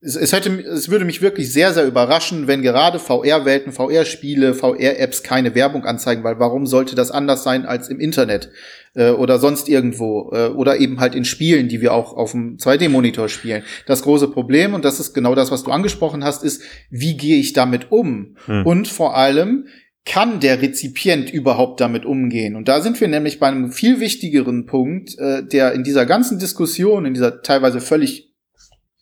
es, 0.00 0.14
es, 0.14 0.32
hätte, 0.32 0.50
es 0.60 0.90
würde 0.90 1.04
mich 1.04 1.22
wirklich 1.22 1.52
sehr, 1.52 1.72
sehr 1.72 1.86
überraschen, 1.86 2.46
wenn 2.46 2.62
gerade 2.62 2.98
VR-Welten, 2.98 3.72
VR-Spiele, 3.72 4.54
VR-Apps 4.54 5.22
keine 5.22 5.54
Werbung 5.54 5.84
anzeigen, 5.84 6.22
weil 6.22 6.38
warum 6.38 6.66
sollte 6.66 6.94
das 6.94 7.10
anders 7.10 7.42
sein 7.42 7.64
als 7.64 7.88
im 7.88 7.98
Internet 7.98 8.50
äh, 8.94 9.10
oder 9.10 9.38
sonst 9.38 9.68
irgendwo 9.68 10.30
äh, 10.32 10.48
oder 10.48 10.78
eben 10.78 11.00
halt 11.00 11.14
in 11.14 11.24
Spielen, 11.24 11.68
die 11.68 11.80
wir 11.80 11.94
auch 11.94 12.14
auf 12.14 12.32
dem 12.32 12.56
2D-Monitor 12.58 13.28
spielen. 13.28 13.62
Das 13.86 14.02
große 14.02 14.28
Problem, 14.28 14.74
und 14.74 14.84
das 14.84 15.00
ist 15.00 15.14
genau 15.14 15.34
das, 15.34 15.50
was 15.50 15.62
du 15.64 15.70
angesprochen 15.70 16.22
hast, 16.22 16.44
ist, 16.44 16.62
wie 16.90 17.16
gehe 17.16 17.38
ich 17.38 17.54
damit 17.54 17.90
um? 17.90 18.36
Hm. 18.46 18.66
Und 18.66 18.88
vor 18.88 19.16
allem, 19.16 19.66
kann 20.04 20.38
der 20.38 20.62
Rezipient 20.62 21.32
überhaupt 21.32 21.80
damit 21.80 22.04
umgehen? 22.04 22.54
Und 22.54 22.68
da 22.68 22.80
sind 22.80 23.00
wir 23.00 23.08
nämlich 23.08 23.40
bei 23.40 23.48
einem 23.48 23.72
viel 23.72 23.98
wichtigeren 23.98 24.66
Punkt, 24.66 25.18
äh, 25.18 25.44
der 25.44 25.72
in 25.72 25.82
dieser 25.82 26.06
ganzen 26.06 26.38
Diskussion, 26.38 27.06
in 27.06 27.14
dieser 27.14 27.42
teilweise 27.42 27.80
völlig 27.80 28.35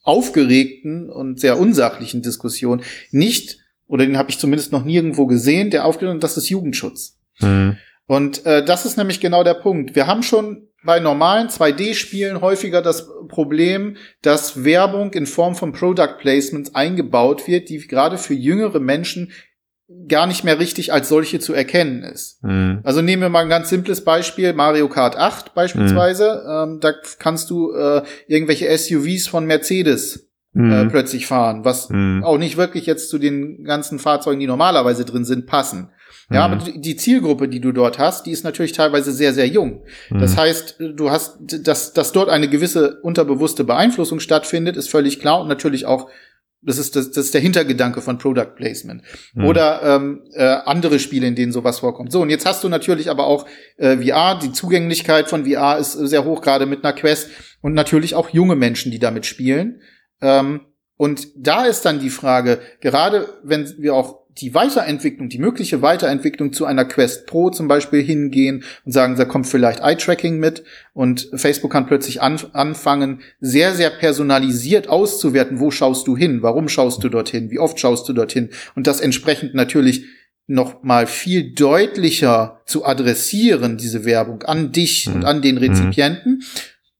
aufgeregten 0.04 1.10
und 1.10 1.40
sehr 1.40 1.58
unsachlichen 1.58 2.22
Diskussion 2.22 2.82
nicht, 3.10 3.58
oder 3.86 4.06
den 4.06 4.16
habe 4.16 4.30
ich 4.30 4.38
zumindest 4.38 4.70
noch 4.70 4.84
nirgendwo 4.84 5.26
gesehen, 5.26 5.70
der 5.70 5.84
aufgeregt 5.84 6.22
das 6.22 6.36
ist 6.36 6.48
Jugendschutz. 6.48 7.18
Mhm. 7.40 7.76
Und 8.06 8.46
äh, 8.46 8.64
das 8.64 8.84
ist 8.84 8.96
nämlich 8.96 9.20
genau 9.20 9.42
der 9.42 9.54
Punkt. 9.54 9.96
Wir 9.96 10.06
haben 10.06 10.22
schon 10.22 10.68
bei 10.84 11.00
normalen 11.00 11.48
2D-Spielen 11.48 12.42
häufiger 12.42 12.82
das 12.82 13.08
Problem, 13.28 13.96
dass 14.20 14.64
Werbung 14.64 15.14
in 15.14 15.26
Form 15.26 15.54
von 15.54 15.72
Product 15.72 16.18
Placements 16.18 16.74
eingebaut 16.74 17.48
wird, 17.48 17.70
die 17.70 17.78
gerade 17.78 18.18
für 18.18 18.34
jüngere 18.34 18.80
Menschen 18.80 19.32
gar 20.08 20.26
nicht 20.26 20.44
mehr 20.44 20.58
richtig 20.58 20.92
als 20.92 21.08
solche 21.08 21.40
zu 21.40 21.52
erkennen 21.52 22.02
ist. 22.02 22.42
Mhm. 22.42 22.80
Also 22.84 23.02
nehmen 23.02 23.22
wir 23.22 23.28
mal 23.28 23.42
ein 23.42 23.48
ganz 23.48 23.68
simples 23.68 24.02
Beispiel, 24.02 24.52
Mario 24.54 24.88
Kart 24.88 25.16
8 25.16 25.54
beispielsweise. 25.54 26.42
Mhm. 26.44 26.74
Ähm, 26.74 26.80
da 26.80 26.92
kannst 27.18 27.50
du 27.50 27.72
äh, 27.72 28.02
irgendwelche 28.26 28.76
SUVs 28.76 29.26
von 29.26 29.44
Mercedes 29.44 30.30
äh, 30.54 30.58
mhm. 30.58 30.88
plötzlich 30.88 31.26
fahren, 31.26 31.64
was 31.64 31.90
mhm. 31.90 32.22
auch 32.24 32.38
nicht 32.38 32.56
wirklich 32.56 32.86
jetzt 32.86 33.10
zu 33.10 33.18
den 33.18 33.64
ganzen 33.64 33.98
Fahrzeugen, 33.98 34.40
die 34.40 34.46
normalerweise 34.46 35.04
drin 35.04 35.24
sind, 35.24 35.46
passen. 35.46 35.90
Ja, 36.30 36.48
mhm. 36.48 36.54
aber 36.54 36.70
die 36.70 36.96
Zielgruppe, 36.96 37.48
die 37.48 37.60
du 37.60 37.72
dort 37.72 37.98
hast, 37.98 38.24
die 38.24 38.30
ist 38.30 38.44
natürlich 38.44 38.72
teilweise 38.72 39.12
sehr, 39.12 39.34
sehr 39.34 39.46
jung. 39.46 39.82
Mhm. 40.08 40.20
Das 40.20 40.36
heißt, 40.36 40.76
du 40.78 41.10
hast, 41.10 41.36
dass, 41.40 41.92
dass 41.92 42.12
dort 42.12 42.30
eine 42.30 42.48
gewisse 42.48 43.00
unterbewusste 43.02 43.64
Beeinflussung 43.64 44.20
stattfindet, 44.20 44.76
ist 44.76 44.90
völlig 44.90 45.20
klar 45.20 45.42
und 45.42 45.48
natürlich 45.48 45.84
auch 45.84 46.08
das 46.66 46.78
ist, 46.78 46.96
das, 46.96 47.10
das 47.10 47.26
ist 47.26 47.34
der 47.34 47.40
Hintergedanke 47.40 48.00
von 48.00 48.18
Product 48.18 48.54
Placement. 48.56 49.02
Mhm. 49.34 49.44
Oder 49.44 49.82
ähm, 49.82 50.22
äh, 50.34 50.44
andere 50.44 50.98
Spiele, 50.98 51.26
in 51.26 51.34
denen 51.34 51.52
sowas 51.52 51.80
vorkommt. 51.80 52.12
So, 52.12 52.22
und 52.22 52.30
jetzt 52.30 52.46
hast 52.46 52.64
du 52.64 52.68
natürlich 52.68 53.10
aber 53.10 53.26
auch 53.26 53.46
äh, 53.76 53.96
VR. 53.96 54.38
Die 54.42 54.52
Zugänglichkeit 54.52 55.28
von 55.28 55.46
VR 55.46 55.78
ist 55.78 55.92
sehr 55.92 56.24
hoch, 56.24 56.40
gerade 56.40 56.66
mit 56.66 56.84
einer 56.84 56.94
Quest. 56.94 57.30
Und 57.60 57.74
natürlich 57.74 58.14
auch 58.14 58.30
junge 58.30 58.56
Menschen, 58.56 58.92
die 58.92 58.98
damit 58.98 59.26
spielen. 59.26 59.80
Ähm, 60.20 60.60
und 60.96 61.28
da 61.36 61.64
ist 61.64 61.84
dann 61.84 62.00
die 62.00 62.10
Frage, 62.10 62.60
gerade 62.80 63.28
wenn 63.42 63.72
wir 63.78 63.94
auch 63.94 64.23
die 64.38 64.54
Weiterentwicklung, 64.54 65.28
die 65.28 65.38
mögliche 65.38 65.82
Weiterentwicklung 65.82 66.52
zu 66.52 66.64
einer 66.66 66.84
Quest 66.84 67.26
Pro 67.26 67.50
zum 67.50 67.68
Beispiel 67.68 68.02
hingehen 68.02 68.64
und 68.84 68.92
sagen, 68.92 69.16
da 69.16 69.24
kommt 69.24 69.46
vielleicht 69.46 69.80
Eye-Tracking 69.80 70.38
mit 70.38 70.64
und 70.92 71.30
Facebook 71.34 71.72
kann 71.72 71.86
plötzlich 71.86 72.20
an, 72.20 72.40
anfangen, 72.52 73.20
sehr, 73.40 73.74
sehr 73.74 73.90
personalisiert 73.90 74.88
auszuwerten, 74.88 75.60
wo 75.60 75.70
schaust 75.70 76.06
du 76.06 76.16
hin, 76.16 76.42
warum 76.42 76.68
schaust 76.68 77.04
du 77.04 77.08
dorthin, 77.08 77.50
wie 77.50 77.58
oft 77.58 77.78
schaust 77.78 78.08
du 78.08 78.12
dorthin 78.12 78.50
und 78.74 78.86
das 78.86 79.00
entsprechend 79.00 79.54
natürlich 79.54 80.04
noch 80.46 80.82
mal 80.82 81.06
viel 81.06 81.54
deutlicher 81.54 82.60
zu 82.66 82.84
adressieren, 82.84 83.78
diese 83.78 84.04
Werbung 84.04 84.42
an 84.42 84.72
dich 84.72 85.08
mhm. 85.08 85.14
und 85.14 85.24
an 85.24 85.42
den 85.42 85.56
Rezipienten. 85.56 86.32
Mhm 86.34 86.42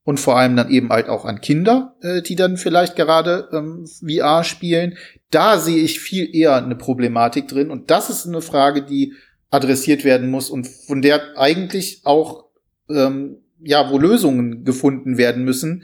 und 0.05 0.19
vor 0.19 0.37
allem 0.37 0.55
dann 0.55 0.69
eben 0.69 0.89
halt 0.89 1.09
auch 1.09 1.25
an 1.25 1.41
Kinder, 1.41 1.95
äh, 2.01 2.21
die 2.21 2.35
dann 2.35 2.55
vielleicht 2.55 2.95
gerade 2.95 3.49
ähm, 3.51 3.85
VR 3.85 4.45
spielen. 4.45 4.97
Da 5.31 5.57
sehe 5.57 5.83
ich 5.83 5.99
viel 5.99 6.33
eher 6.33 6.55
eine 6.55 6.75
Problematik 6.75 7.49
drin 7.49 7.71
und 7.71 7.91
das 7.91 8.09
ist 8.09 8.25
eine 8.25 8.41
Frage, 8.41 8.83
die 8.83 9.13
adressiert 9.49 10.05
werden 10.05 10.29
muss 10.29 10.49
und 10.49 10.67
von 10.67 11.01
der 11.01 11.37
eigentlich 11.37 12.01
auch 12.05 12.45
ähm, 12.89 13.39
ja, 13.59 13.89
wo 13.89 13.97
Lösungen 13.97 14.63
gefunden 14.63 15.17
werden 15.17 15.43
müssen, 15.43 15.83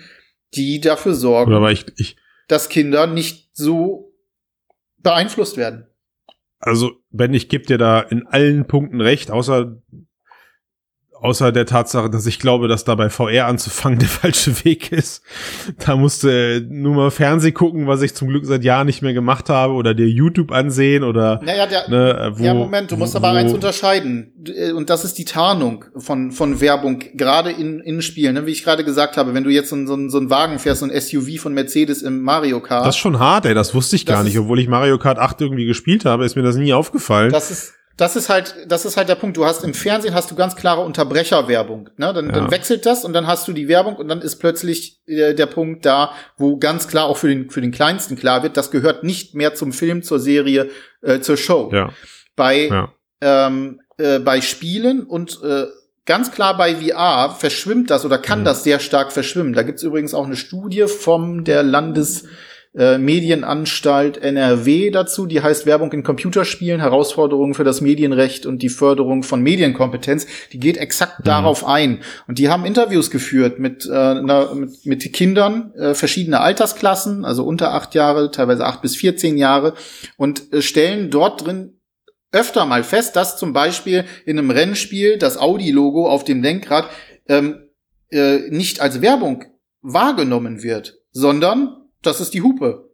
die 0.54 0.80
dafür 0.80 1.16
sorgen, 1.16 1.68
ich, 1.70 1.86
ich, 1.98 2.18
dass 2.48 2.70
Kinder 2.70 3.08
nicht 3.08 3.50
so 3.54 4.14
beeinflusst 4.98 5.58
werden. 5.58 5.88
Also, 6.60 6.92
Ben, 7.10 7.34
ich 7.34 7.50
gebe 7.50 7.66
dir 7.66 7.80
da 7.80 8.00
in 8.02 8.28
allen 8.28 8.68
Punkten 8.68 9.02
recht, 9.02 9.32
außer 9.32 9.82
Außer 11.22 11.52
der 11.52 11.68
Tatsache, 11.68 12.10
dass 12.10 12.26
ich 12.26 12.40
glaube, 12.40 12.68
dass 12.68 12.84
da 12.84 12.96
bei 12.96 13.12
VR 13.12 13.46
anzufangen 13.46 14.00
der 14.00 14.10
falsche 14.10 14.66
Weg 14.66 14.92
ist. 14.92 15.22
Da 15.86 15.96
musste 15.96 16.66
nur 16.68 16.96
mal 16.96 17.12
Fernseh 17.12 17.52
gucken, 17.52 17.86
was 17.86 18.02
ich 18.02 18.16
zum 18.16 18.28
Glück 18.28 18.44
seit 18.46 18.64
Jahren 18.64 18.88
nicht 18.88 19.04
mehr 19.04 19.14
gemacht 19.14 19.48
habe, 19.48 19.74
oder 19.74 19.94
dir 19.94 20.08
YouTube 20.08 20.52
ansehen 20.52 21.04
oder. 21.04 21.40
Naja, 21.44 21.68
der, 21.68 21.90
ne, 21.90 22.32
wo, 22.36 22.44
ja, 22.44 22.56
Moment, 22.56 22.92
du 22.92 22.98
musst 22.98 23.14
wo, 23.14 23.18
aber 23.20 23.32
eins 23.32 23.54
unterscheiden. 23.54 24.34
Und 24.76 24.90
das 24.90 25.06
ist 25.06 25.20
die 25.20 25.26
Tarnung 25.26 25.86
von, 25.96 26.32
von 26.32 26.60
Werbung, 26.60 27.04
gerade 27.14 27.52
in, 27.52 27.82
in 27.82 28.02
Spielen. 28.02 28.34
Ne? 28.34 28.48
Wie 28.48 28.52
ich 28.52 28.64
gerade 28.64 28.84
gesagt 28.84 29.16
habe, 29.16 29.36
wenn 29.36 29.44
du 29.44 29.52
jetzt 29.52 29.70
so, 29.70 29.76
so, 29.86 30.10
so 30.10 30.18
einen 30.18 30.32
Wagen 30.32 30.58
fährst, 30.58 30.80
so 30.80 30.88
ein 30.88 31.00
SUV 31.00 31.40
von 31.40 31.54
Mercedes 31.54 32.02
im 32.02 32.22
Mario 32.22 32.62
Kart. 32.62 32.88
Das 32.88 32.96
ist 32.96 33.00
schon 33.00 33.20
hart, 33.20 33.46
ey, 33.46 33.54
das 33.54 33.76
wusste 33.76 33.96
ich 33.96 34.08
gar 34.08 34.24
nicht. 34.24 34.40
Obwohl 34.40 34.60
ich 34.60 34.68
Mario 34.68 34.98
Kart 34.98 35.20
8 35.20 35.40
irgendwie 35.42 35.66
gespielt 35.66 36.04
habe, 36.04 36.26
ist 36.26 36.36
mir 36.36 36.42
das 36.42 36.56
nie 36.56 36.74
aufgefallen. 36.74 37.32
Das 37.32 37.52
ist, 37.52 37.74
das 38.02 38.16
ist 38.16 38.30
halt, 38.30 38.56
das 38.68 38.84
ist 38.84 38.98
halt 38.98 39.10
der 39.10 39.16
Punkt. 39.16 39.38
Du 39.38 39.46
hast 39.46 39.64
im 39.64 39.76
Fernsehen 39.76 40.16
hast 40.16 40.32
du 40.32 40.36
ganz 40.36 40.56
klare 40.56 40.82
Unterbrecherwerbung. 40.82 41.92
Ne? 41.98 42.12
Dann, 42.12 42.26
ja. 42.26 42.32
dann 42.32 42.50
wechselt 42.50 42.88
das 42.88 43.06
und 43.06 43.14
dann 43.14 43.28
hast 43.28 43.48
du 43.48 43.54
die 43.54 43.68
Werbung 43.68 43.96
und 43.96 44.08
dann 44.08 44.22
ist 44.22 44.38
plötzlich 44.38 45.00
äh, 45.06 45.36
der 45.36 45.46
Punkt 45.46 45.86
da, 45.86 46.12
wo 46.36 46.58
ganz 46.58 46.88
klar 46.88 47.06
auch 47.06 47.18
für 47.18 47.28
den 47.28 47.52
für 47.52 47.62
den 47.62 47.72
Kleinsten 47.72 48.16
klar 48.16 48.42
wird, 48.42 48.58
das 48.58 48.72
gehört 48.72 49.04
nicht 49.04 49.36
mehr 49.36 49.54
zum 49.54 49.72
Film, 49.72 50.02
zur 50.02 50.20
Serie, 50.20 50.72
äh, 51.04 51.20
zur 51.20 51.38
Show. 51.38 51.70
Ja. 51.72 51.94
Bei 52.36 52.70
ja. 52.70 52.92
Ähm, 53.22 53.82
äh, 54.00 54.18
bei 54.18 54.42
Spielen 54.42 55.04
und 55.04 55.40
äh, 55.44 55.68
ganz 56.08 56.32
klar 56.32 56.58
bei 56.58 56.74
VR 56.74 57.36
verschwimmt 57.38 57.92
das 57.92 58.04
oder 58.04 58.18
kann 58.18 58.40
mhm. 58.40 58.46
das 58.46 58.64
sehr 58.64 58.80
stark 58.80 59.12
verschwimmen. 59.12 59.54
Da 59.54 59.62
gibt's 59.62 59.84
übrigens 59.84 60.16
auch 60.16 60.26
eine 60.26 60.38
Studie 60.38 60.88
vom 60.88 61.44
der 61.44 61.62
Landes 61.62 62.26
äh, 62.74 62.98
Medienanstalt 62.98 64.18
NRW 64.18 64.92
dazu, 64.92 65.26
die 65.26 65.42
heißt 65.42 65.66
Werbung 65.66 65.92
in 65.92 66.04
Computerspielen, 66.04 66.80
Herausforderungen 66.80 67.54
für 67.54 67.66
das 67.66 67.82
Medienrecht 67.82 68.46
und 68.46 68.62
die 68.62 68.70
Förderung 68.70 69.24
von 69.24 69.42
Medienkompetenz. 69.42 70.26
Die 70.54 70.60
geht 70.60 70.78
exakt 70.78 71.20
mhm. 71.20 71.24
darauf 71.26 71.66
ein. 71.66 72.00
Und 72.28 72.40
die 72.40 72.50
haben 72.50 72.66
Interviews 72.66 73.12
geführt 73.12 73.60
mit, 73.60 73.86
äh, 73.86 73.90
na, 73.90 74.54
mit, 74.54 74.86
mit 74.86 75.14
Kindern 75.14 75.74
äh, 75.74 75.94
verschiedener 75.94 76.42
Altersklassen, 76.42 77.26
also 77.26 77.44
unter 77.44 77.74
acht 77.74 77.94
Jahre, 77.94 78.32
teilweise 78.32 78.66
acht 78.66 78.82
bis 78.82 78.96
14 78.96 79.38
Jahre, 79.38 79.74
und 80.16 80.54
äh, 80.54 80.62
stellen 80.62 81.10
dort 81.10 81.46
drin 81.46 81.78
öfter 82.32 82.66
mal 82.66 82.84
fest, 82.86 83.18
dass 83.18 83.38
zum 83.38 83.52
Beispiel 83.52 84.06
in 84.26 84.40
einem 84.40 84.52
Rennspiel 84.52 85.18
das 85.18 85.38
Audi-Logo 85.38 86.08
auf 86.10 86.24
dem 86.24 86.42
Lenkrad 86.42 86.86
ähm, 87.28 87.68
äh, 88.10 88.50
nicht 88.50 88.80
als 88.80 89.02
Werbung 89.02 89.44
wahrgenommen 89.82 90.64
wird, 90.64 91.00
sondern 91.12 91.81
das 92.02 92.22
ist 92.22 92.34
die 92.34 92.42
Hupe. 92.42 92.90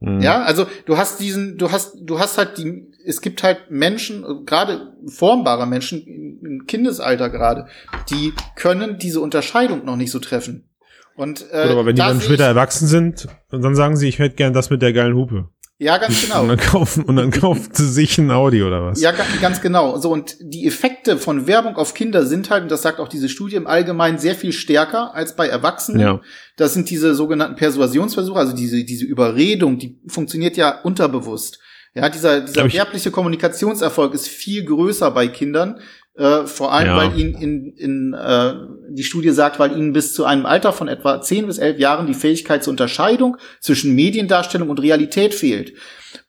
Mhm. 0.00 0.20
Ja, 0.20 0.42
also 0.42 0.66
du 0.86 0.96
hast 0.96 1.20
diesen, 1.20 1.58
du 1.58 1.72
hast, 1.72 1.96
du 2.00 2.18
hast 2.18 2.38
halt 2.38 2.58
die, 2.58 2.86
es 3.04 3.20
gibt 3.20 3.42
halt 3.42 3.70
Menschen, 3.70 4.44
gerade 4.46 4.92
formbare 5.06 5.66
Menschen 5.66 6.06
im 6.06 6.66
Kindesalter 6.66 7.30
gerade, 7.30 7.66
die 8.10 8.32
können 8.54 8.98
diese 8.98 9.20
Unterscheidung 9.20 9.84
noch 9.84 9.96
nicht 9.96 10.10
so 10.10 10.18
treffen. 10.20 10.68
Und 11.16 11.44
äh, 11.50 11.62
Gut, 11.62 11.72
aber 11.72 11.86
wenn 11.86 11.96
die 11.96 12.00
dann 12.00 12.20
später 12.20 12.44
erwachsen 12.44 12.86
sind, 12.86 13.26
dann 13.50 13.74
sagen 13.74 13.96
sie, 13.96 14.08
ich 14.08 14.20
hätte 14.20 14.36
gern 14.36 14.52
das 14.52 14.70
mit 14.70 14.82
der 14.82 14.92
geilen 14.92 15.16
Hupe. 15.16 15.48
Ja, 15.80 15.96
ganz 15.98 16.22
genau. 16.26 16.42
Und 16.42 16.48
dann 16.48 16.58
kaufen, 16.58 17.04
und 17.04 17.16
dann 17.16 17.30
kauft 17.30 17.76
sie 17.76 17.88
sich 17.88 18.18
ein 18.18 18.30
Audi 18.30 18.62
oder 18.62 18.84
was? 18.84 19.00
Ja, 19.00 19.12
ganz 19.40 19.60
genau. 19.60 19.96
So, 19.98 20.10
und 20.10 20.36
die 20.40 20.66
Effekte 20.66 21.18
von 21.18 21.46
Werbung 21.46 21.76
auf 21.76 21.94
Kinder 21.94 22.26
sind 22.26 22.50
halt, 22.50 22.64
und 22.64 22.70
das 22.70 22.82
sagt 22.82 22.98
auch 22.98 23.08
diese 23.08 23.28
Studie 23.28 23.56
im 23.56 23.66
Allgemeinen, 23.66 24.18
sehr 24.18 24.34
viel 24.34 24.52
stärker 24.52 25.14
als 25.14 25.36
bei 25.36 25.46
Erwachsenen. 25.46 26.00
Ja. 26.00 26.20
Das 26.56 26.74
sind 26.74 26.90
diese 26.90 27.14
sogenannten 27.14 27.56
Persuasionsversuche, 27.56 28.38
also 28.38 28.54
diese, 28.54 28.82
diese 28.84 29.04
Überredung, 29.04 29.78
die 29.78 30.00
funktioniert 30.08 30.56
ja 30.56 30.80
unterbewusst. 30.82 31.60
Ja, 31.94 32.08
dieser, 32.08 32.42
dieser 32.42 32.72
erbliche 32.72 33.10
Kommunikationserfolg 33.10 34.14
ist 34.14 34.28
viel 34.28 34.64
größer 34.64 35.10
bei 35.10 35.28
Kindern, 35.28 35.80
äh, 36.18 36.46
vor 36.46 36.72
allem, 36.72 36.88
ja. 36.88 36.96
weil 36.96 37.18
ihnen 37.18 37.34
in, 37.34 37.72
in 37.76 38.12
äh, 38.12 38.54
die 38.90 39.04
Studie 39.04 39.30
sagt, 39.30 39.60
weil 39.60 39.72
ihnen 39.72 39.92
bis 39.92 40.14
zu 40.14 40.24
einem 40.24 40.46
Alter 40.46 40.72
von 40.72 40.88
etwa 40.88 41.20
10 41.20 41.46
bis 41.46 41.58
11 41.58 41.78
Jahren 41.78 42.06
die 42.06 42.14
Fähigkeit 42.14 42.64
zur 42.64 42.72
Unterscheidung 42.72 43.36
zwischen 43.60 43.94
Mediendarstellung 43.94 44.68
und 44.68 44.80
Realität 44.80 45.32
fehlt. 45.32 45.74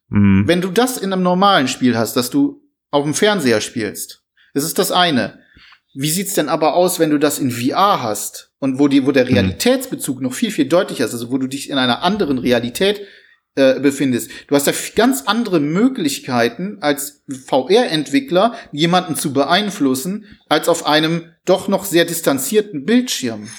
Mhm. 0.10 0.44
Wenn 0.48 0.62
du 0.62 0.70
das 0.70 0.98
in 0.98 1.12
einem 1.12 1.24
normalen 1.24 1.68
Spiel 1.68 1.98
hast, 1.98 2.16
dass 2.16 2.30
du 2.30 2.62
auf 2.92 3.04
dem 3.04 3.16
Fernseher 3.16 3.62
spielst, 3.62 4.24
das 4.54 4.64
ist 4.64 4.78
das 4.78 4.92
eine. 4.92 5.40
Wie 5.96 6.10
sieht's 6.10 6.36
denn 6.36 6.50
aber 6.50 6.76
aus, 6.76 7.00
wenn 7.00 7.10
du 7.10 7.18
das 7.18 7.40
in 7.40 7.50
VR 7.50 8.04
hast 8.04 8.52
und 8.60 8.78
wo 8.78 8.88
die, 8.88 9.08
wo 9.08 9.12
der 9.12 9.26
mhm. 9.26 9.34
Realitätsbezug 9.34 10.22
noch 10.22 10.34
viel, 10.34 10.52
viel 10.52 10.68
deutlicher 10.68 11.06
ist, 11.06 11.14
also 11.14 11.32
wo 11.32 11.40
du 11.40 11.48
dich 11.48 11.68
in 11.70 11.80
einer 11.80 12.04
anderen 12.04 12.38
Realität 12.38 13.02
äh, 13.56 13.80
befindest. 13.80 14.32
Du 14.48 14.56
hast 14.56 14.68
da 14.68 14.74
ganz 14.96 15.24
andere 15.26 15.60
Möglichkeiten 15.60 16.78
als 16.82 17.24
VR-Entwickler 17.48 18.56
jemanden 18.72 19.16
zu 19.16 19.34
beeinflussen, 19.34 20.26
als 20.48 20.70
auf 20.70 20.86
einem 20.86 21.26
doch 21.46 21.68
noch 21.68 21.86
sehr 21.86 22.06
distanzierten 22.06 22.86
Bildschirm. 22.86 23.50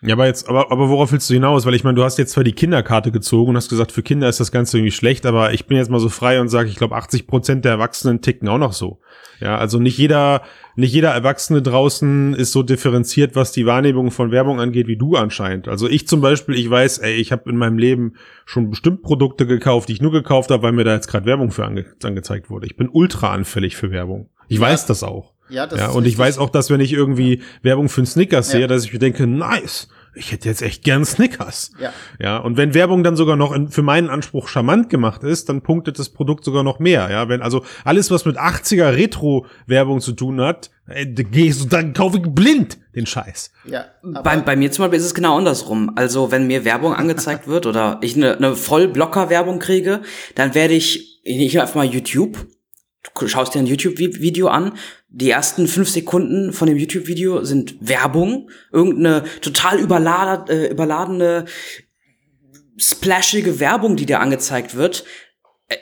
Ja, 0.00 0.14
aber 0.14 0.26
jetzt, 0.26 0.48
aber, 0.48 0.70
aber 0.70 0.88
worauf 0.88 1.10
willst 1.10 1.28
du 1.28 1.34
hinaus? 1.34 1.66
Weil 1.66 1.74
ich 1.74 1.82
meine, 1.82 1.96
du 1.96 2.04
hast 2.04 2.18
jetzt 2.18 2.32
zwar 2.32 2.44
die 2.44 2.52
Kinderkarte 2.52 3.10
gezogen 3.10 3.50
und 3.50 3.56
hast 3.56 3.68
gesagt, 3.68 3.90
für 3.90 4.02
Kinder 4.02 4.28
ist 4.28 4.38
das 4.38 4.52
Ganze 4.52 4.78
irgendwie 4.78 4.92
schlecht, 4.92 5.26
aber 5.26 5.52
ich 5.52 5.66
bin 5.66 5.76
jetzt 5.76 5.90
mal 5.90 5.98
so 5.98 6.08
frei 6.08 6.40
und 6.40 6.48
sage, 6.48 6.68
ich 6.68 6.76
glaube, 6.76 6.94
80 6.94 7.26
Prozent 7.26 7.64
der 7.64 7.72
Erwachsenen 7.72 8.22
ticken 8.22 8.48
auch 8.48 8.58
noch 8.58 8.72
so. 8.72 9.00
Ja, 9.40 9.58
also 9.58 9.80
nicht 9.80 9.98
jeder, 9.98 10.42
nicht 10.76 10.92
jeder 10.92 11.10
Erwachsene 11.10 11.62
draußen 11.62 12.34
ist 12.34 12.52
so 12.52 12.62
differenziert, 12.62 13.34
was 13.34 13.50
die 13.50 13.66
Wahrnehmung 13.66 14.12
von 14.12 14.30
Werbung 14.30 14.60
angeht, 14.60 14.86
wie 14.86 14.96
du 14.96 15.16
anscheinend. 15.16 15.66
Also 15.66 15.88
ich 15.88 16.06
zum 16.06 16.20
Beispiel, 16.20 16.54
ich 16.56 16.70
weiß, 16.70 16.98
ey, 16.98 17.14
ich 17.14 17.32
habe 17.32 17.50
in 17.50 17.56
meinem 17.56 17.78
Leben 17.78 18.14
schon 18.46 18.70
bestimmt 18.70 19.02
Produkte 19.02 19.46
gekauft, 19.46 19.88
die 19.88 19.94
ich 19.94 20.00
nur 20.00 20.12
gekauft 20.12 20.50
habe, 20.50 20.62
weil 20.62 20.72
mir 20.72 20.84
da 20.84 20.94
jetzt 20.94 21.08
gerade 21.08 21.26
Werbung 21.26 21.50
für 21.50 21.64
ange 21.64 21.86
angezeigt 22.04 22.50
wurde. 22.50 22.66
Ich 22.66 22.76
bin 22.76 22.88
ultra 22.88 23.32
anfällig 23.32 23.76
für 23.76 23.90
Werbung. 23.90 24.30
Ich 24.46 24.58
ja. 24.58 24.62
weiß 24.62 24.86
das 24.86 25.02
auch. 25.02 25.34
Ja, 25.48 25.66
das 25.66 25.80
ja, 25.80 25.88
und 25.88 26.06
ich 26.06 26.16
weiß 26.16 26.38
auch, 26.38 26.50
dass 26.50 26.70
wenn 26.70 26.80
ich 26.80 26.92
irgendwie 26.92 27.42
Werbung 27.62 27.88
für 27.88 28.00
einen 28.00 28.06
Snickers 28.06 28.52
ja. 28.52 28.58
sehe, 28.58 28.66
dass 28.66 28.84
ich 28.84 28.92
mir 28.92 28.98
denke, 28.98 29.26
nice, 29.26 29.88
ich 30.18 30.32
hätte 30.32 30.48
jetzt 30.48 30.62
echt 30.62 30.84
gern 30.84 31.04
Snickers. 31.04 31.70
Ja. 31.80 31.92
Ja, 32.18 32.38
und 32.38 32.56
wenn 32.56 32.74
Werbung 32.74 33.04
dann 33.04 33.16
sogar 33.16 33.36
noch 33.36 33.52
in, 33.52 33.68
für 33.68 33.82
meinen 33.82 34.10
Anspruch 34.10 34.48
charmant 34.48 34.90
gemacht 34.90 35.22
ist, 35.22 35.48
dann 35.48 35.62
punktet 35.62 35.98
das 35.98 36.10
Produkt 36.10 36.44
sogar 36.44 36.62
noch 36.62 36.78
mehr. 36.78 37.10
Ja, 37.10 37.28
wenn 37.28 37.40
also 37.40 37.64
alles, 37.84 38.10
was 38.10 38.24
mit 38.24 38.38
80er 38.38 38.94
Retro-Werbung 38.94 40.00
zu 40.00 40.12
tun 40.12 40.40
hat, 40.40 40.70
äh, 40.86 41.06
dann 41.06 41.92
kaufe 41.92 42.18
ich 42.18 42.24
blind 42.24 42.78
den 42.94 43.06
Scheiß. 43.06 43.52
Ja. 43.64 43.86
Bei, 44.02 44.36
bei 44.38 44.56
mir 44.56 44.72
zum 44.72 44.84
Beispiel 44.84 44.98
ist 44.98 45.06
es 45.06 45.14
genau 45.14 45.38
andersrum. 45.38 45.92
Also, 45.96 46.30
wenn 46.30 46.46
mir 46.46 46.64
Werbung 46.64 46.94
angezeigt 46.94 47.46
wird 47.46 47.66
oder 47.66 47.98
ich 48.02 48.16
eine, 48.16 48.36
eine 48.36 48.54
Vollblocker-Werbung 48.54 49.58
kriege, 49.58 50.02
dann 50.34 50.54
werde 50.54 50.74
ich, 50.74 51.20
ich 51.22 51.60
einfach 51.60 51.76
mal 51.76 51.86
YouTube 51.86 52.46
du 53.18 53.28
schaust 53.28 53.54
dir 53.54 53.60
ein 53.60 53.66
YouTube-Video 53.66 54.48
an, 54.48 54.72
die 55.08 55.30
ersten 55.30 55.66
fünf 55.68 55.88
Sekunden 55.88 56.52
von 56.52 56.68
dem 56.68 56.76
YouTube-Video 56.76 57.44
sind 57.44 57.76
Werbung, 57.80 58.50
irgendeine 58.72 59.24
total 59.40 59.78
überladene, 59.78 60.50
äh, 60.50 60.70
überladene, 60.70 61.44
splashige 62.76 63.60
Werbung, 63.60 63.96
die 63.96 64.06
dir 64.06 64.20
angezeigt 64.20 64.76
wird, 64.76 65.04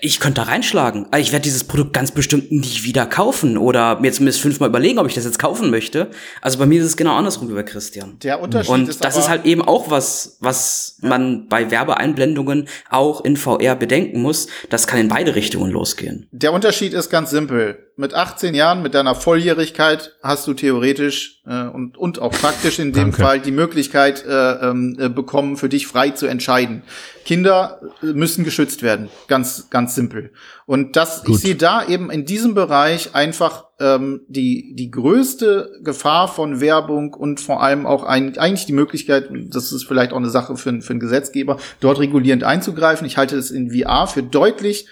ich 0.00 0.18
könnte 0.18 0.40
da 0.40 0.48
reinschlagen. 0.48 1.06
Ich 1.16 1.30
werde 1.30 1.44
dieses 1.44 1.62
Produkt 1.62 1.92
ganz 1.92 2.10
bestimmt 2.10 2.50
nicht 2.50 2.82
wieder 2.82 3.06
kaufen 3.06 3.56
oder 3.56 4.00
mir 4.00 4.12
zumindest 4.12 4.40
fünfmal 4.40 4.68
überlegen, 4.68 4.98
ob 4.98 5.06
ich 5.06 5.14
das 5.14 5.24
jetzt 5.24 5.38
kaufen 5.38 5.70
möchte. 5.70 6.10
Also 6.42 6.58
bei 6.58 6.66
mir 6.66 6.80
ist 6.80 6.86
es 6.86 6.96
genau 6.96 7.14
andersrum 7.14 7.48
wie 7.48 7.54
bei 7.54 7.62
Christian. 7.62 8.18
Der 8.22 8.40
Unterschied 8.40 8.72
Und 8.72 8.88
ist 8.88 9.04
das 9.04 9.16
ist 9.16 9.28
halt 9.28 9.44
eben 9.44 9.62
auch 9.62 9.88
was, 9.88 10.38
was 10.40 10.98
ja. 11.02 11.08
man 11.08 11.46
bei 11.48 11.70
Werbeeinblendungen 11.70 12.68
auch 12.90 13.24
in 13.24 13.36
VR 13.36 13.76
bedenken 13.76 14.22
muss. 14.22 14.48
Das 14.70 14.88
kann 14.88 14.98
in 14.98 15.08
beide 15.08 15.36
Richtungen 15.36 15.70
losgehen. 15.70 16.26
Der 16.32 16.52
Unterschied 16.52 16.92
ist 16.92 17.08
ganz 17.08 17.30
simpel. 17.30 17.85
Mit 17.98 18.12
18 18.12 18.54
Jahren, 18.54 18.82
mit 18.82 18.92
deiner 18.92 19.14
Volljährigkeit, 19.14 20.12
hast 20.22 20.46
du 20.46 20.52
theoretisch 20.52 21.40
äh, 21.46 21.62
und, 21.62 21.96
und 21.96 22.20
auch 22.20 22.30
praktisch 22.30 22.78
in 22.78 22.92
dem 22.92 23.04
Danke. 23.04 23.22
Fall 23.22 23.40
die 23.40 23.52
Möglichkeit 23.52 24.22
äh, 24.26 24.68
ähm, 24.68 24.98
äh, 25.00 25.08
bekommen, 25.08 25.56
für 25.56 25.70
dich 25.70 25.86
frei 25.86 26.10
zu 26.10 26.26
entscheiden. 26.26 26.82
Kinder 27.24 27.80
müssen 28.02 28.44
geschützt 28.44 28.82
werden, 28.82 29.08
ganz 29.28 29.70
ganz 29.70 29.94
simpel. 29.94 30.32
Und 30.66 30.94
das 30.96 31.24
Gut. 31.24 31.36
ich 31.36 31.40
sehe 31.40 31.54
da 31.54 31.86
eben 31.88 32.10
in 32.10 32.26
diesem 32.26 32.54
Bereich 32.54 33.14
einfach 33.14 33.64
ähm, 33.80 34.20
die 34.28 34.74
die 34.76 34.90
größte 34.90 35.80
Gefahr 35.82 36.28
von 36.28 36.60
Werbung 36.60 37.14
und 37.14 37.40
vor 37.40 37.62
allem 37.62 37.86
auch 37.86 38.04
ein, 38.04 38.36
eigentlich 38.36 38.66
die 38.66 38.74
Möglichkeit, 38.74 39.30
das 39.32 39.72
ist 39.72 39.84
vielleicht 39.84 40.12
auch 40.12 40.18
eine 40.18 40.28
Sache 40.28 40.58
für, 40.58 40.82
für 40.82 40.90
einen 40.90 41.00
Gesetzgeber, 41.00 41.56
dort 41.80 41.98
regulierend 41.98 42.44
einzugreifen. 42.44 43.06
Ich 43.06 43.16
halte 43.16 43.36
es 43.36 43.50
in 43.50 43.70
VR 43.70 44.06
für 44.06 44.22
deutlich 44.22 44.86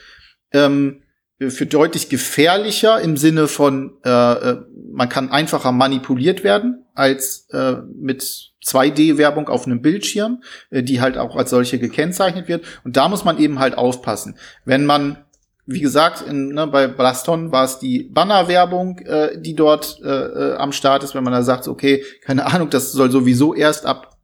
ähm, 0.53 1.03
für 1.51 1.67
deutlich 1.67 2.09
gefährlicher 2.09 3.01
im 3.01 3.17
Sinne 3.17 3.49
von 3.49 3.95
äh, 4.05 4.11
äh 4.11 4.57
man 4.93 5.09
kann 5.09 5.31
einfacher 5.31 5.73
manipuliert 5.73 6.45
werden 6.45 6.85
als 6.95 7.49
äh, 7.51 7.77
mit 7.97 8.53
2D-Werbung 8.65 9.49
auf 9.49 9.67
einem 9.67 9.83
Bildschirm, 9.83 10.43
äh, 10.71 10.83
die 10.83 11.01
halt 11.01 11.19
auch 11.19 11.37
als 11.37 11.51
solche 11.51 11.79
gekennzeichnet 11.79 12.49
wird. 12.49 12.65
Und 12.85 12.97
da 12.97 13.09
muss 13.09 13.25
man 13.25 13.39
eben 13.39 13.59
halt 13.59 13.77
aufpassen. 13.77 14.37
Wenn 14.65 14.87
man, 14.87 15.19
wie 15.67 15.81
gesagt, 15.81 16.23
in, 16.23 16.51
ne, 16.51 16.67
bei 16.67 16.87
Blaston 16.87 17.53
war 17.53 17.65
es 17.65 17.79
die 17.79 18.05
Banner-Werbung, 18.05 19.01
äh, 19.01 19.41
die 19.41 19.55
dort 19.55 20.01
äh, 20.05 20.09
äh, 20.09 20.57
am 20.57 20.73
Start 20.73 21.03
ist, 21.03 21.15
wenn 21.15 21.25
man 21.25 21.33
da 21.33 21.43
sagt, 21.43 21.67
okay, 21.69 22.05
keine 22.23 22.47
Ahnung, 22.47 22.71
das 22.71 22.93
soll 22.93 23.11
sowieso 23.11 23.55
erst 23.55 23.87
ab 23.87 24.17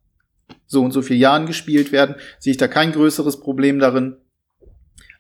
so 0.66 0.82
und 0.82 0.92
so 0.92 1.02
vielen 1.02 1.20
Jahren 1.20 1.46
gespielt 1.46 1.90
werden, 1.90 2.14
sehe 2.38 2.52
ich 2.52 2.56
da 2.56 2.68
kein 2.68 2.92
größeres 2.92 3.40
Problem 3.40 3.80
darin. 3.80 4.16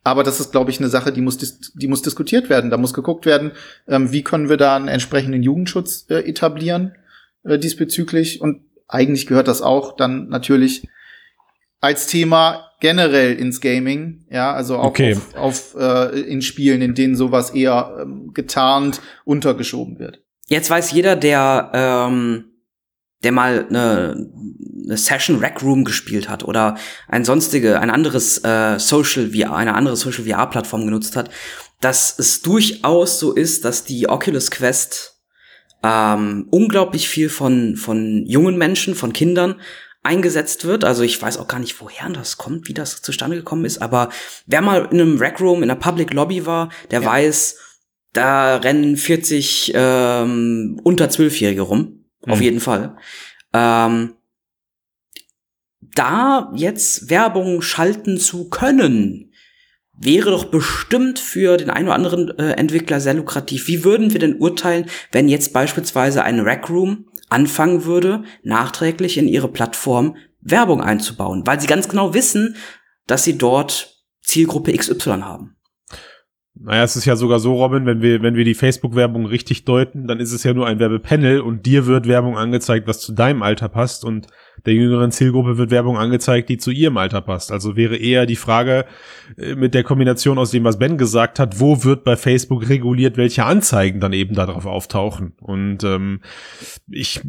Aber 0.02 0.22
das 0.22 0.40
ist, 0.40 0.52
glaube 0.52 0.70
ich, 0.70 0.78
eine 0.78 0.88
Sache, 0.88 1.12
die 1.12 1.20
muss, 1.20 1.38
die 1.74 1.88
muss 1.88 2.02
diskutiert 2.02 2.48
werden. 2.48 2.70
Da 2.70 2.76
muss 2.78 2.94
geguckt 2.94 3.26
werden, 3.26 3.52
ähm, 3.86 4.12
wie 4.12 4.22
können 4.22 4.48
wir 4.48 4.56
da 4.56 4.76
einen 4.76 4.88
entsprechenden 4.88 5.42
Jugendschutz 5.42 6.06
äh, 6.08 6.20
etablieren 6.28 6.94
äh, 7.44 7.58
diesbezüglich. 7.58 8.40
Und 8.40 8.62
eigentlich 8.88 9.26
gehört 9.26 9.48
das 9.48 9.60
auch 9.60 9.96
dann 9.96 10.28
natürlich 10.28 10.88
als 11.80 12.06
Thema 12.06 12.70
generell 12.80 13.34
ins 13.34 13.60
Gaming, 13.60 14.24
ja, 14.30 14.52
also 14.52 14.78
auch 14.78 14.84
okay. 14.84 15.14
auf, 15.14 15.74
auf 15.74 15.76
äh, 15.78 16.20
in 16.20 16.40
Spielen, 16.40 16.80
in 16.80 16.94
denen 16.94 17.14
sowas 17.14 17.50
eher 17.50 17.98
ähm, 18.00 18.32
getarnt 18.32 19.00
untergeschoben 19.24 19.98
wird. 19.98 20.22
Jetzt 20.46 20.70
weiß 20.70 20.90
jeder, 20.92 21.14
der 21.14 21.70
ähm, 21.74 22.49
der 23.22 23.32
mal 23.32 23.66
eine, 23.68 24.28
eine 24.84 24.96
Session 24.96 25.38
Rec 25.38 25.62
Room 25.62 25.84
gespielt 25.84 26.28
hat 26.28 26.44
oder 26.44 26.76
ein 27.08 27.24
sonstige, 27.24 27.80
ein 27.80 27.90
anderes 27.90 28.42
äh, 28.44 28.78
Social 28.78 29.30
VR, 29.32 29.54
eine 29.54 29.74
andere 29.74 29.96
Social 29.96 30.24
VR 30.24 30.48
Plattform 30.48 30.84
genutzt 30.84 31.16
hat, 31.16 31.30
dass 31.80 32.18
es 32.18 32.42
durchaus 32.42 33.18
so 33.18 33.32
ist, 33.32 33.64
dass 33.64 33.84
die 33.84 34.08
Oculus 34.08 34.50
Quest 34.50 35.20
ähm, 35.82 36.46
unglaublich 36.50 37.08
viel 37.08 37.28
von, 37.28 37.76
von 37.76 38.24
jungen 38.26 38.56
Menschen, 38.58 38.94
von 38.94 39.12
Kindern 39.12 39.60
eingesetzt 40.02 40.64
wird. 40.64 40.84
Also 40.84 41.02
ich 41.02 41.20
weiß 41.20 41.38
auch 41.38 41.48
gar 41.48 41.58
nicht, 41.58 41.80
woher 41.80 42.08
das 42.10 42.38
kommt, 42.38 42.68
wie 42.68 42.74
das 42.74 43.02
zustande 43.02 43.36
gekommen 43.36 43.64
ist, 43.64 43.82
aber 43.82 44.10
wer 44.46 44.62
mal 44.62 44.88
in 44.90 45.00
einem 45.00 45.18
Rec 45.18 45.40
Room, 45.40 45.62
in 45.62 45.70
einer 45.70 45.80
Public 45.80 46.12
Lobby 46.12 46.46
war, 46.46 46.70
der 46.90 47.02
ja. 47.02 47.06
weiß, 47.06 47.56
da 48.12 48.56
rennen 48.56 48.96
40 48.96 49.72
ähm, 49.74 50.80
unter 50.82 51.06
12-Jährige 51.06 51.62
rum. 51.62 51.99
Mhm. 52.24 52.32
Auf 52.32 52.40
jeden 52.40 52.60
Fall. 52.60 52.96
Ähm, 53.52 54.14
da 55.94 56.52
jetzt 56.54 57.10
Werbung 57.10 57.62
schalten 57.62 58.18
zu 58.18 58.48
können, 58.48 59.32
wäre 59.92 60.30
doch 60.30 60.46
bestimmt 60.46 61.18
für 61.18 61.56
den 61.56 61.70
einen 61.70 61.86
oder 61.86 61.94
anderen 61.94 62.38
äh, 62.38 62.52
Entwickler 62.52 63.00
sehr 63.00 63.14
lukrativ. 63.14 63.68
Wie 63.68 63.84
würden 63.84 64.12
wir 64.12 64.20
denn 64.20 64.36
urteilen, 64.36 64.86
wenn 65.12 65.28
jetzt 65.28 65.52
beispielsweise 65.52 66.22
ein 66.22 66.40
Rack 66.40 66.70
Room 66.70 67.06
anfangen 67.28 67.84
würde, 67.84 68.24
nachträglich 68.42 69.18
in 69.18 69.28
ihre 69.28 69.48
Plattform 69.48 70.16
Werbung 70.40 70.80
einzubauen, 70.80 71.46
weil 71.46 71.60
sie 71.60 71.66
ganz 71.66 71.88
genau 71.88 72.14
wissen, 72.14 72.56
dass 73.06 73.24
sie 73.24 73.36
dort 73.36 73.94
Zielgruppe 74.22 74.72
XY 74.72 75.20
haben. 75.20 75.56
Naja, 76.62 76.82
es 76.82 76.94
ist 76.94 77.06
ja 77.06 77.16
sogar 77.16 77.38
so, 77.38 77.54
Robin, 77.54 77.86
wenn 77.86 78.02
wir, 78.02 78.20
wenn 78.20 78.34
wir 78.34 78.44
die 78.44 78.54
Facebook-Werbung 78.54 79.24
richtig 79.24 79.64
deuten, 79.64 80.06
dann 80.06 80.20
ist 80.20 80.32
es 80.32 80.44
ja 80.44 80.52
nur 80.52 80.66
ein 80.66 80.78
Werbepanel 80.78 81.40
und 81.40 81.64
dir 81.64 81.86
wird 81.86 82.06
Werbung 82.06 82.36
angezeigt, 82.36 82.86
was 82.86 83.00
zu 83.00 83.12
deinem 83.12 83.42
Alter 83.42 83.70
passt 83.70 84.04
und 84.04 84.26
der 84.66 84.74
jüngeren 84.74 85.10
Zielgruppe 85.10 85.56
wird 85.56 85.70
Werbung 85.70 85.96
angezeigt, 85.96 86.50
die 86.50 86.58
zu 86.58 86.70
ihrem 86.70 86.98
Alter 86.98 87.22
passt. 87.22 87.50
Also 87.50 87.76
wäre 87.76 87.96
eher 87.96 88.26
die 88.26 88.36
Frage 88.36 88.84
äh, 89.38 89.54
mit 89.54 89.72
der 89.72 89.84
Kombination 89.84 90.38
aus 90.38 90.50
dem, 90.50 90.64
was 90.64 90.78
Ben 90.78 90.98
gesagt 90.98 91.38
hat, 91.38 91.60
wo 91.60 91.82
wird 91.82 92.04
bei 92.04 92.16
Facebook 92.16 92.68
reguliert, 92.68 93.16
welche 93.16 93.44
Anzeigen 93.44 93.98
dann 93.98 94.12
eben 94.12 94.34
darauf 94.34 94.66
auftauchen. 94.66 95.32
Und 95.40 95.82
ähm, 95.82 96.20
ich 96.90 97.22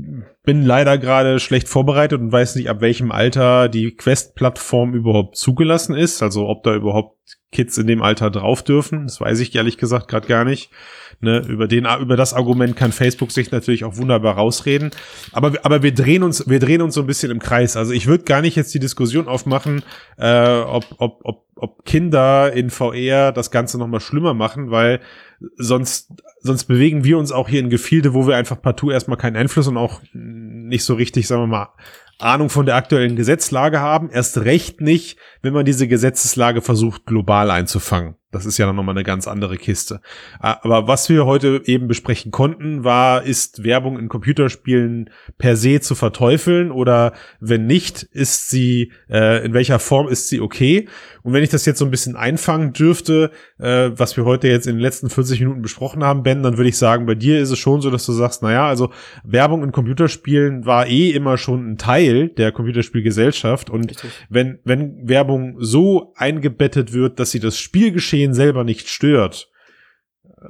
bin 0.44 0.66
leider 0.66 0.98
gerade 0.98 1.40
schlecht 1.40 1.70
vorbereitet 1.70 2.20
und 2.20 2.34
weiß 2.34 2.58
nicht, 2.58 2.70
ab 2.70 2.82
welchem 2.82 3.14
Alter 3.14 3.70
die 3.70 3.96
Quest-Plattform 3.96 4.94
überhaupt 4.94 5.38
zugelassen 5.38 5.96
ist. 5.96 6.22
Also 6.22 6.50
ob 6.50 6.64
da 6.64 6.76
überhaupt 6.76 7.18
Kids 7.52 7.78
in 7.78 7.88
dem 7.88 8.02
Alter 8.02 8.30
drauf 8.30 8.64
dürfen. 8.64 9.04
Das 9.08 9.20
weiß 9.20 9.40
ich 9.40 9.54
ehrlich 9.56 9.78
gesagt 9.78 10.08
gerade 10.08 10.28
gar 10.28 10.46
nicht. 10.46 10.70
Ne, 11.24 11.46
über 11.48 11.68
den, 11.68 11.86
über 11.86 12.18
das 12.18 12.34
Argument 12.34 12.76
kann 12.76 12.92
Facebook 12.92 13.32
sich 13.32 13.52
natürlich 13.52 13.84
auch 13.84 13.98
wunderbar 13.98 14.36
rausreden. 14.36 14.90
Aber, 15.34 15.54
aber 15.62 15.84
wir 15.84 15.94
drehen 15.94 16.24
uns, 16.24 16.50
wir 16.50 16.60
drehen 16.60 16.82
uns 16.82 16.96
so 16.96 17.02
ein 17.02 17.08
bisschen 17.08 17.30
im 17.30 17.38
Kreis. 17.38 17.78
Also 17.78 17.92
ich 17.92 18.08
würde 18.08 18.24
gar 18.24 18.42
nicht 18.42 18.56
jetzt 18.56 18.74
die 18.74 18.80
Diskussion 18.80 19.28
aufmachen, 19.28 19.84
äh, 20.18 20.62
ob, 20.62 20.86
ob, 20.98 21.20
ob, 21.24 21.46
ob 21.56 21.86
Kinder 21.86 22.52
in 22.54 22.72
VR 22.72 23.32
das 23.34 23.52
Ganze 23.52 23.78
noch 23.78 23.88
mal 23.88 24.00
schlimmer 24.00 24.34
machen, 24.34 24.72
weil 24.72 25.00
sonst, 25.58 26.12
sonst 26.40 26.64
bewegen 26.66 27.04
wir 27.04 27.20
uns 27.20 27.32
auch 27.32 27.50
hier 27.50 27.60
in 27.60 27.70
Gefilde, 27.70 28.16
wo 28.16 28.28
wir 28.28 28.36
einfach 28.36 28.60
partout 28.60 28.90
erstmal 28.90 29.18
keinen 29.18 29.36
Einfluss 29.36 29.68
und 29.68 29.78
auch 29.78 30.02
nicht 30.14 30.84
so 30.84 30.96
richtig, 30.96 31.28
sagen 31.28 31.44
wir 31.44 31.48
mal, 31.48 31.70
Ahnung 32.22 32.50
von 32.50 32.66
der 32.66 32.76
aktuellen 32.76 33.16
Gesetzlage 33.16 33.80
haben. 33.80 34.10
Erst 34.10 34.40
recht 34.40 34.82
nicht, 34.82 35.18
wenn 35.42 35.54
man 35.54 35.66
diese 35.66 35.88
Gesetzeslage 35.88 36.62
versucht, 36.62 37.06
global 37.06 37.52
einzufangen. 37.52 38.16
Das 38.32 38.46
ist 38.46 38.58
ja 38.58 38.66
dann 38.66 38.76
nochmal 38.76 38.96
eine 38.96 39.04
ganz 39.04 39.28
andere 39.28 39.58
Kiste. 39.58 40.02
Aber 40.40 40.88
was 40.88 41.10
wir 41.10 41.26
heute 41.26 41.62
eben 41.66 41.88
besprechen 41.88 42.32
konnten, 42.32 42.84
war, 42.84 43.24
ist 43.24 43.64
Werbung 43.64 44.00
in 44.00 44.08
Computerspielen 44.08 45.10
per 45.38 45.58
se 45.58 45.82
zu 45.82 45.96
verteufeln 45.96 46.72
oder 46.72 47.14
wenn 47.40 47.66
nicht, 47.66 48.04
ist 48.04 48.50
sie, 48.50 48.94
äh, 49.10 49.46
in 49.46 49.54
welcher 49.54 49.80
Form 49.80 50.08
ist 50.08 50.30
sie 50.30 50.40
okay? 50.40 50.88
Und 51.24 51.34
wenn 51.34 51.44
ich 51.44 51.50
das 51.50 51.66
jetzt 51.66 51.80
so 51.80 51.86
ein 51.86 51.92
bisschen 51.92 52.16
einfangen 52.16 52.74
dürfte, 52.74 53.32
äh, 53.60 53.92
was 53.94 54.18
wir 54.18 54.26
heute 54.26 54.48
jetzt 54.48 54.66
in 54.66 54.76
den 54.76 54.82
letzten 54.82 55.10
40 55.10 55.40
Minuten 55.42 55.62
besprochen 55.62 56.04
haben, 56.04 56.24
Ben, 56.24 56.42
dann 56.42 56.58
würde 56.58 56.70
ich 56.70 56.78
sagen, 56.78 57.06
bei 57.06 57.16
dir 57.16 57.40
ist 57.40 57.52
es 57.52 57.60
schon 57.60 57.82
so, 57.82 57.92
dass 57.92 58.06
du 58.06 58.14
sagst, 58.14 58.42
naja, 58.42 58.68
also 58.68 58.92
Werbung 59.24 59.64
in 59.64 59.72
Computerspielen 59.72 60.66
war 60.66 60.88
eh 60.88 61.12
immer 61.12 61.38
schon 61.38 61.72
ein 61.72 61.78
Teil 61.78 62.30
der 62.30 62.52
Computerspielgesellschaft 62.52 63.70
und 63.70 63.92
Richtig. 63.92 64.10
wenn, 64.30 64.60
wenn 64.64 65.08
Werbung 65.08 65.58
so 65.60 66.14
eingebettet 66.16 66.94
wird, 66.94 67.20
dass 67.20 67.32
sie 67.32 67.40
das 67.40 67.60
Spielgeschehen 67.60 68.21
Geschehen 68.22 68.34
selber 68.34 68.64
nicht 68.64 68.88
stört, 68.88 69.50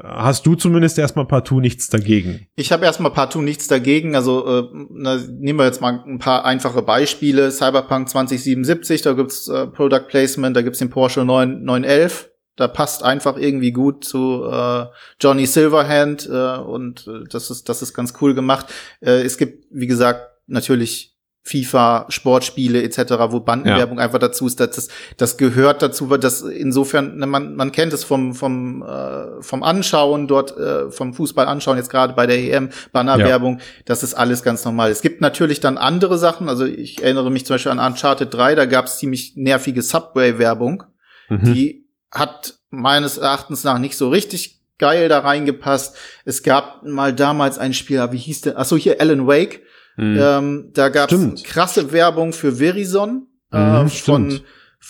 hast 0.03 0.45
du 0.45 0.55
zumindest 0.55 0.97
erstmal 0.99 1.25
partout 1.25 1.61
nichts 1.61 1.87
dagegen. 1.87 2.47
Ich 2.55 2.71
habe 2.71 2.85
erstmal 2.85 3.11
partout 3.11 3.41
nichts 3.41 3.67
dagegen. 3.67 4.15
Also 4.15 4.45
äh, 4.45 4.87
na, 4.89 5.17
nehmen 5.17 5.59
wir 5.59 5.65
jetzt 5.65 5.81
mal 5.81 6.03
ein 6.05 6.19
paar 6.19 6.43
einfache 6.43 6.81
Beispiele. 6.81 7.51
Cyberpunk 7.51 8.09
2077, 8.09 9.01
da 9.01 9.13
gibt's 9.13 9.47
äh, 9.47 9.67
Product 9.67 10.07
Placement, 10.07 10.55
da 10.55 10.61
gibt's 10.61 10.79
den 10.79 10.89
Porsche 10.89 11.23
9, 11.23 11.63
911. 11.63 12.29
Da 12.57 12.67
passt 12.67 13.03
einfach 13.03 13.37
irgendwie 13.37 13.71
gut 13.71 14.03
zu 14.03 14.43
äh, 14.45 14.85
Johnny 15.19 15.45
Silverhand 15.45 16.27
äh, 16.27 16.57
und 16.57 17.07
äh, 17.07 17.23
das 17.29 17.49
ist 17.49 17.69
das 17.69 17.81
ist 17.81 17.93
ganz 17.93 18.13
cool 18.21 18.33
gemacht. 18.33 18.67
Äh, 18.99 19.21
es 19.21 19.37
gibt 19.37 19.65
wie 19.71 19.87
gesagt 19.87 20.27
natürlich 20.47 21.10
FIFA, 21.43 22.05
Sportspiele 22.09 22.83
etc., 22.83 23.13
wo 23.29 23.39
Bandenwerbung 23.39 23.97
ja. 23.97 24.03
einfach 24.03 24.19
dazu 24.19 24.45
ist, 24.45 24.59
dass 24.59 24.75
das, 24.75 24.87
das 25.17 25.37
gehört 25.37 25.81
dazu, 25.81 26.09
weil 26.11 26.19
das 26.19 26.41
insofern, 26.41 27.17
ne, 27.17 27.25
man, 27.25 27.55
man 27.55 27.71
kennt 27.71 27.93
es 27.93 28.03
vom, 28.03 28.35
vom, 28.35 28.83
äh, 28.83 29.41
vom 29.41 29.63
Anschauen 29.63 30.27
dort, 30.27 30.55
äh, 30.55 30.91
vom 30.91 31.15
Fußball 31.15 31.47
anschauen, 31.47 31.77
jetzt 31.77 31.89
gerade 31.89 32.13
bei 32.13 32.27
der 32.27 32.37
EM, 32.37 32.69
Bannerwerbung, 32.91 33.57
ja. 33.57 33.65
das 33.85 34.03
ist 34.03 34.13
alles 34.13 34.43
ganz 34.43 34.63
normal. 34.65 34.91
Es 34.91 35.01
gibt 35.01 35.19
natürlich 35.19 35.59
dann 35.59 35.79
andere 35.79 36.19
Sachen, 36.19 36.47
also 36.47 36.63
ich 36.63 37.01
erinnere 37.01 37.31
mich 37.31 37.45
zum 37.45 37.55
Beispiel 37.55 37.71
an 37.71 37.79
Uncharted 37.79 38.31
3, 38.31 38.53
da 38.53 38.65
gab 38.65 38.85
es 38.85 38.99
ziemlich 38.99 39.33
nervige 39.35 39.81
Subway-Werbung, 39.81 40.83
mhm. 41.29 41.53
die 41.53 41.87
hat 42.11 42.59
meines 42.69 43.17
Erachtens 43.17 43.63
nach 43.63 43.79
nicht 43.79 43.97
so 43.97 44.09
richtig 44.09 44.61
geil 44.77 45.09
da 45.09 45.19
reingepasst. 45.19 45.95
Es 46.25 46.43
gab 46.43 46.83
mal 46.83 47.13
damals 47.13 47.57
ein 47.57 47.73
Spiel, 47.73 48.05
wie 48.11 48.17
hieß 48.17 48.41
der? 48.41 48.59
Ach 48.59 48.65
so, 48.65 48.77
hier 48.77 48.99
Alan 48.99 49.27
Wake 49.27 49.61
Mhm. 49.97 50.19
Ähm, 50.19 50.69
da 50.73 50.89
gab 50.89 51.11
es 51.11 51.43
krasse 51.43 51.91
Werbung 51.91 52.33
für 52.33 52.53
Verizon 52.53 53.27
äh, 53.51 53.83
mhm, 53.83 53.89
von 53.89 54.41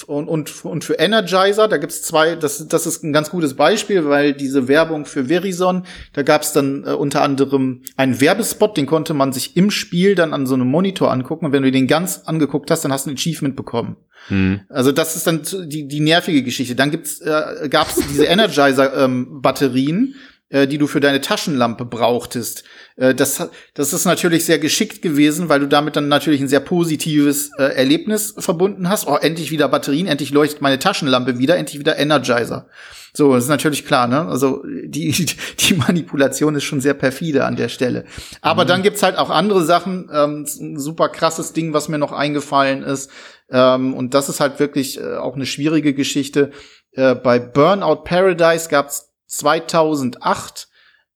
und, 0.08 0.28
und, 0.30 0.66
und 0.66 0.84
für 0.86 0.93
Energizer, 0.93 1.68
da 1.68 1.78
gibt's 1.78 2.02
zwei, 2.02 2.36
das, 2.36 2.66
das 2.68 2.86
ist 2.88 3.04
ein 3.04 3.12
ganz 3.12 3.30
gutes 3.30 3.56
Beispiel, 3.56 4.06
weil 4.06 4.34
diese 4.34 4.70
Werbung 4.70 5.06
für 5.06 5.26
Verizon, 5.26 5.86
da 6.14 6.24
gab's 6.24 6.54
dann 6.54 6.86
äh, 6.86 6.91
unter 6.91 7.22
anderem 7.22 7.82
einen 7.97 8.22
Werbespot, 8.22 8.78
den 8.78 8.86
konnte 8.86 9.14
man 9.14 9.34
sich 9.34 9.58
im 9.58 9.70
Spiel 9.70 10.16
dann 10.16 10.34
an 10.34 10.47
so 10.47 10.54
einem 10.54 10.68
Monitor 10.68 11.12
angucken. 11.12 11.45
Und 11.45 11.52
wenn 11.52 11.64
du 11.64 11.72
den 11.72 11.88
ganz 11.88 12.22
angeguckt 12.26 12.72
hast, 12.72 12.86
dann 12.86 12.93
hast 12.93 13.06
du 13.06 13.12
ein 13.12 13.18
Achievement 13.18 13.58
bekommen. 13.58 13.97
Mhm. 14.30 14.62
Also 14.70 14.93
das 14.93 15.18
ist 15.18 15.28
dann 15.28 15.41
die, 15.66 15.88
die 15.88 15.99
nervige 15.99 16.41
Geschichte. 16.41 16.76
Dann 16.76 16.89
gibt's, 16.89 17.20
äh, 17.20 17.68
gab's 17.70 17.95
diese 18.10 18.26
Energizer-Batterien, 18.26 19.97
ähm, 19.97 20.16
äh, 20.52 20.68
die 20.68 20.78
du 20.78 20.88
für 20.88 20.99
deine 20.99 21.22
Taschenlampe 21.22 21.86
brauchtest. 21.86 22.64
Äh, 22.97 23.16
das, 23.16 23.49
das 23.74 23.93
ist 23.93 24.06
natürlich 24.06 24.45
sehr 24.45 24.60
geschickt 24.60 25.02
gewesen, 25.02 25.49
weil 25.49 25.60
du 25.60 25.68
damit 25.68 25.95
dann 25.95 26.08
natürlich 26.08 26.41
ein 26.41 26.47
sehr 26.47 26.60
positives 26.60 27.52
äh, 27.58 27.64
Erlebnis 27.64 28.36
verbunden 28.38 28.89
hast. 28.89 29.08
Oh, 29.08 29.16
endlich 29.16 29.52
wieder 29.52 29.68
Batterien, 29.70 30.08
endlich 30.08 30.32
leuchtet 30.32 30.62
meine 30.62 30.80
Taschenlampe 30.80 31.39
wieder, 31.39 31.58
endlich 31.58 31.80
wieder 31.80 31.97
Energizer. 31.97 32.68
So, 33.14 33.34
das 33.34 33.45
ist 33.45 33.49
natürlich 33.49 33.86
klar, 33.86 34.08
ne? 34.08 34.26
Also 34.28 34.64
die, 34.66 35.12
die 35.60 35.74
Manipulation 35.74 36.56
ist 36.56 36.64
schon 36.64 36.82
sehr 36.82 36.93
perfide 36.93 37.45
an 37.45 37.56
der 37.56 37.70
Stelle. 37.70 38.06
Aber 38.41 38.64
mhm. 38.64 38.68
dann 38.68 38.84
gibt's 38.84 39.04
halt 39.04 39.18
auch 39.18 39.30
andere 39.30 39.64
Sachen. 39.64 40.10
Ähm, 40.14 40.45
ein 40.60 40.80
super 40.80 41.10
krasses 41.10 41.54
Ding, 41.54 41.74
was 41.74 41.89
mir 41.89 41.97
noch 41.97 42.12
eingefallen 42.12 42.84
ist. 42.84 43.10
Ähm, 43.49 43.93
und 43.93 44.14
das 44.14 44.30
ist 44.30 44.39
halt 44.39 44.60
wirklich 44.60 44.99
äh, 44.99 45.16
auch 45.16 45.36
eine 45.36 45.45
schwierige 45.45 45.93
Geschichte. 45.93 46.52
Äh, 46.93 47.16
bei 47.16 47.39
Burnout 47.39 48.04
Paradise 48.04 48.70
gab's 48.70 49.11
2008 49.32 50.67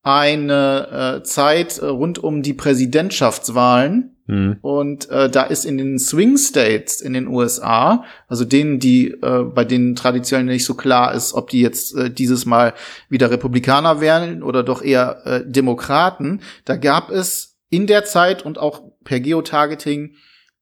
eine 0.04 1.20
äh, 1.22 1.24
Zeit 1.24 1.82
rund 1.82 2.20
um 2.20 2.44
die 2.44 2.54
Präsidentschaftswahlen. 2.54 4.18
Mhm. 4.28 4.58
Und 4.62 5.10
äh, 5.10 5.30
da 5.30 5.44
ist 5.44 5.66
in 5.66 5.78
den 5.78 6.00
Swing 6.00 6.38
States 6.38 7.02
in 7.02 7.14
den 7.14 7.28
USA, 7.28 8.04
also 8.28 8.46
denen, 8.46 8.80
die 8.80 9.10
äh, 9.10 9.44
bei 9.44 9.66
denen 9.66 9.96
traditionell 9.96 10.46
nicht 10.46 10.66
so 10.66 10.76
klar 10.76 11.14
ist, 11.14 11.34
ob 11.34 11.50
die 11.50 11.62
jetzt 11.62 11.96
äh, 11.96 12.10
dieses 12.10 12.46
Mal 12.46 12.74
wieder 13.10 13.30
Republikaner 13.30 14.02
wären 14.02 14.44
oder 14.44 14.64
doch 14.64 14.82
eher 14.82 15.22
äh, 15.26 15.42
Demokraten, 15.46 16.42
da 16.66 16.76
gab 16.76 17.10
es 17.10 17.58
in 17.70 17.88
der 17.88 18.06
Zeit 18.06 18.46
und 18.46 18.58
auch 18.58 18.84
per 19.04 19.20
Geotargeting 19.20 20.16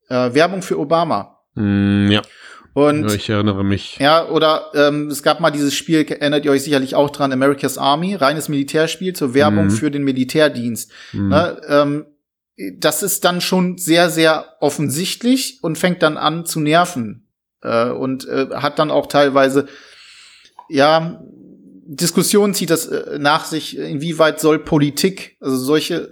äh, 0.09 0.33
Werbung 0.33 0.61
für 0.61 0.79
Obama. 0.79 1.39
Mm, 1.55 2.11
ja. 2.11 2.21
Und 2.73 3.07
ja, 3.07 3.13
ich 3.13 3.29
erinnere 3.29 3.63
mich. 3.63 3.97
Ja, 3.99 4.27
oder 4.27 4.71
ähm, 4.73 5.07
es 5.07 5.21
gab 5.21 5.39
mal 5.39 5.51
dieses 5.51 5.75
Spiel, 5.75 6.05
erinnert 6.09 6.43
ihr 6.43 6.51
euch 6.51 6.63
sicherlich 6.63 6.95
auch 6.95 7.11
dran, 7.11 7.31
America's 7.31 7.77
Army, 7.77 8.15
reines 8.15 8.49
Militärspiel 8.49 9.13
zur 9.13 9.33
Werbung 9.33 9.65
mhm. 9.65 9.71
für 9.71 9.91
den 9.91 10.03
Militärdienst. 10.03 10.91
Mhm. 11.11 11.29
Ne, 11.29 11.61
ähm, 11.67 12.05
das 12.77 13.03
ist 13.03 13.25
dann 13.25 13.41
schon 13.41 13.77
sehr, 13.77 14.09
sehr 14.09 14.57
offensichtlich 14.59 15.59
und 15.61 15.77
fängt 15.77 16.01
dann 16.01 16.17
an 16.17 16.45
zu 16.45 16.59
nerven. 16.59 17.27
Äh, 17.61 17.89
und 17.89 18.27
äh, 18.27 18.47
hat 18.53 18.79
dann 18.79 18.91
auch 18.91 19.07
teilweise, 19.07 19.67
ja, 20.67 21.21
Diskussionen 21.85 22.53
zieht 22.53 22.69
das 22.69 22.87
äh, 22.87 23.19
nach 23.19 23.45
sich, 23.45 23.77
inwieweit 23.77 24.39
soll 24.39 24.59
Politik, 24.59 25.37
also 25.39 25.57
solche 25.57 26.09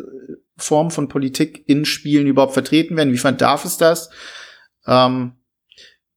Formen 0.57 0.91
von 0.91 1.07
Politik 1.07 1.63
in 1.67 1.85
Spielen 1.85 2.27
überhaupt 2.27 2.53
vertreten 2.53 2.95
werden, 2.95 3.09
inwiefern 3.09 3.37
darf 3.37 3.65
es 3.65 3.77
das? 3.77 4.09
Ähm, 4.85 5.33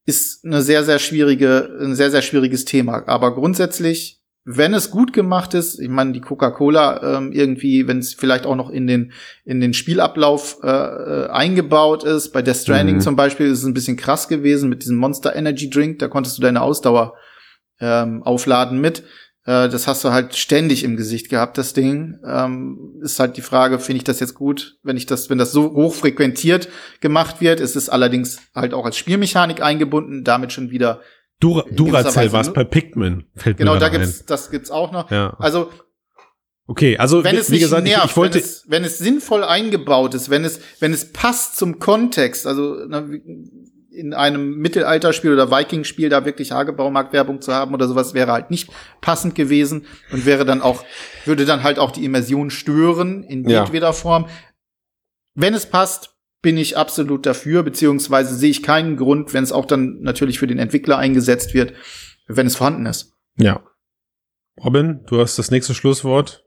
ist 0.06 0.44
eine 0.44 0.62
sehr, 0.62 0.84
sehr 0.84 0.98
schwierige, 0.98 1.78
ein 1.80 1.94
sehr, 1.94 2.10
sehr 2.10 2.22
schwieriges 2.22 2.64
Thema. 2.64 3.04
Aber 3.06 3.34
grundsätzlich, 3.34 4.20
wenn 4.44 4.74
es 4.74 4.90
gut 4.90 5.14
gemacht 5.14 5.54
ist, 5.54 5.80
ich 5.80 5.88
meine, 5.88 6.12
die 6.12 6.20
Coca-Cola 6.20 7.16
ähm, 7.16 7.32
irgendwie, 7.32 7.88
wenn 7.88 7.98
es 7.98 8.12
vielleicht 8.12 8.44
auch 8.44 8.56
noch 8.56 8.68
in 8.68 8.86
den, 8.86 9.12
in 9.44 9.60
den 9.60 9.72
Spielablauf 9.72 10.58
äh, 10.62 10.68
äh, 10.68 11.28
eingebaut 11.30 12.04
ist, 12.04 12.32
bei 12.32 12.42
Death 12.42 12.58
Stranding 12.58 12.96
mhm. 12.96 13.00
zum 13.00 13.16
Beispiel 13.16 13.46
ist 13.46 13.60
es 13.60 13.64
ein 13.64 13.72
bisschen 13.72 13.96
krass 13.96 14.28
gewesen 14.28 14.68
mit 14.68 14.82
diesem 14.82 14.98
Monster 14.98 15.34
Energy 15.34 15.70
Drink, 15.70 15.98
da 15.98 16.08
konntest 16.08 16.36
du 16.36 16.42
deine 16.42 16.60
Ausdauer 16.60 17.14
ähm, 17.80 18.22
aufladen 18.22 18.80
mit. 18.80 19.04
Äh, 19.46 19.68
das 19.68 19.86
hast 19.86 20.04
du 20.04 20.10
halt 20.10 20.34
ständig 20.34 20.84
im 20.84 20.96
Gesicht 20.96 21.28
gehabt, 21.28 21.58
das 21.58 21.72
Ding. 21.72 22.18
Ähm, 22.26 23.00
ist 23.02 23.20
halt 23.20 23.36
die 23.36 23.42
Frage, 23.42 23.78
finde 23.78 23.98
ich 23.98 24.04
das 24.04 24.20
jetzt 24.20 24.34
gut, 24.34 24.78
wenn 24.82 24.96
ich 24.96 25.06
das, 25.06 25.30
wenn 25.30 25.38
das 25.38 25.52
so 25.52 25.72
hoch 25.72 25.94
frequentiert 25.94 26.68
gemacht 27.00 27.40
wird, 27.40 27.60
ist 27.60 27.76
es 27.76 27.88
allerdings 27.88 28.38
halt 28.54 28.74
auch 28.74 28.84
als 28.84 28.96
Spielmechanik 28.96 29.62
eingebunden, 29.62 30.24
damit 30.24 30.52
schon 30.52 30.70
wieder 30.70 31.00
Dura 31.40 31.64
Duracell 31.70 32.32
war 32.32 32.40
es 32.40 32.52
bei 32.52 32.64
Pikmin, 32.64 33.24
fällt 33.34 33.58
genau, 33.58 33.72
mir 33.72 33.78
Genau, 33.78 33.90
da 33.90 33.96
gibt's, 33.96 34.20
ein. 34.20 34.26
das 34.28 34.50
gibt's 34.50 34.70
auch 34.70 34.92
noch. 34.92 35.10
Ja. 35.10 35.34
Also 35.38 35.70
Okay, 36.66 36.96
also 36.96 37.22
wenn 37.22 37.36
es 37.36 37.50
wie 37.50 37.58
gesagt, 37.58 37.84
nervt, 37.84 38.04
ich, 38.04 38.10
ich 38.12 38.16
wollte, 38.16 38.34
wenn 38.36 38.44
es, 38.44 38.64
wenn 38.68 38.84
es 38.84 38.98
sinnvoll 38.98 39.44
eingebaut 39.44 40.14
ist, 40.14 40.30
wenn 40.30 40.44
es, 40.44 40.60
wenn 40.80 40.94
es 40.94 41.12
passt 41.12 41.58
zum 41.58 41.78
Kontext, 41.78 42.46
also 42.46 42.78
na, 42.88 43.06
in 43.94 44.12
einem 44.12 44.56
Mittelalterspiel 44.58 45.32
oder 45.32 45.50
Viking-Spiel 45.50 46.08
da 46.08 46.24
wirklich 46.24 46.52
Hagebaumarkt-Werbung 46.52 47.40
zu 47.40 47.54
haben 47.54 47.74
oder 47.74 47.86
sowas 47.86 48.12
wäre 48.12 48.32
halt 48.32 48.50
nicht 48.50 48.70
passend 49.00 49.34
gewesen 49.34 49.86
und 50.10 50.26
wäre 50.26 50.44
dann 50.44 50.60
auch, 50.62 50.84
würde 51.24 51.44
dann 51.44 51.62
halt 51.62 51.78
auch 51.78 51.92
die 51.92 52.04
Immersion 52.04 52.50
stören 52.50 53.22
in 53.22 53.48
jedweder 53.48 53.88
ja. 53.88 53.92
Form. 53.92 54.26
Wenn 55.34 55.54
es 55.54 55.66
passt, 55.66 56.14
bin 56.42 56.58
ich 56.58 56.76
absolut 56.76 57.24
dafür, 57.24 57.62
beziehungsweise 57.62 58.34
sehe 58.34 58.50
ich 58.50 58.62
keinen 58.62 58.96
Grund, 58.96 59.32
wenn 59.32 59.44
es 59.44 59.52
auch 59.52 59.64
dann 59.64 60.00
natürlich 60.00 60.38
für 60.38 60.46
den 60.46 60.58
Entwickler 60.58 60.98
eingesetzt 60.98 61.54
wird, 61.54 61.72
wenn 62.26 62.46
es 62.46 62.56
vorhanden 62.56 62.86
ist. 62.86 63.14
Ja. 63.38 63.62
Robin, 64.62 65.00
du 65.06 65.20
hast 65.20 65.38
das 65.38 65.50
nächste 65.50 65.74
Schlusswort. 65.74 66.44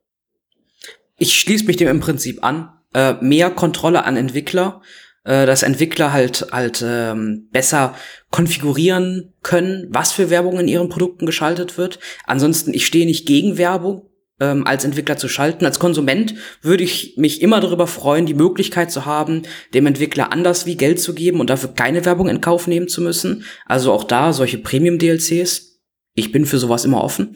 Ich 1.17 1.39
schließe 1.39 1.65
mich 1.65 1.77
dem 1.77 1.87
im 1.87 1.99
Prinzip 1.99 2.43
an. 2.43 2.73
Äh, 2.93 3.15
mehr 3.21 3.49
Kontrolle 3.49 4.05
an 4.05 4.15
Entwickler 4.15 4.81
äh, 5.27 5.45
dass 5.45 5.61
Entwickler 5.61 6.13
halt 6.13 6.47
halt 6.51 6.83
ähm, 6.85 7.49
besser 7.51 7.93
konfigurieren 8.31 9.33
können, 9.43 9.87
was 9.89 10.13
für 10.13 10.29
Werbung 10.29 10.59
in 10.59 10.67
ihren 10.67 10.89
Produkten 10.89 11.25
geschaltet 11.25 11.77
wird. 11.77 11.99
Ansonsten, 12.25 12.73
ich 12.73 12.85
stehe 12.85 13.05
nicht 13.05 13.27
gegen 13.27 13.57
Werbung 13.57 14.09
ähm, 14.39 14.65
als 14.65 14.85
Entwickler 14.85 15.17
zu 15.17 15.27
schalten. 15.27 15.65
Als 15.65 15.79
Konsument 15.79 16.35
würde 16.61 16.83
ich 16.83 17.15
mich 17.17 17.41
immer 17.41 17.59
darüber 17.59 17.87
freuen, 17.87 18.25
die 18.25 18.33
Möglichkeit 18.33 18.89
zu 18.89 19.05
haben, 19.05 19.43
dem 19.73 19.85
Entwickler 19.85 20.31
anders 20.31 20.65
wie 20.65 20.77
Geld 20.77 21.01
zu 21.01 21.13
geben 21.13 21.41
und 21.41 21.49
dafür 21.49 21.73
keine 21.73 22.05
Werbung 22.05 22.29
in 22.29 22.41
Kauf 22.41 22.67
nehmen 22.67 22.87
zu 22.87 23.01
müssen. 23.01 23.43
Also 23.65 23.91
auch 23.91 24.05
da 24.05 24.31
solche 24.31 24.59
Premium-DLCs. 24.59 25.81
Ich 26.13 26.31
bin 26.31 26.45
für 26.45 26.57
sowas 26.57 26.85
immer 26.85 27.03
offen. 27.03 27.35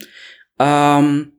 Ähm, 0.58 1.32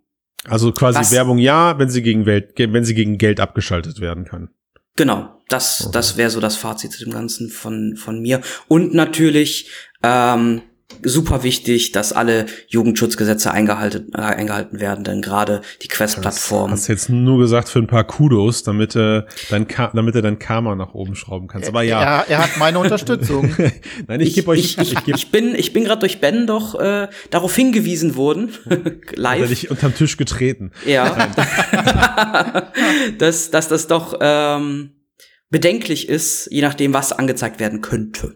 also 0.45 0.71
quasi 0.71 1.15
Werbung 1.15 1.39
ja, 1.39 1.79
wenn 1.79 1.89
sie 1.89 2.03
gegen 2.03 2.25
Welt, 2.27 2.53
wenn 2.57 2.85
sie 2.85 2.93
gegen 2.93 3.17
Geld 3.17 3.39
abgeschaltet 3.39 3.99
werden 4.01 4.25
kann. 4.25 4.49
Genau, 4.95 5.41
das, 5.49 5.81
okay. 5.81 5.91
das 5.93 6.17
wäre 6.17 6.29
so 6.29 6.39
das 6.39 6.55
Fazit 6.55 6.91
zu 6.91 7.03
dem 7.03 7.13
Ganzen 7.13 7.49
von, 7.49 7.95
von 7.95 8.21
mir. 8.21 8.41
Und 8.67 8.93
natürlich, 8.93 9.69
ähm, 10.03 10.61
super 11.03 11.43
wichtig, 11.43 11.91
dass 11.91 12.13
alle 12.13 12.45
Jugendschutzgesetze 12.67 13.51
eingehalten, 13.51 14.11
äh, 14.13 14.21
eingehalten 14.21 14.79
werden, 14.79 15.03
denn 15.03 15.21
gerade 15.21 15.61
die 15.81 15.87
Quest-Plattform. 15.87 16.71
Hast 16.71 16.87
jetzt 16.87 17.09
nur 17.09 17.39
gesagt 17.39 17.69
für 17.69 17.79
ein 17.79 17.87
paar 17.87 18.03
Kudos, 18.03 18.63
damit, 18.63 18.95
äh, 18.95 19.23
dein 19.49 19.67
damit 19.93 20.15
er 20.15 20.21
dein 20.21 20.39
Karma 20.39 20.75
nach 20.75 20.93
oben 20.93 21.15
schrauben 21.15 21.47
kannst. 21.47 21.67
Aber 21.67 21.83
ja. 21.83 22.01
Er, 22.01 22.29
er 22.29 22.43
hat 22.43 22.57
meine 22.57 22.79
Unterstützung. 22.79 23.55
Nein, 24.07 24.21
ich, 24.21 24.29
ich 24.29 24.35
gebe 24.35 24.51
euch. 24.51 24.59
Ich, 24.59 24.77
ich, 24.77 24.93
ich, 24.93 25.07
ich, 25.07 25.31
bin, 25.31 25.55
ich 25.55 25.73
bin 25.73 25.83
gerade 25.83 25.99
durch 25.99 26.19
Ben 26.19 26.47
doch 26.47 26.79
äh, 26.79 27.07
darauf 27.29 27.55
hingewiesen 27.55 28.15
worden, 28.15 28.51
live. 29.15 29.35
Hat 29.35 29.41
er 29.41 29.47
dich 29.47 29.71
unterm 29.71 29.95
Tisch 29.95 30.17
getreten. 30.17 30.71
Ja. 30.85 31.31
dass, 33.17 33.51
dass 33.51 33.67
das 33.67 33.87
doch 33.87 34.17
ähm, 34.21 34.91
bedenklich 35.49 36.09
ist, 36.09 36.49
je 36.51 36.61
nachdem, 36.61 36.93
was 36.93 37.13
angezeigt 37.13 37.59
werden 37.59 37.81
könnte. 37.81 38.35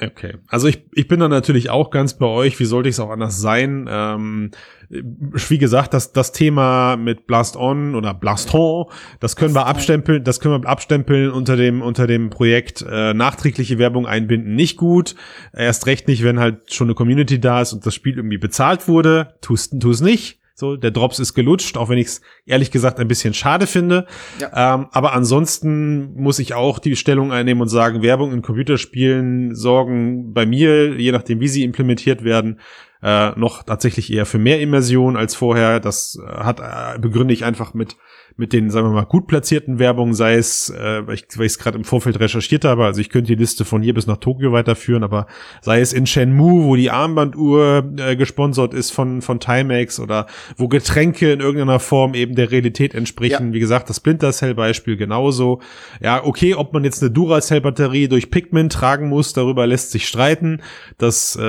Okay, 0.00 0.34
also 0.48 0.66
ich, 0.66 0.86
ich 0.92 1.06
bin 1.06 1.20
da 1.20 1.28
natürlich 1.28 1.70
auch 1.70 1.90
ganz 1.90 2.14
bei 2.14 2.26
euch. 2.26 2.58
Wie 2.58 2.64
sollte 2.64 2.88
ich 2.88 2.96
es 2.96 3.00
auch 3.00 3.10
anders 3.10 3.40
sein? 3.40 3.86
Ähm, 3.88 4.50
wie 4.88 5.58
gesagt, 5.58 5.94
das, 5.94 6.12
das 6.12 6.32
Thema 6.32 6.96
mit 6.96 7.28
Blast 7.28 7.56
On 7.56 7.94
oder 7.94 8.12
Blast 8.12 8.52
On, 8.54 8.86
das 9.20 9.36
können 9.36 9.54
wir 9.54 9.66
abstempeln, 9.66 10.24
das 10.24 10.40
können 10.40 10.62
wir 10.62 10.68
abstempeln 10.68 11.30
unter 11.30 11.56
dem, 11.56 11.80
unter 11.80 12.08
dem 12.08 12.30
Projekt 12.30 12.84
äh, 12.90 13.14
nachträgliche 13.14 13.78
Werbung 13.78 14.04
einbinden, 14.06 14.56
nicht 14.56 14.76
gut. 14.76 15.14
Erst 15.52 15.86
recht 15.86 16.08
nicht, 16.08 16.24
wenn 16.24 16.40
halt 16.40 16.74
schon 16.74 16.88
eine 16.88 16.96
Community 16.96 17.38
da 17.38 17.60
ist 17.60 17.72
und 17.72 17.86
das 17.86 17.94
Spiel 17.94 18.16
irgendwie 18.16 18.38
bezahlt 18.38 18.88
wurde. 18.88 19.34
Tust, 19.42 19.80
tust 19.80 20.02
nicht. 20.02 20.40
So, 20.56 20.76
der 20.76 20.92
Drops 20.92 21.18
ist 21.18 21.34
gelutscht, 21.34 21.76
auch 21.76 21.88
wenn 21.88 21.98
ich 21.98 22.06
es 22.06 22.20
ehrlich 22.46 22.70
gesagt 22.70 23.00
ein 23.00 23.08
bisschen 23.08 23.34
schade 23.34 23.66
finde. 23.66 24.06
Ja. 24.40 24.74
Ähm, 24.74 24.86
aber 24.92 25.12
ansonsten 25.12 26.14
muss 26.14 26.38
ich 26.38 26.54
auch 26.54 26.78
die 26.78 26.94
Stellung 26.94 27.32
einnehmen 27.32 27.60
und 27.60 27.68
sagen, 27.68 28.02
Werbung 28.02 28.32
in 28.32 28.40
Computerspielen 28.40 29.56
sorgen 29.56 30.32
bei 30.32 30.46
mir, 30.46 30.94
je 30.96 31.10
nachdem 31.10 31.40
wie 31.40 31.48
sie 31.48 31.64
implementiert 31.64 32.22
werden, 32.22 32.60
äh, 33.02 33.38
noch 33.38 33.64
tatsächlich 33.64 34.12
eher 34.12 34.26
für 34.26 34.38
mehr 34.38 34.60
Immersion 34.60 35.16
als 35.16 35.34
vorher. 35.34 35.80
Das 35.80 36.16
äh, 36.24 36.26
hat 36.26 36.60
äh, 36.60 37.00
begründe 37.00 37.34
ich 37.34 37.44
einfach 37.44 37.74
mit 37.74 37.96
mit 38.36 38.52
den, 38.52 38.68
sagen 38.70 38.88
wir 38.88 38.92
mal, 38.92 39.04
gut 39.04 39.28
platzierten 39.28 39.78
Werbungen, 39.78 40.14
sei 40.14 40.34
es, 40.34 40.70
äh, 40.70 41.06
weil 41.06 41.14
ich 41.14 41.26
es 41.38 41.58
gerade 41.58 41.78
im 41.78 41.84
Vorfeld 41.84 42.18
recherchiert 42.18 42.64
habe, 42.64 42.84
also 42.84 43.00
ich 43.00 43.08
könnte 43.08 43.28
die 43.28 43.40
Liste 43.40 43.64
von 43.64 43.80
hier 43.80 43.94
bis 43.94 44.08
nach 44.08 44.16
Tokio 44.16 44.52
weiterführen, 44.52 45.04
aber 45.04 45.26
sei 45.62 45.80
es 45.80 45.92
in 45.92 46.06
Shenmue, 46.06 46.64
wo 46.64 46.74
die 46.74 46.90
Armbanduhr 46.90 47.92
äh, 47.96 48.16
gesponsert 48.16 48.74
ist 48.74 48.90
von, 48.90 49.22
von 49.22 49.38
Timex 49.38 50.00
oder 50.00 50.26
wo 50.56 50.66
Getränke 50.66 51.32
in 51.32 51.40
irgendeiner 51.40 51.78
Form 51.78 52.14
eben 52.14 52.34
der 52.34 52.50
Realität 52.50 52.94
entsprechen. 52.94 53.48
Ja. 53.48 53.52
Wie 53.54 53.60
gesagt, 53.60 53.88
das 53.88 53.96
Splinter 53.98 54.32
Cell 54.32 54.54
Beispiel 54.54 54.96
genauso. 54.96 55.60
Ja, 56.00 56.24
okay, 56.24 56.54
ob 56.54 56.72
man 56.72 56.82
jetzt 56.82 57.02
eine 57.02 57.12
Duracell 57.12 57.60
Batterie 57.60 58.08
durch 58.08 58.30
Pikmin 58.30 58.68
tragen 58.68 59.08
muss, 59.08 59.32
darüber 59.32 59.66
lässt 59.66 59.92
sich 59.92 60.08
streiten. 60.08 60.60
Das 60.98 61.36
äh, 61.36 61.40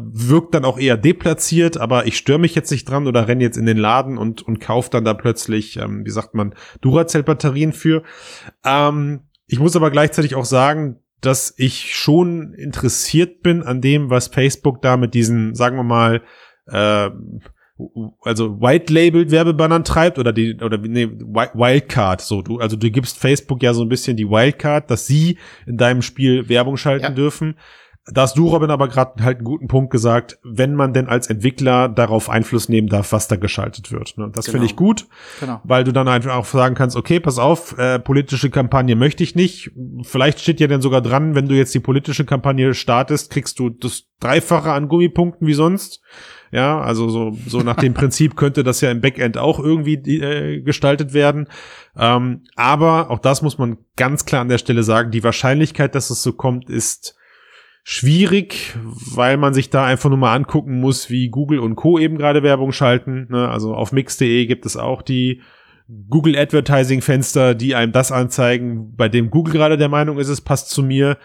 wirkt 0.00 0.54
dann 0.54 0.64
auch 0.64 0.78
eher 0.78 0.96
deplatziert, 0.96 1.76
aber 1.76 2.06
ich 2.06 2.16
störe 2.16 2.40
mich 2.40 2.56
jetzt 2.56 2.70
nicht 2.72 2.88
dran 2.88 3.06
oder 3.06 3.28
renne 3.28 3.44
jetzt 3.44 3.56
in 3.56 3.66
den 3.66 3.78
Laden 3.78 4.18
und, 4.18 4.42
und 4.42 4.60
kaufe 4.60 4.90
dann 4.90 5.04
da 5.04 5.14
plötzlich, 5.14 5.76
ähm, 5.76 6.00
wie 6.00 6.04
gesagt, 6.04 6.23
sagt 6.24 6.34
man, 6.34 6.54
Duracell-Batterien 6.80 7.72
für. 7.72 8.02
Ähm, 8.64 9.20
ich 9.46 9.58
muss 9.58 9.76
aber 9.76 9.90
gleichzeitig 9.90 10.34
auch 10.34 10.44
sagen, 10.44 11.00
dass 11.20 11.54
ich 11.56 11.94
schon 11.94 12.54
interessiert 12.54 13.42
bin 13.42 13.62
an 13.62 13.80
dem, 13.80 14.10
was 14.10 14.28
Facebook 14.28 14.82
da 14.82 14.96
mit 14.96 15.14
diesen, 15.14 15.54
sagen 15.54 15.76
wir 15.76 15.84
mal, 15.84 16.22
äh, 16.66 17.10
also 18.20 18.60
White 18.60 18.92
Labeled 18.92 19.30
Werbebannern 19.32 19.84
treibt 19.84 20.18
oder 20.18 20.32
die 20.32 20.54
oder 20.62 20.78
nee, 20.78 21.08
Wildcard 21.08 22.20
so 22.20 22.40
du 22.40 22.58
also 22.58 22.76
du 22.76 22.88
gibst 22.88 23.18
Facebook 23.18 23.64
ja 23.64 23.74
so 23.74 23.82
ein 23.82 23.88
bisschen 23.88 24.16
die 24.16 24.30
Wildcard, 24.30 24.88
dass 24.92 25.08
sie 25.08 25.38
in 25.66 25.76
deinem 25.76 26.00
Spiel 26.00 26.48
Werbung 26.48 26.76
schalten 26.76 27.02
ja. 27.02 27.10
dürfen. 27.10 27.56
Da 28.06 28.22
hast 28.22 28.36
du, 28.36 28.48
Robin, 28.48 28.70
aber 28.70 28.88
gerade 28.88 29.24
halt 29.24 29.38
einen 29.38 29.46
guten 29.46 29.66
Punkt 29.66 29.90
gesagt, 29.90 30.38
wenn 30.42 30.74
man 30.74 30.92
denn 30.92 31.08
als 31.08 31.28
Entwickler 31.28 31.88
darauf 31.88 32.28
Einfluss 32.28 32.68
nehmen 32.68 32.88
darf, 32.88 33.12
was 33.12 33.28
da 33.28 33.36
geschaltet 33.36 33.92
wird. 33.92 34.18
Ne? 34.18 34.30
Das 34.30 34.44
genau. 34.44 34.52
finde 34.52 34.66
ich 34.66 34.76
gut, 34.76 35.06
genau. 35.40 35.62
weil 35.64 35.84
du 35.84 35.92
dann 35.92 36.06
einfach 36.06 36.34
auch 36.34 36.44
sagen 36.44 36.74
kannst, 36.74 36.96
okay, 36.96 37.18
pass 37.18 37.38
auf, 37.38 37.78
äh, 37.78 37.98
politische 37.98 38.50
Kampagne 38.50 38.94
möchte 38.94 39.22
ich 39.22 39.34
nicht. 39.34 39.70
Vielleicht 40.02 40.40
steht 40.40 40.60
ja 40.60 40.66
dann 40.66 40.82
sogar 40.82 41.00
dran, 41.00 41.34
wenn 41.34 41.48
du 41.48 41.54
jetzt 41.54 41.74
die 41.74 41.80
politische 41.80 42.26
Kampagne 42.26 42.74
startest, 42.74 43.30
kriegst 43.30 43.58
du 43.58 43.70
das 43.70 44.04
Dreifache 44.20 44.72
an 44.72 44.88
Gummipunkten 44.88 45.46
wie 45.46 45.54
sonst. 45.54 46.02
Ja, 46.52 46.80
also 46.80 47.08
so, 47.08 47.36
so 47.46 47.62
nach 47.62 47.76
dem 47.76 47.94
Prinzip 47.94 48.36
könnte 48.36 48.62
das 48.64 48.82
ja 48.82 48.90
im 48.90 49.00
Backend 49.00 49.38
auch 49.38 49.58
irgendwie 49.58 49.94
äh, 49.94 50.60
gestaltet 50.60 51.14
werden. 51.14 51.48
Ähm, 51.96 52.42
aber 52.54 53.10
auch 53.10 53.18
das 53.18 53.40
muss 53.40 53.56
man 53.56 53.78
ganz 53.96 54.26
klar 54.26 54.42
an 54.42 54.50
der 54.50 54.58
Stelle 54.58 54.82
sagen, 54.82 55.10
die 55.10 55.24
Wahrscheinlichkeit, 55.24 55.94
dass 55.94 56.10
es 56.10 56.22
so 56.22 56.34
kommt, 56.34 56.68
ist 56.68 57.16
schwierig, 57.84 58.74
weil 59.14 59.36
man 59.36 59.54
sich 59.54 59.70
da 59.70 59.84
einfach 59.84 60.08
nur 60.08 60.18
mal 60.18 60.34
angucken 60.34 60.80
muss, 60.80 61.10
wie 61.10 61.28
Google 61.28 61.58
und 61.60 61.76
Co. 61.76 61.98
eben 61.98 62.16
gerade 62.16 62.42
Werbung 62.42 62.72
schalten. 62.72 63.28
Ne? 63.30 63.48
Also 63.48 63.74
auf 63.74 63.92
mix.de 63.92 64.46
gibt 64.46 64.64
es 64.64 64.76
auch 64.76 65.02
die 65.02 65.42
Google 66.08 66.36
Advertising 66.36 67.02
Fenster, 67.02 67.54
die 67.54 67.74
einem 67.74 67.92
das 67.92 68.10
anzeigen, 68.10 68.96
bei 68.96 69.10
dem 69.10 69.28
Google 69.30 69.52
gerade 69.52 69.76
der 69.76 69.90
Meinung 69.90 70.18
ist, 70.18 70.28
es 70.28 70.40
passt 70.40 70.70
zu 70.70 70.82
mir. 70.82 71.18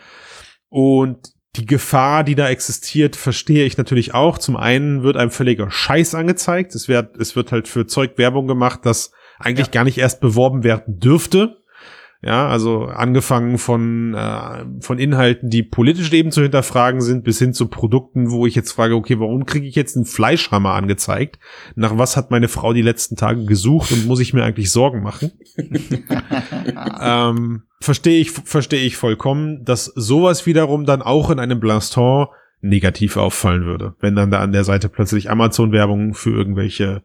Und 0.68 1.30
die 1.56 1.66
Gefahr, 1.66 2.26
die 2.26 2.36
da 2.36 2.50
existiert, 2.50 3.16
verstehe 3.16 3.66
ich 3.66 3.78
natürlich 3.78 4.14
auch. 4.14 4.38
Zum 4.38 4.58
einen 4.58 5.02
wird 5.02 5.16
einem 5.16 5.32
völliger 5.32 5.72
Scheiß 5.72 6.14
angezeigt. 6.14 6.76
Es 6.76 6.90
wird, 6.90 7.16
es 7.18 7.38
wird 7.38 7.54
halt 7.54 7.70
für 7.70 7.88
Zeug 7.88 8.18
Werbung 8.18 8.48
gemacht, 8.48 8.82
das 8.84 9.14
eigentlich 9.40 9.68
ja. 9.68 9.72
gar 9.72 9.84
nicht 9.86 9.98
erst 9.98 10.20
beworben 10.20 10.64
werden 10.66 11.00
dürfte. 11.00 11.59
Ja, 12.22 12.50
also 12.50 12.84
angefangen 12.84 13.58
von, 13.58 14.14
äh, 14.14 14.66
von 14.82 15.00
Inhalten, 15.00 15.50
die 15.50 15.64
politisch 15.64 16.12
eben 16.12 16.32
zu 16.32 16.42
hinterfragen 16.42 17.00
sind, 17.00 17.24
bis 17.24 17.40
hin 17.40 17.54
zu 17.54 17.70
Produkten, 17.70 18.30
wo 18.30 18.46
ich 18.46 18.56
jetzt 18.56 18.74
frage, 18.74 18.96
okay, 18.96 19.22
warum 19.22 19.46
kriege 19.46 19.66
ich 19.66 19.76
jetzt 19.76 19.96
einen 19.96 20.06
Fleischhammer 20.06 20.74
angezeigt? 20.74 21.40
Nach 21.76 21.98
was 21.98 22.18
hat 22.18 22.30
meine 22.30 22.50
Frau 22.50 22.74
die 22.74 22.82
letzten 22.82 23.16
Tage 23.16 23.46
gesucht 23.46 23.94
und 23.94 24.06
muss 24.06 24.20
ich 24.20 24.34
mir 24.34 24.44
eigentlich 24.44 24.70
Sorgen 24.70 25.02
machen? 25.02 25.32
ähm, 27.02 27.64
verstehe 27.80 28.20
ich, 28.20 28.32
verstehe 28.32 28.82
ich 28.82 28.98
vollkommen, 28.98 29.64
dass 29.64 29.86
sowas 29.86 30.46
wiederum 30.46 30.86
dann 30.86 31.02
auch 31.02 31.30
in 31.30 31.40
einem 31.40 31.62
Blaston 31.62 32.28
negativ 32.60 33.16
auffallen 33.16 33.64
würde, 33.64 33.96
wenn 34.02 34.18
dann 34.18 34.30
da 34.30 34.42
an 34.42 34.52
der 34.52 34.66
Seite 34.66 34.90
plötzlich 34.90 35.32
Amazon-Werbung 35.32 36.14
für 36.14 36.32
irgendwelche 36.32 37.02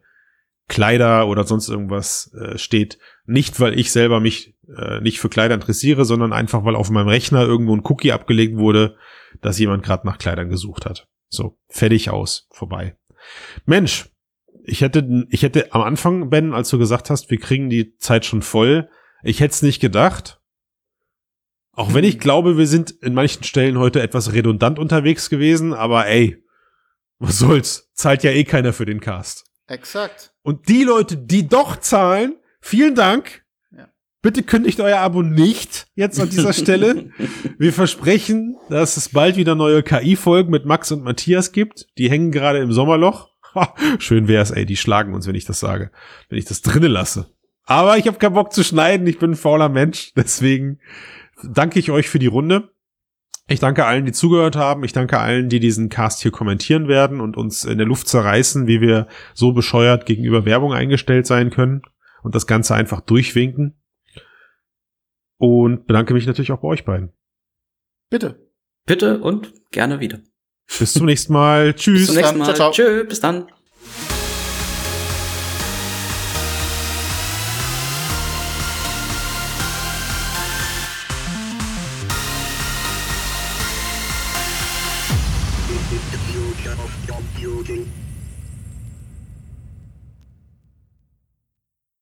Kleider 0.67 1.27
oder 1.27 1.45
sonst 1.45 1.69
irgendwas 1.69 2.33
äh, 2.33 2.57
steht. 2.57 2.97
Nicht, 3.25 3.59
weil 3.59 3.77
ich 3.77 3.91
selber 3.91 4.19
mich 4.19 4.55
äh, 4.75 4.99
nicht 5.01 5.19
für 5.19 5.29
Kleider 5.29 5.55
interessiere, 5.55 6.05
sondern 6.05 6.33
einfach, 6.33 6.63
weil 6.65 6.75
auf 6.75 6.89
meinem 6.89 7.07
Rechner 7.07 7.43
irgendwo 7.43 7.75
ein 7.75 7.83
Cookie 7.85 8.11
abgelegt 8.11 8.57
wurde, 8.57 8.97
dass 9.41 9.59
jemand 9.59 9.83
gerade 9.83 10.07
nach 10.07 10.17
Kleidern 10.17 10.49
gesucht 10.49 10.85
hat. 10.85 11.07
So, 11.29 11.57
fertig 11.67 12.09
aus, 12.09 12.47
vorbei. 12.51 12.97
Mensch, 13.65 14.09
ich 14.63 14.81
hätte, 14.81 15.25
ich 15.29 15.43
hätte 15.43 15.73
am 15.73 15.81
Anfang, 15.81 16.29
Ben, 16.29 16.53
als 16.53 16.69
du 16.69 16.79
gesagt 16.79 17.09
hast, 17.09 17.29
wir 17.29 17.39
kriegen 17.39 17.69
die 17.69 17.95
Zeit 17.97 18.25
schon 18.25 18.41
voll, 18.41 18.89
ich 19.23 19.39
hätte 19.39 19.53
es 19.53 19.61
nicht 19.61 19.79
gedacht. 19.79 20.41
Auch 21.71 21.93
wenn 21.93 22.05
ich 22.05 22.19
glaube, 22.19 22.57
wir 22.57 22.67
sind 22.67 22.91
in 22.91 23.13
manchen 23.13 23.43
Stellen 23.43 23.77
heute 23.77 24.01
etwas 24.01 24.33
redundant 24.33 24.79
unterwegs 24.79 25.29
gewesen, 25.29 25.73
aber 25.73 26.07
ey, 26.07 26.41
was 27.19 27.39
soll's? 27.39 27.91
Zahlt 27.93 28.23
ja 28.23 28.31
eh 28.31 28.43
keiner 28.43 28.73
für 28.73 28.85
den 28.85 29.01
Cast. 29.01 29.45
Exakt. 29.67 30.33
Und 30.43 30.69
die 30.69 30.83
Leute, 30.83 31.17
die 31.17 31.47
doch 31.47 31.77
zahlen, 31.77 32.35
vielen 32.61 32.95
Dank. 32.95 33.43
Ja. 33.71 33.87
Bitte 34.21 34.43
kündigt 34.43 34.79
euer 34.79 34.99
Abo 34.99 35.21
nicht 35.23 35.87
jetzt 35.95 36.19
an 36.19 36.29
dieser 36.29 36.53
Stelle. 36.53 37.09
Wir 37.57 37.73
versprechen, 37.73 38.57
dass 38.69 38.97
es 38.97 39.09
bald 39.09 39.37
wieder 39.37 39.55
neue 39.55 39.81
KI-Folgen 39.83 40.51
mit 40.51 40.65
Max 40.65 40.91
und 40.91 41.03
Matthias 41.03 41.51
gibt. 41.51 41.87
Die 41.97 42.09
hängen 42.09 42.31
gerade 42.31 42.59
im 42.59 42.71
Sommerloch. 42.71 43.29
Schön 43.99 44.27
wär's, 44.27 44.51
ey, 44.51 44.65
die 44.65 44.75
schlagen 44.77 45.13
uns, 45.13 45.27
wenn 45.27 45.35
ich 45.35 45.45
das 45.45 45.59
sage. 45.59 45.91
Wenn 46.29 46.37
ich 46.37 46.45
das 46.45 46.61
drinnen 46.61 46.91
lasse. 46.91 47.27
Aber 47.63 47.97
ich 47.97 48.05
habe 48.07 48.17
keinen 48.17 48.33
Bock 48.33 48.53
zu 48.53 48.63
schneiden, 48.63 49.07
ich 49.07 49.17
bin 49.17 49.31
ein 49.31 49.35
fauler 49.35 49.69
Mensch. 49.69 50.13
Deswegen 50.15 50.79
danke 51.43 51.79
ich 51.79 51.89
euch 51.89 52.09
für 52.09 52.19
die 52.19 52.27
Runde. 52.27 52.69
Ich 53.47 53.59
danke 53.59 53.85
allen, 53.85 54.05
die 54.05 54.11
zugehört 54.11 54.55
haben. 54.55 54.83
Ich 54.83 54.93
danke 54.93 55.19
allen, 55.19 55.49
die 55.49 55.59
diesen 55.59 55.89
Cast 55.89 56.21
hier 56.21 56.31
kommentieren 56.31 56.87
werden 56.87 57.21
und 57.21 57.37
uns 57.37 57.63
in 57.63 57.77
der 57.77 57.85
Luft 57.85 58.07
zerreißen, 58.07 58.65
wie 58.65 58.81
wir 58.81 59.07
so 59.35 59.53
bescheuert 59.53 60.05
gegenüber 60.05 60.45
Werbung 60.45 60.73
eingestellt 60.73 61.27
sein 61.27 61.51
können 61.51 61.83
und 62.23 62.33
das 62.33 62.47
Ganze 62.47 62.73
einfach 62.73 63.01
durchwinken. 63.01 63.79
Und 65.37 65.85
bedanke 65.85 66.13
mich 66.13 66.25
natürlich 66.25 66.51
auch 66.51 66.61
bei 66.61 66.69
euch 66.69 66.85
beiden. 66.85 67.11
Bitte. 68.09 68.49
Bitte 68.85 69.19
und 69.19 69.53
gerne 69.71 69.99
wieder. 69.99 70.19
Bis 70.79 70.93
zum 70.93 71.05
nächsten 71.05 71.33
Mal. 71.33 71.73
Tschüss. 71.73 71.99
Bis 71.99 72.07
zum 72.07 72.15
nächsten 72.15 72.37
Mal. 72.39 72.45
Ciao, 72.45 72.55
ciao. 72.55 72.71
Tschö, 72.71 73.03
bis 73.03 73.19
dann. 73.19 73.47